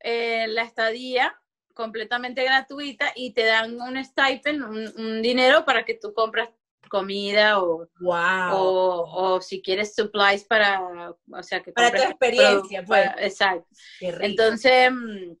eh, 0.00 0.46
la 0.48 0.62
estadía 0.62 1.38
completamente 1.76 2.42
gratuita 2.42 3.12
y 3.14 3.32
te 3.32 3.44
dan 3.44 3.78
un 3.78 4.02
stipend, 4.02 4.62
un, 4.64 5.22
dinero 5.22 5.64
para 5.64 5.84
que 5.84 5.94
tú 5.94 6.14
compras 6.14 6.48
comida 6.88 7.60
o, 7.60 7.86
o, 8.02 9.40
si 9.42 9.60
quieres 9.60 9.94
supplies 9.94 10.44
para, 10.44 10.80
o 10.80 11.42
sea, 11.42 11.62
que 11.62 11.72
para 11.72 11.90
tu 11.90 12.02
experiencia, 12.02 12.82
pues. 12.82 13.10
exacto. 13.18 13.68
Entonces, 14.00 14.90
mm, 14.90 15.32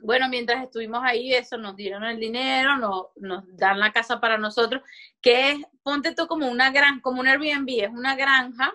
bueno, 0.00 0.28
mientras 0.28 0.64
estuvimos 0.64 1.02
ahí, 1.04 1.32
eso 1.34 1.56
nos 1.56 1.76
dieron 1.76 2.02
el 2.04 2.18
dinero, 2.18 2.76
nos, 2.76 3.06
nos 3.16 3.44
dan 3.56 3.78
la 3.78 3.92
casa 3.92 4.20
para 4.20 4.38
nosotros, 4.38 4.82
que 5.20 5.50
es, 5.50 5.58
ponte 5.84 6.14
tú 6.14 6.26
como 6.26 6.48
una 6.48 6.72
gran, 6.72 7.00
como 7.00 7.20
un 7.20 7.28
Airbnb, 7.28 7.84
es 7.84 7.90
una 7.90 8.16
granja, 8.16 8.74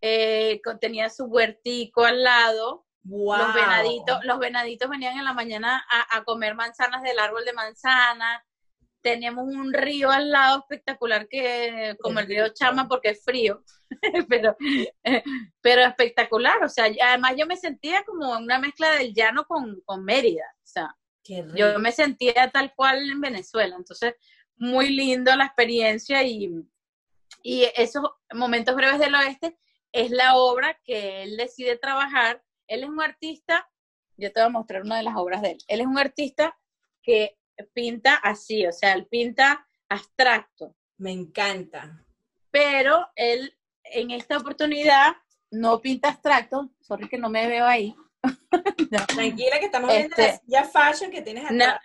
eh, 0.00 0.60
tenía 0.80 1.10
su 1.10 1.24
huertico 1.24 2.04
al 2.04 2.22
lado, 2.22 2.83
los 3.04 3.54
venaditos, 3.54 4.24
los 4.24 4.38
venaditos 4.38 4.88
venían 4.88 5.18
en 5.18 5.24
la 5.24 5.34
mañana 5.34 5.84
a, 6.10 6.24
comer 6.24 6.54
manzanas 6.54 7.02
del 7.02 7.18
árbol 7.18 7.44
de 7.44 7.52
manzana. 7.52 8.44
Teníamos 9.02 9.44
un 9.44 9.74
río 9.74 10.10
al 10.10 10.30
lado 10.30 10.60
espectacular 10.60 11.28
que 11.28 11.94
como 12.00 12.20
el 12.20 12.26
río 12.26 12.48
Chama 12.54 12.88
porque 12.88 13.10
es 13.10 13.22
frío, 13.22 13.62
pero, 14.30 14.56
pero 15.60 15.82
espectacular. 15.82 16.64
O 16.64 16.68
sea, 16.68 16.86
además 17.02 17.34
yo 17.36 17.46
me 17.46 17.56
sentía 17.56 18.02
como 18.04 18.38
una 18.38 18.58
mezcla 18.58 18.92
del 18.92 19.12
llano 19.12 19.44
con, 19.44 19.82
con 19.84 20.04
Mérida. 20.04 20.46
O 20.56 20.66
sea, 20.66 20.96
yo 21.54 21.78
me 21.78 21.92
sentía 21.92 22.50
tal 22.50 22.72
cual 22.74 23.10
en 23.10 23.20
Venezuela. 23.20 23.76
Entonces, 23.76 24.14
muy 24.56 24.88
lindo 24.88 25.34
la 25.36 25.46
experiencia 25.46 26.22
y, 26.22 26.50
y 27.42 27.64
esos 27.76 28.02
momentos 28.32 28.74
breves 28.74 28.98
del 28.98 29.14
oeste 29.14 29.58
es 29.92 30.10
la 30.10 30.36
obra 30.36 30.78
que 30.84 31.22
él 31.22 31.36
decide 31.36 31.76
trabajar 31.76 32.42
él 32.66 32.84
es 32.84 32.88
un 32.88 33.00
artista, 33.00 33.68
yo 34.16 34.32
te 34.32 34.40
voy 34.40 34.46
a 34.46 34.52
mostrar 34.52 34.82
una 34.82 34.96
de 34.96 35.02
las 35.02 35.16
obras 35.16 35.42
de 35.42 35.52
él. 35.52 35.58
Él 35.68 35.80
es 35.80 35.86
un 35.86 35.98
artista 35.98 36.58
que 37.02 37.38
pinta 37.72 38.14
así, 38.16 38.66
o 38.66 38.72
sea, 38.72 38.94
él 38.94 39.06
pinta 39.06 39.66
abstracto. 39.88 40.76
Me 40.98 41.12
encanta. 41.12 42.04
Pero 42.50 43.08
él 43.16 43.56
en 43.84 44.10
esta 44.10 44.38
oportunidad 44.38 45.14
no 45.50 45.80
pinta 45.80 46.08
abstracto, 46.08 46.70
sorry 46.80 47.08
que 47.08 47.18
no 47.18 47.28
me 47.28 47.46
veo 47.46 47.66
ahí. 47.66 47.94
Tranquila 49.08 49.58
que 49.58 49.66
estamos 49.66 49.90
viendo 49.90 50.16
este, 50.16 50.40
ya 50.46 50.64
fashion 50.64 51.10
que 51.10 51.22
tienes 51.22 51.44
acá. 51.44 51.80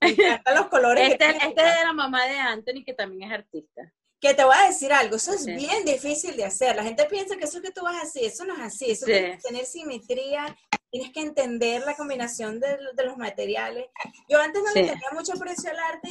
Me 0.00 0.08
encantan 0.08 0.54
los 0.54 0.66
colores. 0.68 1.10
Este, 1.10 1.28
este 1.28 1.46
es 1.46 1.78
de 1.78 1.84
la 1.84 1.92
mamá 1.92 2.26
de 2.26 2.38
Anthony, 2.38 2.84
que 2.84 2.94
también 2.94 3.30
es 3.30 3.38
artista 3.38 3.92
que 4.20 4.34
te 4.34 4.44
voy 4.44 4.54
a 4.54 4.68
decir 4.68 4.92
algo, 4.92 5.16
eso 5.16 5.32
es 5.32 5.46
bien 5.46 5.84
difícil 5.84 6.36
de 6.36 6.44
hacer. 6.44 6.76
La 6.76 6.84
gente 6.84 7.06
piensa 7.06 7.36
que 7.36 7.44
eso 7.44 7.62
que 7.62 7.70
tú 7.70 7.82
vas 7.82 7.96
a 7.96 8.02
hacer, 8.02 8.24
eso 8.24 8.44
no 8.44 8.54
es 8.54 8.60
así, 8.60 8.90
eso 8.90 9.06
tiene 9.06 9.36
que 9.36 9.42
tener 9.42 9.64
simetría, 9.64 10.56
tienes 10.90 11.10
que 11.12 11.20
entender 11.20 11.82
la 11.86 11.96
combinación 11.96 12.60
de, 12.60 12.78
los 13.04 13.16
materiales. 13.16 13.86
Yo 14.28 14.38
antes 14.38 14.62
no 14.62 14.72
le 14.74 14.82
tenía 14.82 15.10
mucho 15.12 15.32
precio 15.34 15.70
al 15.70 15.78
arte 15.78 16.10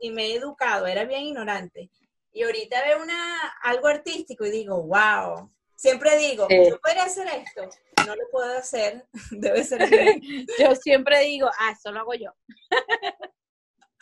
y 0.00 0.10
me, 0.10 0.26
he 0.26 0.34
educado, 0.36 0.86
era 0.86 1.04
bien 1.04 1.22
ignorante. 1.22 1.90
Y 2.32 2.42
ahorita 2.42 2.82
veo 2.82 3.00
una, 3.00 3.48
algo 3.62 3.86
artístico 3.86 4.44
y 4.44 4.50
digo, 4.50 4.82
wow. 4.82 5.50
Siempre 5.76 6.16
digo, 6.16 6.48
yo 6.48 6.80
podría 6.80 7.04
hacer 7.04 7.28
esto, 7.28 7.68
no 8.06 8.16
lo 8.16 8.28
puedo 8.30 8.56
hacer, 8.56 9.04
debe 9.30 9.64
ser 9.64 9.80
yo 10.58 10.74
siempre 10.76 11.20
digo, 11.20 11.50
ah, 11.58 11.72
eso 11.72 11.92
lo 11.92 12.00
hago 12.00 12.14
yo. 12.14 12.30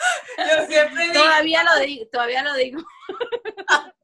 Yo 0.38 0.66
siempre 0.66 1.02
digo. 1.04 1.14
Todavía 1.14 1.62
lo 1.64 1.80
digo, 1.80 2.06
todavía 2.06 2.42
lo 2.42 2.54
digo. 2.54 2.82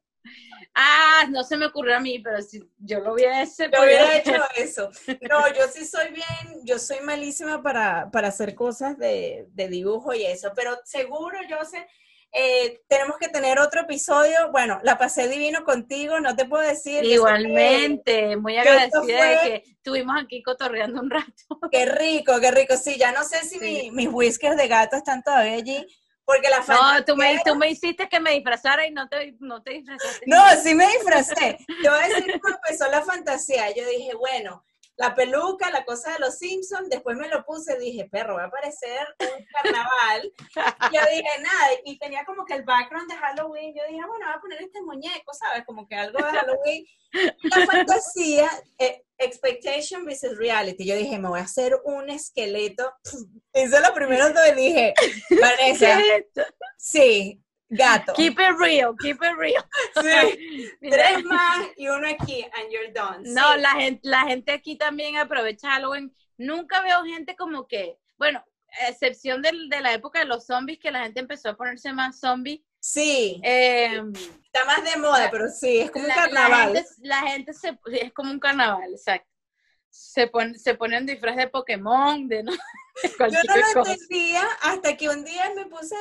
ah, 0.75 1.25
no 1.29 1.43
se 1.43 1.57
me 1.57 1.65
ocurrió 1.65 1.97
a 1.97 1.99
mí, 1.99 2.19
pero 2.19 2.41
si 2.41 2.61
yo 2.77 2.99
lo 2.99 3.13
hubiera 3.13 3.41
hecho. 3.41 3.65
Yo 3.71 3.83
hubiera 3.83 4.17
hecho 4.17 4.43
eso. 4.55 4.89
No, 5.29 5.47
yo 5.53 5.67
sí 5.71 5.85
soy 5.85 6.09
bien, 6.11 6.61
yo 6.63 6.79
soy 6.79 6.99
malísima 7.01 7.61
para, 7.61 8.09
para 8.11 8.29
hacer 8.29 8.55
cosas 8.55 8.97
de, 8.97 9.47
de 9.51 9.67
dibujo 9.67 10.13
y 10.13 10.25
eso, 10.25 10.51
pero 10.55 10.79
seguro 10.83 11.37
yo 11.49 11.63
sé. 11.65 11.87
Eh, 12.31 12.81
tenemos 12.87 13.17
que 13.17 13.27
tener 13.27 13.59
otro 13.59 13.81
episodio. 13.81 14.51
Bueno, 14.51 14.79
la 14.83 14.97
pasé 14.97 15.27
divino 15.27 15.63
contigo, 15.63 16.19
no 16.19 16.35
te 16.35 16.45
puedo 16.45 16.63
decir. 16.63 17.03
Igualmente, 17.03 18.37
muy 18.37 18.57
agradecida 18.57 19.25
de 19.25 19.37
que 19.41 19.63
estuvimos 19.71 20.15
aquí 20.21 20.43
cotorreando 20.43 21.01
un 21.01 21.09
rato. 21.09 21.31
Qué 21.71 21.85
rico, 21.85 22.39
qué 22.39 22.51
rico. 22.51 22.77
Sí, 22.77 22.97
ya 22.97 23.11
no 23.11 23.23
sé 23.23 23.43
si 23.45 23.91
mis 23.91 24.09
whiskers 24.11 24.57
de 24.57 24.67
gato 24.67 24.97
están 24.97 25.23
todavía 25.23 25.53
allí. 25.53 25.85
Porque 26.23 26.47
la 26.47 26.63
No, 26.67 27.05
tú 27.05 27.15
me, 27.15 27.41
tú 27.43 27.55
me 27.55 27.71
hiciste 27.71 28.07
que 28.07 28.19
me 28.19 28.33
disfrazara 28.33 28.85
y 28.85 28.91
no 28.91 29.09
te, 29.09 29.35
no 29.39 29.63
te 29.63 29.71
disfrazaste. 29.71 30.25
No, 30.27 30.39
sí 30.61 30.75
me 30.75 30.85
disfracé. 30.85 31.57
Te 31.81 31.89
voy 31.89 31.99
a 31.99 32.07
decir 32.07 32.39
cómo 32.39 32.55
empezó 32.55 32.87
la 32.91 33.01
fantasía. 33.01 33.73
Yo 33.75 33.83
dije, 33.89 34.13
bueno, 34.13 34.63
la 34.99 35.15
peluca, 35.15 35.71
la 35.71 35.85
cosa 35.85 36.11
de 36.11 36.19
los 36.19 36.37
Simpsons, 36.37 36.89
después 36.89 37.15
me 37.15 37.29
lo 37.29 37.45
puse, 37.45 37.77
dije, 37.79 38.09
perro, 38.11 38.35
va 38.35 38.45
a 38.45 38.51
parecer 38.51 39.07
un 39.21 39.45
carnaval. 39.45 40.33
yo 40.93 41.01
dije, 41.09 41.41
nada, 41.41 41.67
y 41.85 41.97
tenía 41.97 42.25
como 42.25 42.45
que 42.45 42.55
el 42.55 42.63
background 42.63 43.09
de 43.09 43.15
Halloween, 43.15 43.73
yo 43.73 43.81
dije, 43.87 44.05
bueno, 44.05 44.25
voy 44.25 44.35
a 44.35 44.41
poner 44.41 44.61
este 44.61 44.81
muñeco, 44.81 45.33
¿sabes? 45.33 45.63
Como 45.65 45.87
que 45.87 45.95
algo 45.95 46.17
de 46.17 46.25
Halloween. 46.25 46.85
La 47.43 47.65
fantasía, 47.65 48.49
eh, 48.77 49.05
expectation 49.17 50.03
versus 50.03 50.37
reality. 50.37 50.85
Yo 50.85 50.97
dije, 50.97 51.17
me 51.17 51.29
voy 51.29 51.39
a 51.39 51.43
hacer 51.43 51.79
un 51.85 52.09
esqueleto. 52.09 52.91
Hice 53.53 53.79
lo 53.79 53.93
primero 53.93 54.33
que 54.33 54.53
dije, 54.53 54.93
Vanessa, 55.41 55.97
sí, 56.77 57.41
Gato. 57.69 58.13
Keep 58.13 58.39
it 58.39 58.57
real, 58.59 58.95
keep 58.97 59.21
it 59.21 59.37
real. 59.37 59.63
Sí. 60.01 60.69
Tres 60.81 61.23
más 61.23 61.67
y 61.77 61.87
uno 61.87 62.07
aquí, 62.07 62.43
and 62.43 62.71
you're 62.71 62.91
done. 62.91 63.23
No, 63.33 63.55
la, 63.57 63.71
gente, 63.71 64.01
la 64.03 64.21
gente 64.21 64.51
aquí 64.51 64.75
también 64.75 65.17
aprovecha 65.17 65.71
Halloween. 65.71 66.13
Nunca 66.37 66.81
veo 66.81 67.03
gente 67.03 67.35
como 67.35 67.67
que, 67.67 67.97
bueno, 68.17 68.43
excepción 68.87 69.41
de, 69.41 69.51
de 69.69 69.81
la 69.81 69.93
época 69.93 70.19
de 70.19 70.25
los 70.25 70.45
zombies, 70.45 70.79
que 70.79 70.91
la 70.91 71.03
gente 71.03 71.19
empezó 71.19 71.49
a 71.49 71.57
ponerse 71.57 71.93
más 71.93 72.19
zombie. 72.19 72.63
Sí. 72.79 73.39
Em, 73.43 74.13
Está 74.13 74.65
más 74.65 74.83
de 74.83 74.97
moda, 74.99 75.29
pero 75.29 75.49
sí, 75.49 75.79
es 75.79 75.91
como 75.91 76.05
un 76.05 76.11
carnaval. 76.11 76.85
La 76.99 77.21
gente, 77.21 77.53
se, 77.53 77.77
es 77.91 78.13
como 78.13 78.31
un 78.31 78.39
carnaval, 78.39 78.91
exacto. 78.91 79.27
Se, 79.89 80.27
pone, 80.27 80.57
se 80.57 80.75
ponen 80.75 81.05
disfraz 81.05 81.35
de 81.35 81.47
Pokémon, 81.47 82.27
de 82.27 82.43
no. 82.43 82.51
Yo 83.19 83.27
no 83.27 83.55
lo 83.75 83.85
entendía 83.87 84.43
hasta 84.61 84.95
que 84.97 85.09
un 85.09 85.23
día 85.23 85.51
me 85.55 85.65
puse 85.65 85.95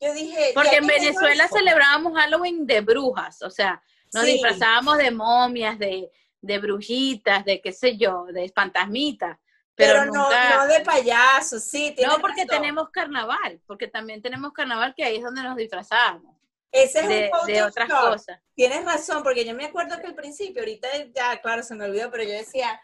yo 0.00 0.14
dije. 0.14 0.52
Porque 0.54 0.76
en 0.76 0.86
Venezuela 0.86 1.48
celebrábamos 1.48 2.14
Halloween 2.14 2.66
de 2.66 2.80
brujas, 2.80 3.42
o 3.42 3.50
sea, 3.50 3.82
nos 4.12 4.24
disfrazábamos 4.24 4.98
de 4.98 5.10
momias, 5.10 5.78
de, 5.78 6.10
de, 6.40 6.58
brujitas, 6.58 7.44
de 7.44 7.60
qué 7.60 7.72
sé 7.72 7.96
yo, 7.96 8.26
de 8.26 8.48
fantasmitas. 8.54 9.38
Pero, 9.74 10.06
no, 10.06 10.30
no, 10.30 10.66
de 10.66 10.80
payasos, 10.80 11.62
sí. 11.62 11.94
No, 12.06 12.18
porque 12.18 12.46
tenemos 12.46 12.88
carnaval, 12.90 13.60
porque 13.66 13.88
también 13.88 14.22
tenemos 14.22 14.52
carnaval 14.52 14.94
que 14.96 15.04
ahí 15.04 15.16
es 15.16 15.22
donde 15.22 15.42
nos 15.42 15.56
disfrazábamos. 15.56 16.34
Ese 16.72 17.00
es 17.00 17.08
de, 17.08 17.30
un 17.40 17.46
de 17.46 17.62
otras 17.62 17.88
cosas. 17.88 18.40
Tienes 18.54 18.84
razón, 18.84 19.22
porque 19.22 19.44
yo 19.44 19.54
me 19.54 19.66
acuerdo 19.66 19.98
que 20.00 20.06
al 20.06 20.14
principio, 20.14 20.62
ahorita 20.62 20.88
ya, 21.14 21.40
claro, 21.40 21.62
se 21.62 21.74
me 21.74 21.84
olvidó, 21.84 22.10
pero 22.10 22.24
yo 22.24 22.30
decía, 22.30 22.80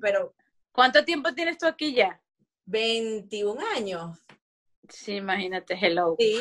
pero... 0.00 0.34
¿Cuánto 0.72 1.04
tiempo 1.04 1.32
tienes 1.32 1.58
tú 1.58 1.66
aquí 1.66 1.94
ya? 1.94 2.20
21 2.66 3.60
años. 3.76 4.18
Sí, 4.88 5.16
imagínate, 5.16 5.78
hello. 5.80 6.16
Sí, 6.18 6.40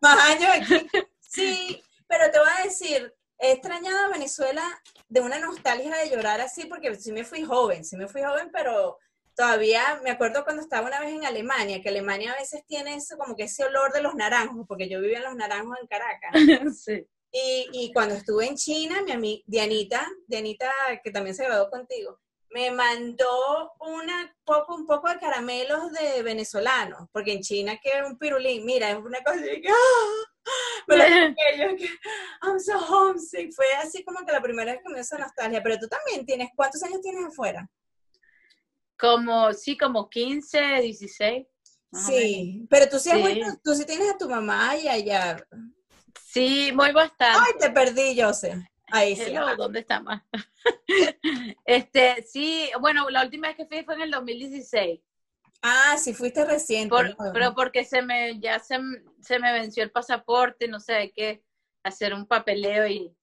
más 0.00 0.30
años 0.30 0.50
aquí. 0.54 0.88
Sí, 1.20 1.82
pero 2.06 2.30
te 2.30 2.38
voy 2.38 2.48
a 2.58 2.64
decir, 2.64 3.14
he 3.38 3.52
extrañado 3.52 4.06
a 4.06 4.10
Venezuela 4.10 4.64
de 5.08 5.20
una 5.20 5.38
nostalgia 5.38 5.96
de 5.96 6.10
llorar 6.10 6.40
así, 6.40 6.66
porque 6.66 6.94
sí 6.96 7.12
me 7.12 7.24
fui 7.24 7.44
joven, 7.44 7.84
sí 7.84 7.96
me 7.96 8.08
fui 8.08 8.22
joven, 8.22 8.50
pero 8.52 8.98
todavía 9.36 10.00
me 10.02 10.10
acuerdo 10.10 10.42
cuando 10.42 10.62
estaba 10.62 10.86
una 10.88 11.00
vez 11.00 11.14
en 11.14 11.24
Alemania, 11.24 11.80
que 11.80 11.90
Alemania 11.90 12.32
a 12.32 12.40
veces 12.40 12.64
tiene 12.66 12.96
eso, 12.96 13.16
como 13.16 13.36
que 13.36 13.44
ese 13.44 13.64
olor 13.64 13.92
de 13.92 14.02
los 14.02 14.14
naranjos, 14.14 14.66
porque 14.66 14.88
yo 14.88 15.00
vivía 15.00 15.18
en 15.18 15.24
los 15.24 15.36
naranjos 15.36 15.78
en 15.80 15.86
Caracas. 15.86 16.32
Sí. 16.84 17.06
Y, 17.30 17.68
y 17.72 17.92
cuando 17.92 18.14
estuve 18.14 18.46
en 18.46 18.56
China, 18.56 19.02
mi 19.02 19.12
amiga 19.12 19.42
Dianita, 19.46 20.08
Dianita, 20.26 20.72
que 21.04 21.10
también 21.10 21.36
se 21.36 21.44
graduó 21.44 21.68
contigo, 21.68 22.18
me 22.50 22.70
mandó 22.70 23.72
una 23.80 24.34
poco, 24.44 24.74
un 24.74 24.86
poco 24.86 25.08
de 25.08 25.18
caramelos 25.18 25.92
de 25.92 26.22
venezolanos, 26.22 27.08
porque 27.12 27.32
en 27.32 27.40
China 27.40 27.78
que 27.82 27.90
un 28.02 28.18
pirulín, 28.18 28.64
mira, 28.64 28.90
es 28.90 28.98
una 28.98 29.22
cosa 29.22 29.40
que, 29.40 29.68
¡ah! 29.68 30.52
pero 30.86 31.04
yo 31.58 31.76
que, 31.76 31.88
I'm 32.42 32.58
so 32.58 32.78
homesick, 32.78 33.52
fue 33.52 33.66
así 33.82 34.02
como 34.04 34.24
que 34.24 34.32
la 34.32 34.40
primera 34.40 34.72
vez 34.72 34.80
que 34.82 34.92
me 34.92 35.00
esa 35.00 35.18
nostalgia, 35.18 35.62
pero 35.62 35.78
tú 35.78 35.88
también 35.88 36.24
tienes, 36.24 36.50
¿cuántos 36.56 36.82
años 36.82 37.00
tienes 37.02 37.24
afuera? 37.26 37.68
Como, 38.98 39.52
sí, 39.52 39.76
como 39.76 40.08
15, 40.08 40.80
16. 40.80 41.46
Sí, 41.92 42.66
pero 42.68 42.88
tú 42.88 42.98
sí, 42.98 43.10
tú 43.64 43.74
sí 43.74 43.86
tienes 43.86 44.10
a 44.10 44.18
tu 44.18 44.28
mamá 44.28 44.76
y 44.76 44.88
allá. 44.88 45.42
Sí, 46.22 46.70
muy 46.74 46.92
bastante. 46.92 47.38
Ay, 47.46 47.52
te 47.58 47.70
perdí, 47.70 48.20
José. 48.20 48.68
Ahí 48.90 49.16
sí. 49.16 49.34
¿Dónde 49.56 49.80
está 49.80 50.00
más? 50.00 50.22
este, 51.64 52.22
sí, 52.22 52.70
bueno, 52.80 53.08
la 53.10 53.22
última 53.22 53.48
vez 53.48 53.56
que 53.56 53.66
fui 53.66 53.84
fue 53.84 53.94
en 53.94 54.02
el 54.02 54.10
2016. 54.10 55.00
Ah, 55.62 55.96
sí, 55.98 56.14
fuiste 56.14 56.44
reciente. 56.44 56.94
Pero 57.32 57.54
porque 57.54 57.84
se 57.84 58.02
me, 58.02 58.38
ya 58.38 58.58
se, 58.60 58.78
se, 59.20 59.38
me 59.38 59.52
venció 59.52 59.82
el 59.82 59.90
pasaporte, 59.90 60.68
no 60.68 60.78
sé, 60.78 60.94
hay 60.94 61.12
que 61.12 61.42
hacer 61.82 62.14
un 62.14 62.26
papeleo 62.26 62.86
y 62.86 63.14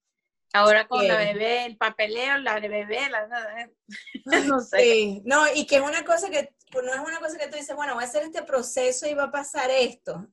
ahora 0.53 0.87
con 0.87 1.07
la 1.07 1.17
bebé, 1.17 1.65
el 1.65 1.77
papeleo, 1.77 2.37
la 2.39 2.59
de 2.59 2.67
bebé, 2.67 3.09
la, 3.09 3.69
no 4.45 4.59
sé. 4.59 4.77
Sí, 4.77 5.21
no, 5.25 5.45
y 5.53 5.65
que 5.65 5.77
es 5.77 5.81
una 5.81 6.03
cosa 6.03 6.29
que, 6.29 6.53
no 6.73 6.93
es 6.93 6.99
una 6.99 7.19
cosa 7.19 7.37
que 7.37 7.47
tú 7.47 7.57
dices, 7.57 7.75
bueno, 7.75 7.93
voy 7.93 8.03
a 8.03 8.07
hacer 8.07 8.23
este 8.23 8.43
proceso 8.43 9.07
y 9.07 9.13
va 9.13 9.25
a 9.25 9.31
pasar 9.31 9.69
esto. 9.71 10.27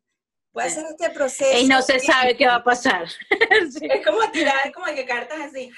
Voy 0.53 0.64
a 0.64 0.66
hacer 0.66 0.84
este 0.90 1.11
proceso. 1.11 1.59
Y 1.59 1.66
no 1.66 1.80
se 1.82 1.98
sabe 1.98 2.36
qué 2.36 2.46
va 2.46 2.57
a 2.57 2.64
pasar. 2.64 3.07
Es 3.80 4.07
como 4.07 4.30
tirar, 4.30 4.72
como 4.72 4.86
que 4.86 5.07
cartas 5.07 5.40
así. 5.40 5.70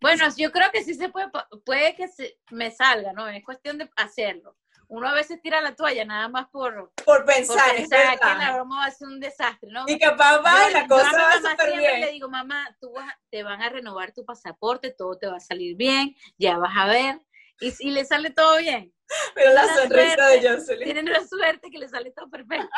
Bueno, 0.00 0.24
yo 0.36 0.52
creo 0.52 0.70
que 0.70 0.84
sí 0.84 0.94
se 0.94 1.08
puede, 1.08 1.28
puede 1.64 1.94
que 1.94 2.08
se, 2.08 2.38
me 2.50 2.70
salga, 2.70 3.12
¿no? 3.12 3.28
Es 3.28 3.44
cuestión 3.44 3.78
de 3.78 3.90
hacerlo. 3.96 4.56
Uno 4.88 5.08
a 5.08 5.14
veces 5.14 5.40
tira 5.42 5.60
la 5.60 5.74
toalla 5.74 6.04
nada 6.04 6.28
más 6.28 6.46
por, 6.48 6.92
por 7.04 7.24
pensar, 7.24 7.56
por 7.56 7.76
pensar 7.76 8.18
que 8.20 8.26
la 8.26 8.52
broma 8.54 8.78
va 8.80 8.84
a 8.84 8.90
ser 8.90 9.08
un 9.08 9.18
desastre, 9.18 9.68
¿no? 9.72 9.84
Y 9.88 9.98
capaz 9.98 10.40
va 10.42 10.70
y 10.70 10.74
la 10.74 10.86
cosa 10.86 11.10
va 11.12 11.50
súper 11.50 11.76
bien. 11.76 12.00
le 12.00 12.12
digo, 12.12 12.28
mamá, 12.28 12.68
tú 12.80 12.92
vas, 12.92 13.12
te 13.28 13.42
van 13.42 13.62
a 13.62 13.68
renovar 13.68 14.12
tu 14.12 14.24
pasaporte, 14.24 14.92
todo 14.92 15.18
te 15.18 15.26
va 15.26 15.38
a 15.38 15.40
salir 15.40 15.76
bien, 15.76 16.14
ya 16.38 16.56
vas 16.58 16.76
a 16.76 16.86
ver. 16.86 17.20
Y 17.60 17.70
si 17.70 17.90
le 17.90 18.04
sale 18.04 18.30
todo 18.30 18.58
bien, 18.58 18.92
pero 19.34 19.52
la 19.52 19.74
sonrisa 19.74 20.28
de 20.28 20.48
Jocelyn. 20.48 20.84
Tienen 20.84 21.06
la 21.06 21.26
suerte 21.26 21.70
que 21.70 21.78
le 21.78 21.88
sale 21.88 22.10
todo 22.10 22.28
perfecto. 22.28 22.68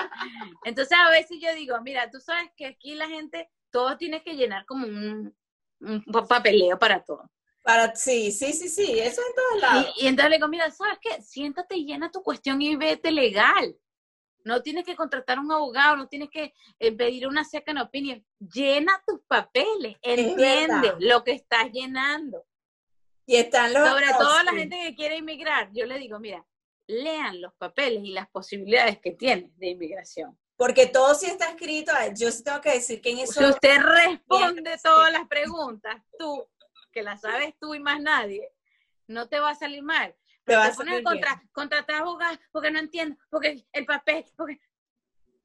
Entonces 0.65 0.97
a 0.99 1.11
veces 1.11 1.39
yo 1.41 1.55
digo, 1.55 1.81
mira, 1.83 2.11
tú 2.11 2.21
sabes 2.21 2.51
que 2.57 2.67
aquí 2.67 2.95
la 2.95 3.09
gente, 3.09 3.51
todo 3.71 3.97
tiene 3.97 4.23
que 4.23 4.35
llenar 4.35 4.67
como 4.67 4.87
un, 4.87 5.35
un 5.81 6.03
papeleo 6.29 6.79
para 6.79 7.03
todo. 7.03 7.31
Para, 7.63 7.95
sí, 7.95 8.33
sí, 8.33 8.53
sí, 8.53 8.69
sí, 8.69 8.99
eso 8.99 9.21
en 9.21 9.35
todos 9.35 9.61
lados. 9.61 9.95
Y, 9.99 10.07
entonces 10.07 10.31
le 10.31 10.37
digo, 10.37 10.49
mira, 10.49 10.71
¿sabes 10.71 10.99
qué? 11.01 11.21
Siéntate 11.23 11.77
y 11.77 11.85
llena 11.85 12.11
tu 12.11 12.23
cuestión 12.23 12.61
y 12.63 12.77
vete 12.77 13.11
legal. 13.11 13.77
No 14.45 14.63
tienes 14.63 14.85
que 14.85 14.97
contratar 14.97 15.39
a 15.39 15.41
un 15.41 15.53
abogado, 15.53 15.97
no 15.97 16.09
tienes 16.09 16.31
que 16.31 16.55
eh, 16.79 16.93
pedir 16.93 17.27
una 17.27 17.45
second 17.45 17.81
opinion. 17.81 18.25
Llena 18.39 19.03
tus 19.07 19.21
papeles, 19.27 19.97
entiende 20.01 20.95
lo 21.01 21.23
que 21.23 21.33
estás 21.33 21.71
llenando. 21.71 22.47
Y 23.29 23.37
están 23.37 23.75
los... 23.75 23.87
Sobre 23.87 24.07
todo 24.19 24.43
la 24.43 24.53
gente 24.53 24.77
que 24.83 24.95
quiere 24.95 25.19
inmigrar, 25.19 25.69
yo 25.75 25.85
le 25.85 25.99
digo, 25.99 26.19
mira, 26.19 26.47
lean 26.87 27.43
los 27.43 27.53
papeles 27.57 28.03
y 28.03 28.13
las 28.13 28.27
posibilidades 28.31 28.99
que 29.01 29.11
tienes 29.11 29.55
de 29.59 29.67
inmigración. 29.69 30.39
Porque 30.57 30.87
todo 30.87 31.15
sí 31.15 31.27
está 31.27 31.51
escrito, 31.51 31.93
yo 32.17 32.33
sí 32.33 32.43
tengo 32.43 32.63
que 32.63 32.73
decir 32.73 33.03
que 33.03 33.11
en 33.11 33.19
eso... 33.19 33.39
Si 33.39 33.45
usted 33.45 33.81
responde 33.83 34.79
todas 34.83 35.13
las 35.13 35.29
preguntas, 35.29 36.03
tú, 36.19 36.49
que 36.91 37.03
las 37.03 37.21
sabes 37.21 37.55
tú 37.61 37.75
y 37.75 37.81
más 37.81 38.01
nadie, 38.01 38.51
no 39.07 39.29
te 39.29 39.39
va 39.39 39.51
a 39.51 39.55
salir 39.55 39.83
mal. 39.83 40.17
te 40.47 40.57
vas 40.57 40.71
a 40.71 40.75
salir 40.77 41.05
contra, 41.05 41.43
contratar 41.53 41.97
abogados 41.97 42.39
porque 42.51 42.71
no 42.71 42.79
entiendo, 42.79 43.15
porque 43.29 43.63
el 43.73 43.85
papel, 43.85 44.25
porque... 44.39 44.59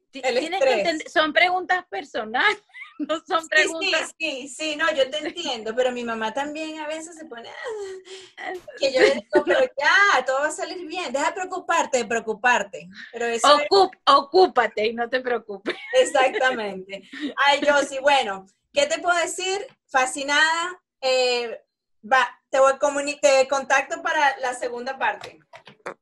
tienes 0.10 0.50
que 0.64 0.74
entender, 0.74 1.10
son 1.10 1.34
preguntas 1.34 1.86
personales. 1.90 2.64
no 3.00 3.22
son 3.26 3.48
preguntas. 3.48 4.14
Sí, 4.18 4.48
sí, 4.48 4.48
sí, 4.48 4.76
no, 4.76 4.92
yo 4.94 5.10
te 5.10 5.18
entiendo, 5.20 5.76
pero 5.76 5.92
mi 5.92 6.04
mamá 6.04 6.34
también 6.34 6.80
a 6.80 6.88
veces 6.88 7.16
se 7.16 7.26
pone, 7.26 7.50
ah", 7.50 8.54
que 8.80 8.94
yo 8.94 9.02
le 9.02 9.16
digo, 9.16 9.44
pero 9.46 9.60
ya, 9.62 10.26
todo 10.26 10.40
va 10.42 10.48
a 10.48 10.52
salir 10.52 10.86
bien, 10.86 11.12
deja 11.12 11.28
de 11.28 11.34
preocuparte, 11.34 11.98
de 12.00 12.06
preocuparte. 12.06 12.88
Pero 13.12 13.26
eso 13.26 13.60
Ocúpate 14.06 14.88
y 14.88 14.94
no 14.94 15.10
te 15.10 15.22
preocupes. 15.22 15.76
Exactamente. 15.94 17.10
Ay, 17.38 17.62
yo 17.66 17.78
sí, 17.80 17.98
bueno, 18.02 18.46
¿qué 18.72 18.86
te 18.86 19.00
puedo 19.00 19.18
decir? 19.18 19.68
Fascinada. 19.88 20.82
Eh, 21.02 21.62
va, 22.04 22.28
te 22.50 22.60
voy 22.60 22.74
a 22.74 23.20
te 23.20 23.48
contacto 23.48 24.02
para 24.02 24.38
la 24.40 24.54
segunda 24.54 24.98
parte. 24.98 25.40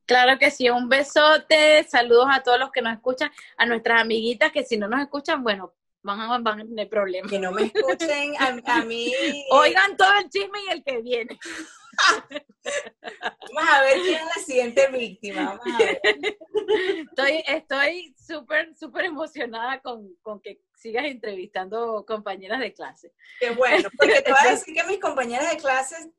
Claro 0.06 0.38
que 0.38 0.52
sí, 0.52 0.70
un 0.70 0.90
besote, 0.90 1.84
saludos 1.88 2.28
a 2.30 2.44
todos 2.44 2.60
los 2.60 2.72
que 2.72 2.82
nos 2.82 2.94
escuchan, 2.94 3.32
a 3.58 3.66
nuestras 3.66 4.02
amiguitas 4.02 4.52
que 4.52 4.64
si 4.64 4.78
no 4.78 4.88
nos 4.88 5.02
escuchan, 5.02 5.44
bueno, 5.44 5.74
van 6.04 6.20
a, 6.20 6.38
van 6.40 6.62
a 6.62 6.66
tener 6.66 6.90
problemas. 6.90 7.32
Que 7.32 7.40
no 7.40 7.52
me 7.52 7.64
escuchen 7.64 8.34
a, 8.66 8.84
mí. 8.84 9.12
Oigan 9.52 9.98
todo 9.98 10.14
el 10.20 10.30
chisme 10.30 10.60
y 10.68 10.72
el 10.72 10.84
que 10.84 11.02
viene. 11.02 11.40
Vamos 13.54 13.70
a 13.70 13.82
ver 13.82 14.02
quién 14.02 14.16
es 14.16 14.26
la 14.36 14.44
siguiente 14.44 14.88
víctima. 14.88 15.46
Vamos 15.46 15.76
a 15.76 15.78
ver. 15.78 16.02
Estoy 17.10 17.44
estoy 17.48 18.16
súper, 18.18 18.74
súper 18.76 19.06
emocionada 19.06 19.82
con, 19.82 20.16
con, 20.22 20.40
que 20.40 20.62
sigas 20.76 21.06
entrevistando 21.06 22.06
compañeras 22.06 22.60
de 22.60 22.74
clase. 22.74 23.14
Qué 23.40 23.50
bueno, 23.52 23.90
porque 23.98 24.22
te 24.22 24.32
voy 24.32 24.40
a 24.48 24.52
decir 24.52 24.74
que 24.74 24.84
mis 24.86 25.00
compañeras 25.00 25.52
de 25.52 25.58
clase 25.58 26.12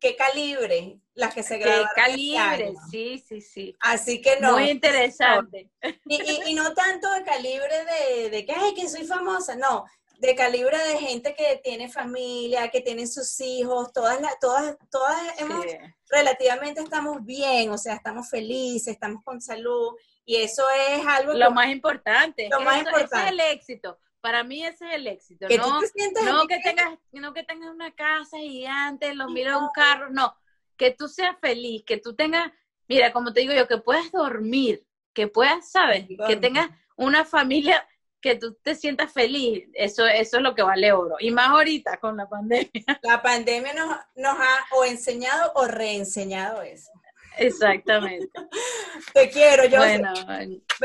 qué 0.00 0.16
calibre 0.16 1.00
las 1.14 1.34
que 1.34 1.42
se 1.42 1.58
graduaron. 1.58 1.88
Qué 1.94 2.02
este 2.02 2.36
calibre, 2.36 2.74
sí, 2.90 3.24
sí, 3.26 3.40
sí. 3.40 3.76
Así 3.80 4.20
que 4.20 4.38
no. 4.40 4.52
Muy 4.52 4.70
interesante. 4.70 5.70
Y, 6.04 6.50
y, 6.50 6.54
no 6.54 6.74
tanto 6.74 7.10
de 7.12 7.24
calibre 7.24 7.84
de, 7.84 8.30
de 8.30 8.46
que, 8.46 8.52
ay, 8.52 8.74
que 8.74 8.88
soy 8.88 9.04
famosa, 9.04 9.56
no. 9.56 9.84
de 10.18 10.34
calibre 10.34 10.78
de 10.78 10.98
gente 10.98 11.34
que 11.34 11.60
tiene 11.62 11.90
familia, 11.90 12.68
que 12.68 12.80
tiene 12.80 13.06
sus 13.06 13.40
hijos, 13.40 13.92
todas, 13.92 14.20
las 14.20 14.38
todas, 14.38 14.76
todas 14.90 15.18
hemos, 15.38 15.64
relativamente 16.08 16.80
estamos 16.80 17.24
bien, 17.24 17.70
o 17.70 17.78
sea, 17.78 17.94
estamos 17.94 18.28
felices, 18.28 18.94
estamos 18.94 19.22
con 19.22 19.40
salud, 19.40 19.94
y 20.24 20.36
eso 20.36 20.64
es 20.88 21.06
algo... 21.06 21.34
Lo 21.34 21.50
más 21.50 21.68
importante. 21.68 22.48
Lo 22.50 22.60
más 22.60 22.78
importante. 22.78 23.16
Ese 23.16 23.24
es 23.24 23.32
el 23.32 23.40
éxito. 23.40 23.98
Para 24.20 24.42
mí 24.42 24.64
ese 24.64 24.86
es 24.88 24.94
el 24.94 25.06
éxito. 25.06 25.46
Que 25.46 25.58
no, 25.58 25.80
no 26.24 26.46
que 26.46 26.58
tengas, 26.60 26.98
no 27.12 27.32
que 27.32 27.42
tengas 27.44 27.70
una 27.70 27.94
casa 27.94 28.38
gigante, 28.38 29.14
lo 29.14 29.28
miro 29.28 29.58
un 29.58 29.68
carro, 29.74 30.10
no. 30.10 30.34
Que 30.76 30.90
tú 30.90 31.08
seas 31.08 31.36
feliz, 31.40 31.84
que 31.86 31.98
tú 31.98 32.14
tengas, 32.14 32.52
mira, 32.88 33.12
como 33.12 33.32
te 33.32 33.40
digo 33.40 33.52
yo, 33.52 33.68
que 33.68 33.78
puedas 33.78 34.10
dormir, 34.10 34.84
que 35.12 35.28
puedas, 35.28 35.70
¿sabes? 35.70 36.06
Que 36.26 36.36
tengas 36.36 36.70
una 36.96 37.24
familia 37.24 37.86
que 38.20 38.34
tú 38.34 38.54
te 38.54 38.74
sientas 38.74 39.12
feliz, 39.12 39.68
eso, 39.74 40.04
eso 40.06 40.38
es 40.38 40.42
lo 40.42 40.54
que 40.54 40.62
vale 40.62 40.92
oro. 40.92 41.16
Y 41.20 41.30
más 41.30 41.48
ahorita 41.48 41.98
con 41.98 42.16
la 42.16 42.28
pandemia. 42.28 42.70
La 43.02 43.22
pandemia 43.22 43.72
nos, 43.72 43.96
nos 44.16 44.36
ha 44.38 44.66
o 44.72 44.84
enseñado 44.84 45.52
o 45.54 45.66
reenseñado 45.66 46.62
eso. 46.62 46.90
Exactamente. 47.36 48.28
Te 49.14 49.30
quiero, 49.30 49.64
yo. 49.66 49.78
Bueno, 49.78 50.12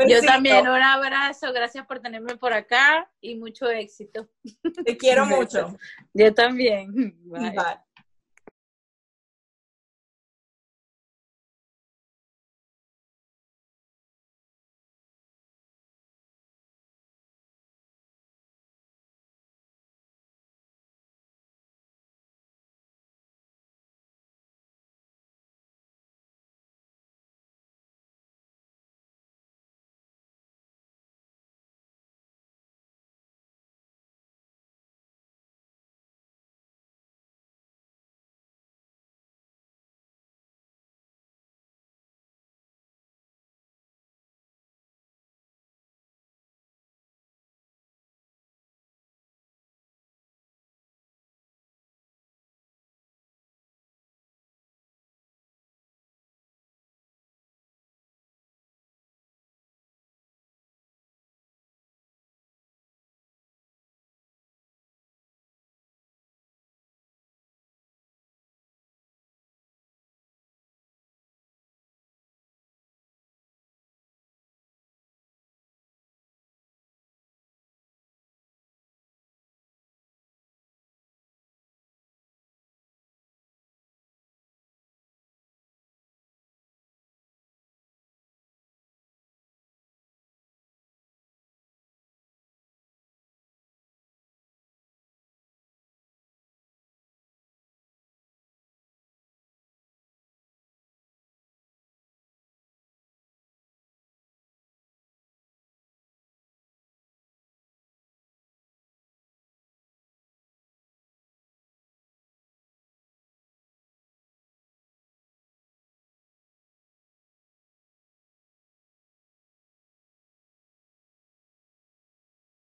yo 0.08 0.20
también 0.22 0.66
un 0.66 0.82
abrazo, 0.82 1.52
gracias 1.52 1.86
por 1.86 2.00
tenerme 2.00 2.36
por 2.36 2.52
acá 2.52 3.10
y 3.20 3.36
mucho 3.36 3.68
éxito. 3.70 4.28
Te 4.84 4.96
quiero 4.96 5.26
mucho. 5.26 5.76
Yo 6.12 6.32
también. 6.34 7.14
Bye. 7.24 7.54